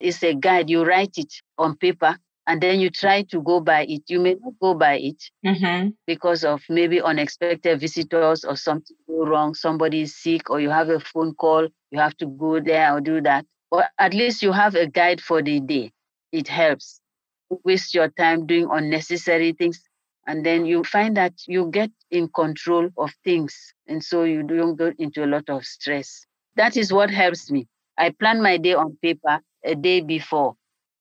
it's 0.00 0.24
a 0.24 0.34
guide. 0.34 0.68
You 0.68 0.84
write 0.84 1.16
it 1.16 1.32
on 1.58 1.76
paper 1.76 2.18
and 2.48 2.60
then 2.60 2.80
you 2.80 2.90
try 2.90 3.22
to 3.22 3.40
go 3.40 3.60
by 3.60 3.86
it. 3.88 4.02
You 4.08 4.18
may 4.18 4.34
not 4.34 4.54
go 4.60 4.74
by 4.74 4.94
it 4.94 5.22
mm-hmm. 5.46 5.90
because 6.08 6.42
of 6.42 6.60
maybe 6.68 7.00
unexpected 7.00 7.78
visitors 7.78 8.44
or 8.44 8.56
something 8.56 8.96
go 9.06 9.26
wrong, 9.26 9.54
somebody 9.54 10.00
is 10.00 10.16
sick, 10.16 10.50
or 10.50 10.58
you 10.58 10.70
have 10.70 10.88
a 10.88 10.98
phone 10.98 11.34
call, 11.34 11.68
you 11.92 12.00
have 12.00 12.16
to 12.16 12.26
go 12.26 12.58
there 12.58 12.92
or 12.92 13.00
do 13.00 13.20
that. 13.20 13.46
But 13.70 13.90
at 13.96 14.12
least 14.12 14.42
you 14.42 14.50
have 14.50 14.74
a 14.74 14.88
guide 14.88 15.20
for 15.20 15.40
the 15.40 15.60
day. 15.60 15.92
It 16.32 16.48
helps. 16.48 17.00
Don't 17.48 17.64
Waste 17.64 17.94
your 17.94 18.08
time 18.08 18.44
doing 18.46 18.66
unnecessary 18.68 19.52
things. 19.52 19.80
And 20.26 20.44
then 20.44 20.66
you 20.66 20.84
find 20.84 21.16
that 21.16 21.32
you 21.46 21.70
get 21.70 21.90
in 22.10 22.28
control 22.28 22.88
of 22.98 23.12
things. 23.24 23.54
And 23.86 24.02
so 24.02 24.24
you 24.24 24.42
don't 24.42 24.76
go 24.76 24.92
into 24.98 25.24
a 25.24 25.26
lot 25.26 25.48
of 25.48 25.64
stress. 25.64 26.26
That 26.56 26.76
is 26.76 26.92
what 26.92 27.10
helps 27.10 27.50
me. 27.50 27.68
I 27.98 28.10
plan 28.10 28.42
my 28.42 28.56
day 28.56 28.74
on 28.74 28.98
paper 29.02 29.40
a 29.64 29.74
day 29.74 30.00
before. 30.00 30.54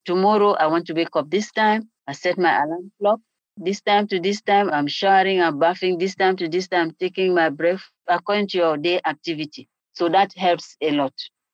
Tomorrow, 0.06 0.52
I 0.54 0.68
want 0.68 0.86
to 0.88 0.94
wake 0.94 1.16
up 1.16 1.30
this 1.30 1.52
time. 1.52 1.90
I 2.08 2.14
set 2.14 2.38
my 2.38 2.64
alarm 2.64 2.92
clock 3.02 3.20
this 3.58 3.82
time 3.82 4.08
to 4.08 4.20
this 4.20 4.42
time, 4.42 4.70
I'm 4.70 4.88
showering, 4.88 5.42
I'm 5.42 5.60
bathing, 5.60 5.98
this 5.98 6.16
time 6.16 6.36
to 6.38 6.50
this 6.50 6.68
time, 6.68 6.92
taking 7.00 7.34
my 7.34 7.50
breath 7.50 7.84
according 8.08 8.50
to 8.50 8.58
your 8.58 8.78
day 8.78 9.00
activity. 9.06 9.70
So 9.94 10.10
that 10.10 10.34
helps 10.36 10.76
a 10.82 10.92
lot. 10.92 11.14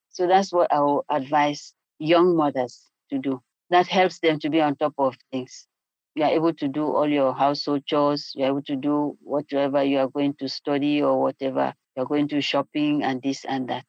So 0.10 0.28
that's 0.28 0.52
what 0.52 0.74
I 0.74 0.80
will 0.80 1.06
advise 1.10 1.74
young 2.00 2.36
mothers 2.36 2.90
to 3.12 3.20
do. 3.20 3.42
That 3.70 3.88
helps 3.88 4.20
them 4.20 4.40
to 4.40 4.50
be 4.50 4.60
on 4.60 4.76
top 4.76 4.96
of 4.98 5.16
things. 5.32 5.68
You 6.16 6.24
are 6.26 6.32
able 6.32 6.54
to 6.56 6.68
do 6.68 6.84
all 6.86 7.08
your 7.08 7.34
household 7.34 7.86
chores, 7.86 8.32
you're 8.36 8.48
able 8.50 8.62
to 8.64 8.76
do 8.76 9.18
whatever 9.22 9.82
you 9.84 9.98
are 10.00 10.10
going 10.10 10.34
to 10.40 10.50
study 10.50 11.02
or 11.02 11.22
whatever, 11.22 11.74
you're 11.96 12.06
going 12.06 12.28
to 12.30 12.42
shopping 12.42 13.02
and 13.04 13.22
this 13.22 13.46
and 13.46 13.70
that. 13.70 13.86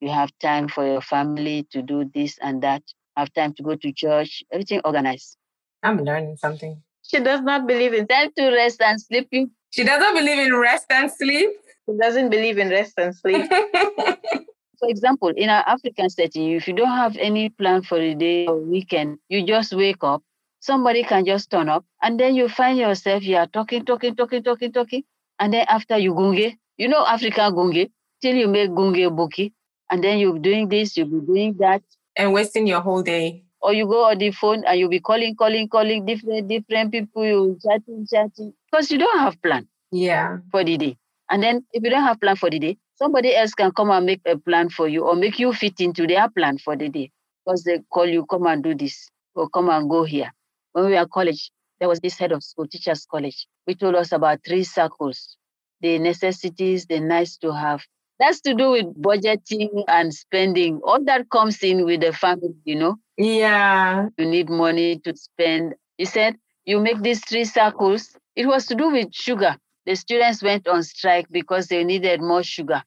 You 0.00 0.10
have 0.10 0.30
time 0.40 0.68
for 0.68 0.86
your 0.86 1.00
family 1.00 1.66
to 1.72 1.82
do 1.82 2.04
this 2.14 2.38
and 2.40 2.62
that, 2.62 2.82
have 3.16 3.32
time 3.32 3.54
to 3.54 3.62
go 3.64 3.74
to 3.74 3.92
church, 3.92 4.44
everything 4.52 4.80
organized. 4.84 5.36
i'm 5.82 5.98
learning 6.04 6.36
something 6.36 6.80
She 7.02 7.18
does 7.20 7.40
not 7.40 7.66
believe 7.66 7.92
in 7.94 8.06
Time 8.06 8.30
to 8.36 8.50
rest 8.50 8.80
and 8.82 9.00
sleeping. 9.00 9.50
she 9.70 9.82
doesn't 9.84 10.14
believe 10.14 10.38
in 10.46 10.54
rest 10.54 10.86
and 10.90 11.10
sleep 11.10 11.50
she 11.88 11.96
doesn't 11.98 12.28
believe 12.30 12.58
in 12.58 12.68
rest 12.68 12.94
and 12.98 13.14
sleep. 13.16 13.50
For 14.80 14.88
example, 14.88 15.30
in 15.34 15.48
our 15.48 15.64
African 15.66 16.08
setting, 16.10 16.52
if 16.52 16.68
you 16.68 16.74
don't 16.74 16.96
have 17.04 17.16
any 17.16 17.48
plan 17.48 17.82
for 17.82 17.98
the 17.98 18.14
day 18.14 18.46
or 18.46 18.58
weekend, 18.58 19.18
you 19.28 19.44
just 19.44 19.72
wake 19.74 20.04
up, 20.04 20.22
somebody 20.60 21.04
can 21.04 21.24
just 21.24 21.50
turn 21.50 21.68
up, 21.68 21.84
and 22.02 22.18
then 22.18 22.34
you 22.34 22.48
find 22.48 22.78
yourself, 22.78 23.22
you 23.22 23.36
are 23.36 23.46
talking, 23.46 23.84
talking, 23.84 24.14
talking, 24.16 24.42
talking, 24.42 24.72
talking. 24.72 25.02
And 25.38 25.52
then 25.52 25.66
after 25.68 25.96
you 25.98 26.14
gunge, 26.14 26.56
you 26.76 26.88
know 26.88 27.04
African 27.06 27.54
gunge, 27.54 27.90
till 28.20 28.34
you 28.34 28.48
make 28.48 28.70
gunge 28.70 29.08
buki, 29.10 29.52
and 29.90 30.02
then 30.02 30.18
you're 30.18 30.38
doing 30.38 30.68
this, 30.68 30.96
you'll 30.96 31.08
be 31.08 31.26
doing 31.26 31.54
that, 31.58 31.82
and 32.16 32.32
wasting 32.32 32.66
your 32.66 32.80
whole 32.80 33.02
day 33.02 33.44
or 33.60 33.72
you 33.72 33.86
go 33.86 34.04
on 34.04 34.18
the 34.18 34.30
phone 34.30 34.64
and 34.64 34.78
you'll 34.78 34.88
be 34.88 35.00
calling, 35.00 35.34
calling, 35.34 35.68
calling 35.68 36.04
different, 36.06 36.48
different 36.48 36.92
people, 36.92 37.24
you 37.24 37.58
chatting, 37.62 38.06
chatting, 38.08 38.52
because 38.70 38.90
you 38.90 38.98
don't 38.98 39.18
have 39.18 39.40
plan 39.42 39.66
yeah 39.90 40.38
for 40.50 40.64
the 40.64 40.76
day. 40.76 40.96
And 41.30 41.42
then 41.42 41.64
if 41.72 41.82
you 41.82 41.90
don't 41.90 42.04
have 42.04 42.20
plan 42.20 42.36
for 42.36 42.50
the 42.50 42.58
day, 42.58 42.78
somebody 42.94 43.34
else 43.34 43.54
can 43.54 43.72
come 43.72 43.90
and 43.90 44.06
make 44.06 44.20
a 44.26 44.36
plan 44.38 44.68
for 44.68 44.88
you 44.88 45.04
or 45.04 45.14
make 45.14 45.38
you 45.38 45.52
fit 45.52 45.80
into 45.80 46.06
their 46.06 46.28
plan 46.30 46.58
for 46.58 46.76
the 46.76 46.88
day. 46.88 47.10
Because 47.44 47.64
they 47.64 47.80
call 47.90 48.06
you, 48.06 48.24
come 48.26 48.46
and 48.46 48.62
do 48.62 48.74
this 48.74 49.08
or 49.34 49.48
come 49.48 49.70
and 49.70 49.88
go 49.88 50.04
here. 50.04 50.32
When 50.72 50.86
we 50.86 50.92
were 50.92 51.06
college, 51.06 51.50
there 51.80 51.88
was 51.88 52.00
this 52.00 52.18
head 52.18 52.32
of 52.32 52.42
school, 52.42 52.66
teachers 52.66 53.06
college. 53.10 53.46
We 53.66 53.74
told 53.74 53.94
us 53.94 54.12
about 54.12 54.40
three 54.46 54.64
circles, 54.64 55.36
the 55.80 55.98
necessities, 55.98 56.86
the 56.86 57.00
nice 57.00 57.36
to 57.38 57.52
have. 57.52 57.82
That's 58.18 58.40
to 58.42 58.54
do 58.54 58.72
with 58.72 59.00
budgeting 59.00 59.84
and 59.86 60.12
spending. 60.12 60.80
All 60.82 61.02
that 61.04 61.30
comes 61.30 61.62
in 61.62 61.84
with 61.84 62.00
the 62.00 62.12
family, 62.12 62.54
you 62.64 62.74
know. 62.74 62.96
yeah 63.16 64.08
You 64.18 64.26
need 64.26 64.50
money 64.50 64.98
to 65.04 65.16
spend. 65.16 65.74
He 65.96 66.04
said, 66.04 66.36
you 66.64 66.80
make 66.80 67.00
these 67.02 67.24
three 67.24 67.44
circles. 67.44 68.16
It 68.34 68.46
was 68.46 68.66
to 68.66 68.74
do 68.74 68.90
with 68.90 69.14
sugar. 69.14 69.56
The 69.86 69.94
students 69.94 70.42
went 70.42 70.66
on 70.68 70.82
strike 70.82 71.26
because 71.30 71.68
they 71.68 71.82
needed 71.84 72.20
more 72.20 72.42
sugar. 72.42 72.82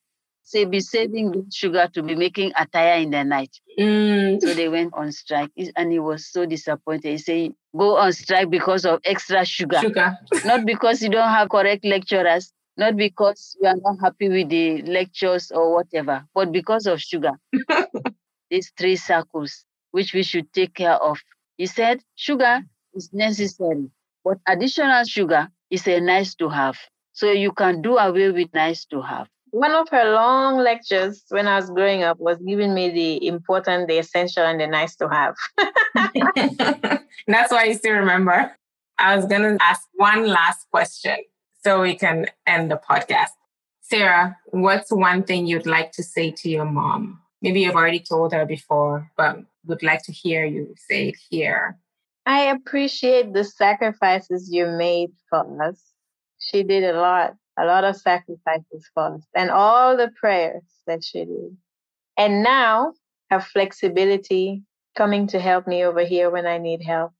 Say 0.51 0.65
be 0.65 0.81
saving 0.81 1.49
sugar 1.49 1.87
to 1.93 2.03
be 2.03 2.13
making 2.13 2.51
attire 2.57 2.99
in 3.01 3.11
the 3.11 3.23
night. 3.23 3.55
Mm. 3.79 4.41
So 4.41 4.53
they 4.53 4.67
went 4.67 4.93
on 4.93 5.11
strike, 5.11 5.49
and 5.77 5.91
he 5.91 5.99
was 5.99 6.27
so 6.27 6.45
disappointed. 6.45 7.09
He 7.09 7.17
said, 7.17 7.53
"Go 7.77 7.97
on 7.97 8.11
strike 8.11 8.49
because 8.49 8.85
of 8.85 8.99
extra 9.05 9.45
sugar, 9.45 9.79
Sugar. 9.79 10.17
not 10.45 10.65
because 10.65 11.01
you 11.01 11.09
don't 11.09 11.29
have 11.29 11.49
correct 11.49 11.85
lecturers, 11.85 12.51
not 12.77 12.97
because 12.97 13.55
you 13.61 13.67
are 13.67 13.79
not 13.81 13.97
happy 14.01 14.27
with 14.27 14.49
the 14.49 14.81
lectures 14.83 15.51
or 15.51 15.73
whatever, 15.73 16.25
but 16.33 16.51
because 16.51 16.85
of 16.85 17.01
sugar." 17.01 17.33
These 18.51 18.73
three 18.77 18.97
circles, 18.97 19.63
which 19.91 20.13
we 20.13 20.23
should 20.23 20.51
take 20.51 20.73
care 20.73 20.99
of. 21.09 21.17
He 21.57 21.65
said, 21.65 22.01
"Sugar 22.15 22.59
is 22.93 23.09
necessary, 23.13 23.89
but 24.25 24.37
additional 24.47 25.05
sugar 25.05 25.47
is 25.69 25.87
a 25.87 26.01
nice 26.01 26.35
to 26.35 26.49
have. 26.49 26.77
So 27.13 27.31
you 27.31 27.51
can 27.53 27.81
do 27.81 27.97
away 27.97 28.31
with 28.31 28.53
nice 28.53 28.83
to 28.85 29.01
have." 29.01 29.29
One 29.51 29.71
of 29.71 29.89
her 29.89 30.13
long 30.13 30.57
lectures 30.57 31.23
when 31.29 31.47
I 31.47 31.57
was 31.57 31.69
growing 31.69 32.03
up 32.03 32.19
was 32.19 32.37
giving 32.39 32.73
me 32.73 32.89
the 32.89 33.27
important, 33.27 33.87
the 33.87 33.99
essential, 33.99 34.43
and 34.43 34.59
the 34.59 34.67
nice 34.67 34.95
to 34.97 35.09
have. 35.09 35.35
That's 37.27 37.51
why 37.51 37.63
I 37.63 37.73
still 37.73 37.95
remember. 37.95 38.55
I 38.97 39.15
was 39.15 39.25
going 39.25 39.41
to 39.41 39.57
ask 39.61 39.87
one 39.95 40.27
last 40.27 40.67
question 40.71 41.17
so 41.63 41.81
we 41.81 41.95
can 41.95 42.27
end 42.47 42.71
the 42.71 42.79
podcast. 42.89 43.31
Sarah, 43.81 44.37
what's 44.45 44.91
one 44.91 45.23
thing 45.23 45.47
you'd 45.47 45.65
like 45.65 45.91
to 45.93 46.03
say 46.03 46.31
to 46.31 46.49
your 46.49 46.65
mom? 46.65 47.19
Maybe 47.41 47.61
you've 47.61 47.75
already 47.75 47.99
told 47.99 48.31
her 48.33 48.45
before, 48.45 49.11
but 49.17 49.39
would 49.65 49.83
like 49.83 50.03
to 50.03 50.11
hear 50.11 50.45
you 50.45 50.73
say 50.77 51.09
it 51.09 51.17
here. 51.29 51.77
I 52.25 52.43
appreciate 52.43 53.33
the 53.33 53.43
sacrifices 53.43 54.49
you 54.51 54.67
made 54.67 55.11
for 55.29 55.63
us. 55.63 55.81
She 56.39 56.63
did 56.63 56.83
a 56.83 56.99
lot, 56.99 57.35
a 57.61 57.65
lot 57.65 57.83
of 57.83 57.95
sacrifices 57.95 58.89
for 58.93 59.15
us, 59.15 59.21
and 59.35 59.49
all 59.51 59.95
the 59.95 60.11
prayers 60.19 60.63
that 60.87 61.03
she 61.03 61.25
did. 61.25 61.57
And 62.17 62.43
now 62.43 62.93
her 63.29 63.39
flexibility 63.39 64.63
coming 64.95 65.27
to 65.27 65.39
help 65.39 65.67
me 65.67 65.83
over 65.85 66.03
here 66.03 66.29
when 66.29 66.45
I 66.45 66.57
need 66.57 66.81
help. 66.83 67.11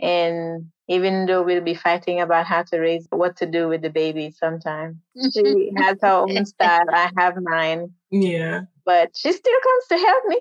And 0.00 0.66
even 0.88 1.26
though 1.26 1.42
we'll 1.42 1.60
be 1.62 1.74
fighting 1.74 2.20
about 2.20 2.46
how 2.46 2.62
to 2.62 2.78
raise 2.78 3.06
what 3.10 3.36
to 3.38 3.46
do 3.46 3.68
with 3.68 3.82
the 3.82 3.90
baby 3.90 4.30
sometime, 4.30 5.02
she 5.32 5.72
has 5.76 5.98
her 6.00 6.24
own 6.28 6.46
style. 6.46 6.86
I 6.90 7.10
have 7.18 7.36
mine, 7.42 7.92
Yeah. 8.10 8.62
but 8.86 9.10
she 9.16 9.32
still 9.32 9.60
comes 9.62 9.84
to 9.88 9.98
help 9.98 10.24
me. 10.26 10.40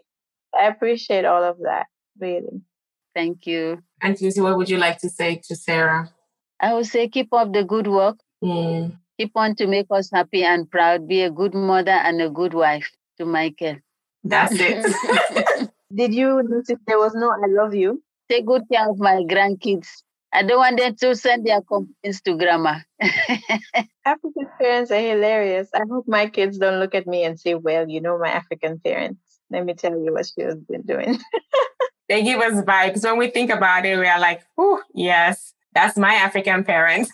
I 0.58 0.68
appreciate 0.68 1.26
all 1.26 1.44
of 1.44 1.58
that, 1.64 1.88
really. 2.20 2.62
Thank 3.14 3.48
you. 3.48 3.80
And 4.02 4.20
Lucy, 4.22 4.42
what 4.42 4.56
would 4.58 4.70
you 4.70 4.78
like 4.78 5.00
to 5.00 5.10
say 5.10 5.42
to 5.48 5.56
Sarah? 5.56 6.12
I 6.60 6.74
would 6.74 6.86
say 6.86 7.08
keep 7.10 7.34
up 7.34 7.52
the 7.52 7.64
good 7.64 7.88
work. 7.88 8.18
Mm. 8.44 8.98
Keep 9.18 9.32
on 9.36 9.56
to 9.56 9.68
make 9.68 9.88
us 9.90 10.12
happy 10.12 10.44
and 10.44 10.70
proud. 10.70 11.08
Be 11.08 11.24
a 11.24 11.32
good 11.32 11.54
mother 11.54 11.92
and 11.92 12.22
a 12.22 12.30
good 12.30 12.54
wife 12.54 12.92
to 13.18 13.26
Michael. 13.26 13.78
That's 14.24 14.54
it. 14.56 15.70
Did 15.96 16.14
you 16.14 16.42
notice 16.44 16.78
there 16.86 17.00
was 17.00 17.16
no 17.16 17.32
I 17.32 17.48
love 17.48 17.74
you? 17.74 18.04
Take 18.30 18.46
good 18.46 18.64
care 18.72 18.90
of 18.90 19.00
my 19.00 19.24
grandkids. 19.24 19.88
I 20.34 20.44
don't 20.44 20.58
want 20.58 20.78
them 20.78 20.96
to 20.98 21.16
send 21.16 21.48
their 21.48 21.62
complaints 21.62 22.22
to 22.22 22.38
grandma. 22.38 22.80
African 24.06 24.48
parents 24.60 24.92
are 24.92 25.00
hilarious. 25.00 25.70
I 25.74 25.82
hope 25.90 26.08
my 26.08 26.28
kids 26.28 26.58
don't 26.58 26.80
look 26.80 26.94
at 26.94 27.08
me 27.08 27.24
and 27.24 27.40
say, 27.40 27.56
well, 27.56 27.90
you 27.90 28.02
know 28.02 28.20
my 28.20 28.30
African 28.30 28.80
parents. 28.80 29.22
Let 29.50 29.66
me 29.66 29.74
tell 29.74 29.92
you 29.92 30.14
what 30.14 30.26
she 30.28 30.42
has 30.42 30.56
been 30.56 30.82
doing. 30.82 31.18
they 32.10 32.24
give 32.24 32.42
us 32.42 32.62
vibes. 32.66 33.04
When 33.04 33.18
we 33.18 33.30
think 33.30 33.50
about 33.50 33.86
it, 33.86 33.98
we 33.98 34.06
are 34.06 34.20
like, 34.20 34.44
oh, 34.58 34.82
yes, 34.94 35.54
that's 35.74 35.98
my 35.98 36.14
African 36.14 36.66
parents. 36.66 37.10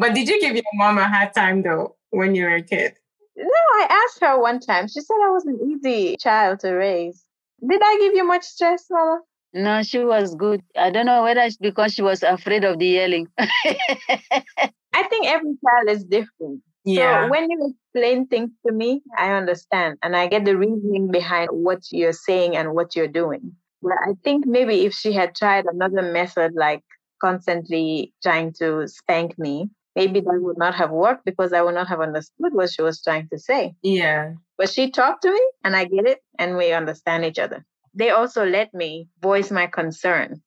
But 0.00 0.14
did 0.14 0.28
you 0.28 0.40
give 0.40 0.54
your 0.54 0.64
mom 0.74 0.98
a 0.98 1.08
hard 1.08 1.34
time 1.34 1.62
though 1.62 1.96
when 2.10 2.34
you 2.34 2.44
were 2.44 2.56
a 2.56 2.62
kid? 2.62 2.94
no, 3.36 3.62
I 3.74 3.86
asked 4.04 4.20
her 4.20 4.40
one 4.40 4.60
time. 4.60 4.88
She 4.88 5.00
said 5.00 5.14
I 5.14 5.30
was 5.30 5.46
an 5.46 5.58
easy 5.70 6.16
child 6.16 6.60
to 6.60 6.72
raise. 6.72 7.24
Did 7.66 7.80
I 7.82 7.98
give 8.00 8.14
you 8.14 8.26
much 8.26 8.44
stress, 8.44 8.86
Mama? 8.90 9.20
no, 9.52 9.82
she 9.82 10.04
was 10.04 10.34
good. 10.34 10.62
I 10.76 10.90
don't 10.90 11.06
know 11.06 11.22
whether 11.22 11.40
it's 11.40 11.56
because 11.56 11.94
she 11.94 12.02
was 12.02 12.22
afraid 12.22 12.64
of 12.64 12.78
the 12.78 12.86
yelling. 12.86 13.28
I 13.38 15.02
think 15.08 15.26
every 15.26 15.54
child 15.64 15.88
is 15.88 16.04
different. 16.04 16.62
Yeah. 16.84 17.24
So 17.24 17.30
when 17.30 17.50
you 17.50 17.74
explain 17.74 18.26
things 18.26 18.50
to 18.66 18.72
me, 18.72 19.02
I 19.16 19.32
understand 19.32 19.98
and 20.02 20.16
I 20.16 20.28
get 20.28 20.44
the 20.44 20.56
reasoning 20.56 21.10
behind 21.10 21.50
what 21.52 21.80
you're 21.90 22.12
saying 22.12 22.56
and 22.56 22.74
what 22.74 22.96
you're 22.96 23.08
doing. 23.08 23.52
But 23.82 23.92
I 24.02 24.12
think 24.24 24.46
maybe 24.46 24.86
if 24.86 24.94
she 24.94 25.12
had 25.12 25.34
tried 25.34 25.64
another 25.66 26.02
method, 26.02 26.52
like 26.54 26.82
constantly 27.20 28.12
trying 28.22 28.52
to 28.60 28.86
spank 28.88 29.38
me, 29.38 29.68
maybe 29.96 30.20
that 30.20 30.40
would 30.40 30.58
not 30.58 30.74
have 30.74 30.90
worked 30.90 31.24
because 31.24 31.52
I 31.52 31.62
would 31.62 31.74
not 31.74 31.88
have 31.88 32.00
understood 32.00 32.52
what 32.54 32.70
she 32.70 32.82
was 32.82 33.02
trying 33.02 33.28
to 33.28 33.38
say. 33.38 33.74
yeah. 33.82 34.34
But 34.58 34.70
she 34.70 34.90
talked 34.90 35.22
to 35.22 35.32
me 35.32 35.40
and 35.64 35.74
I 35.74 35.84
get 35.84 36.06
it 36.06 36.18
and 36.38 36.56
we 36.56 36.72
understand 36.72 37.24
each 37.24 37.38
other. 37.38 37.64
They 37.94 38.10
also 38.10 38.44
let 38.44 38.72
me 38.74 39.08
voice 39.22 39.50
my 39.50 39.66
concerns. 39.66 40.38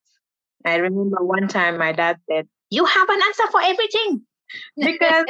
I 0.66 0.76
remember 0.76 1.18
one 1.24 1.48
time 1.48 1.78
my 1.78 1.92
dad 1.92 2.18
said, 2.30 2.48
You 2.70 2.86
have 2.86 3.10
an 3.10 3.20
answer 3.28 3.48
for 3.52 3.62
everything. 3.62 4.22
Because 4.78 5.26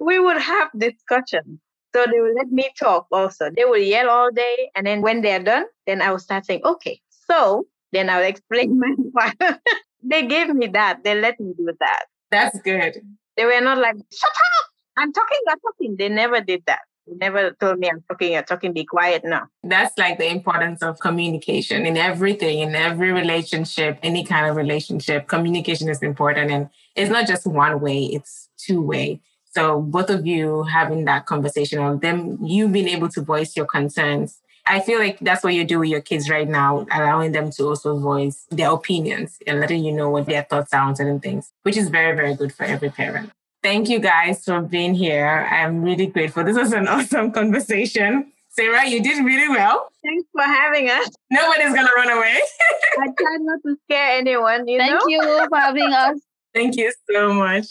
we 0.00 0.18
would 0.18 0.38
have 0.40 0.70
discussions. 0.76 1.60
So 1.94 2.04
they 2.10 2.18
would 2.20 2.34
let 2.34 2.48
me 2.50 2.70
talk 2.78 3.06
also. 3.12 3.50
They 3.54 3.64
would 3.64 3.82
yell 3.82 4.08
all 4.10 4.30
day. 4.32 4.70
And 4.74 4.86
then 4.86 5.02
when 5.02 5.20
they're 5.20 5.42
done, 5.42 5.66
then 5.86 6.00
I 6.02 6.10
would 6.10 6.22
start 6.22 6.46
saying, 6.46 6.62
Okay, 6.64 7.00
so 7.28 7.66
then 7.92 8.08
I 8.10 8.18
would 8.18 8.28
explain 8.34 8.80
my 8.80 8.94
part. 9.38 9.60
they 10.02 10.26
gave 10.26 10.48
me 10.54 10.68
that. 10.68 11.04
They 11.04 11.14
let 11.20 11.38
me 11.38 11.52
do 11.56 11.70
that. 11.78 12.04
That's 12.30 12.58
good. 12.62 13.02
They 13.36 13.44
were 13.44 13.60
not 13.60 13.78
like, 13.78 13.96
Shut 13.96 14.30
up! 14.30 14.70
I'm 14.96 15.12
talking, 15.12 15.38
I'm 15.48 15.58
talking. 15.60 15.96
They 15.96 16.08
never 16.08 16.40
did 16.40 16.62
that. 16.66 16.80
They 17.06 17.14
never 17.16 17.50
told 17.60 17.78
me 17.78 17.90
I'm 17.90 18.02
talking, 18.08 18.32
you're 18.32 18.42
talking, 18.42 18.72
be 18.72 18.84
quiet. 18.84 19.24
No. 19.24 19.42
That's 19.62 19.96
like 19.98 20.18
the 20.18 20.30
importance 20.30 20.82
of 20.82 20.98
communication 21.00 21.84
in 21.84 21.96
everything, 21.96 22.60
in 22.60 22.74
every 22.74 23.12
relationship, 23.12 23.98
any 24.02 24.24
kind 24.24 24.46
of 24.46 24.56
relationship. 24.56 25.28
Communication 25.28 25.88
is 25.88 26.02
important. 26.02 26.50
And 26.50 26.70
it's 26.96 27.10
not 27.10 27.26
just 27.26 27.46
one 27.46 27.80
way, 27.80 28.04
it's 28.04 28.48
two 28.56 28.80
way. 28.80 29.20
So 29.54 29.82
both 29.82 30.10
of 30.10 30.26
you 30.26 30.64
having 30.64 31.04
that 31.04 31.26
conversation 31.26 31.78
or 31.78 31.96
them, 31.96 32.38
you 32.42 32.68
being 32.68 32.88
able 32.88 33.08
to 33.10 33.20
voice 33.20 33.56
your 33.56 33.66
concerns. 33.66 34.40
I 34.66 34.80
feel 34.80 34.98
like 34.98 35.18
that's 35.20 35.44
what 35.44 35.52
you 35.52 35.64
do 35.64 35.78
with 35.78 35.90
your 35.90 36.00
kids 36.00 36.30
right 36.30 36.48
now, 36.48 36.86
allowing 36.90 37.32
them 37.32 37.50
to 37.52 37.64
also 37.64 37.98
voice 37.98 38.46
their 38.50 38.70
opinions 38.70 39.38
and 39.46 39.60
letting 39.60 39.84
you 39.84 39.92
know 39.92 40.08
what 40.08 40.24
their 40.26 40.42
thoughts 40.42 40.72
are 40.72 40.80
on 40.80 40.96
certain 40.96 41.20
things, 41.20 41.52
which 41.64 41.76
is 41.76 41.90
very, 41.90 42.16
very 42.16 42.34
good 42.34 42.52
for 42.52 42.64
every 42.64 42.88
parent. 42.88 43.30
Thank 43.62 43.88
you 43.88 43.98
guys 43.98 44.44
for 44.44 44.62
being 44.62 44.94
here. 44.94 45.46
I'm 45.50 45.82
really 45.82 46.06
grateful. 46.06 46.44
This 46.44 46.56
was 46.56 46.72
an 46.72 46.88
awesome 46.94 47.30
conversation. 47.32 48.32
Sarah, 48.48 48.86
you 48.86 49.02
did 49.02 49.24
really 49.24 49.48
well. 49.48 49.90
Thanks 50.02 50.28
for 50.32 50.42
having 50.42 50.88
us. 50.88 51.10
Nobody's 51.30 51.74
gonna 51.74 51.90
run 51.96 52.10
away. 52.10 52.38
I 52.98 53.06
tried 53.18 53.40
not 53.40 53.60
to 53.66 53.76
scare 53.84 54.18
anyone, 54.18 54.66
you 54.68 54.78
Thank 54.78 54.92
know? 54.92 55.08
you 55.08 55.46
for 55.48 55.58
having 55.58 55.92
us. 55.92 56.20
Thank 56.54 56.76
you 56.76 56.92
so 57.10 57.34
much. 57.34 57.66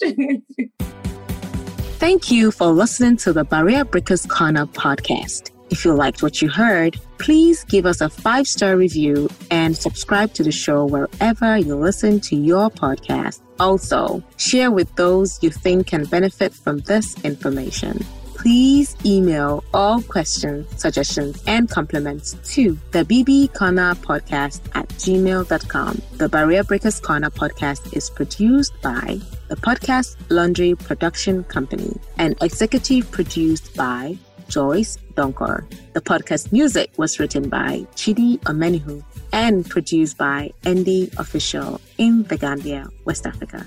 Thank 1.99 2.29
you 2.29 2.51
for 2.51 2.67
listening 2.67 3.15
to 3.17 3.31
the 3.31 3.45
Barrier 3.45 3.85
Breakers 3.85 4.25
Corner 4.25 4.65
podcast. 4.65 5.52
If 5.74 5.84
you 5.86 5.93
liked 5.95 6.21
what 6.21 6.39
you 6.39 6.49
heard, 6.49 6.99
please 7.17 7.63
give 7.63 7.88
us 7.88 7.99
a 7.99 8.07
five 8.07 8.47
star 8.47 8.78
review 8.78 9.28
and 9.49 9.76
subscribe 9.76 10.32
to 10.36 10.43
the 10.43 10.51
show 10.51 10.86
wherever 10.86 11.57
you 11.57 11.74
listen 11.74 12.19
to 12.30 12.36
your 12.36 12.69
podcast. 12.69 13.41
Also, 13.59 14.24
share 14.38 14.69
with 14.69 14.95
those 14.97 15.41
you 15.41 15.49
think 15.49 15.88
can 15.88 16.05
benefit 16.05 16.53
from 16.53 16.78
this 16.82 17.19
information. 17.24 18.05
Please 18.36 18.95
email 19.03 19.63
all 19.74 20.03
questions, 20.03 20.67
suggestions, 20.80 21.43
and 21.47 21.67
compliments 21.71 22.36
to 22.53 22.78
the 22.91 23.03
BB 23.03 23.55
Corner 23.55 23.95
Podcast 23.95 24.61
at 24.76 24.88
gmail.com. 24.89 26.01
The 26.17 26.30
Barrier 26.30 26.63
Breakers 26.63 26.99
Corner 26.99 27.32
podcast 27.32 27.97
is 27.97 28.11
produced 28.11 28.80
by 28.84 29.19
the 29.47 29.55
Podcast 29.55 30.17
Laundry 30.30 30.76
Production 30.76 31.43
Company 31.45 31.99
and 32.19 32.36
executive 32.41 33.09
produced 33.09 33.76
by 33.76 34.19
Joyce 34.53 34.99
Donkor. 35.15 35.65
The 35.93 36.01
podcast 36.01 36.51
music 36.51 36.91
was 36.97 37.19
written 37.19 37.49
by 37.49 37.87
Chidi 37.95 38.37
Omenihu 38.41 39.03
and 39.31 39.67
produced 39.67 40.19
by 40.19 40.51
Andy 40.63 41.09
Official 41.17 41.81
in 41.97 42.21
the 42.29 42.37
Gambia, 42.37 42.87
West 43.03 43.25
Africa. 43.25 43.65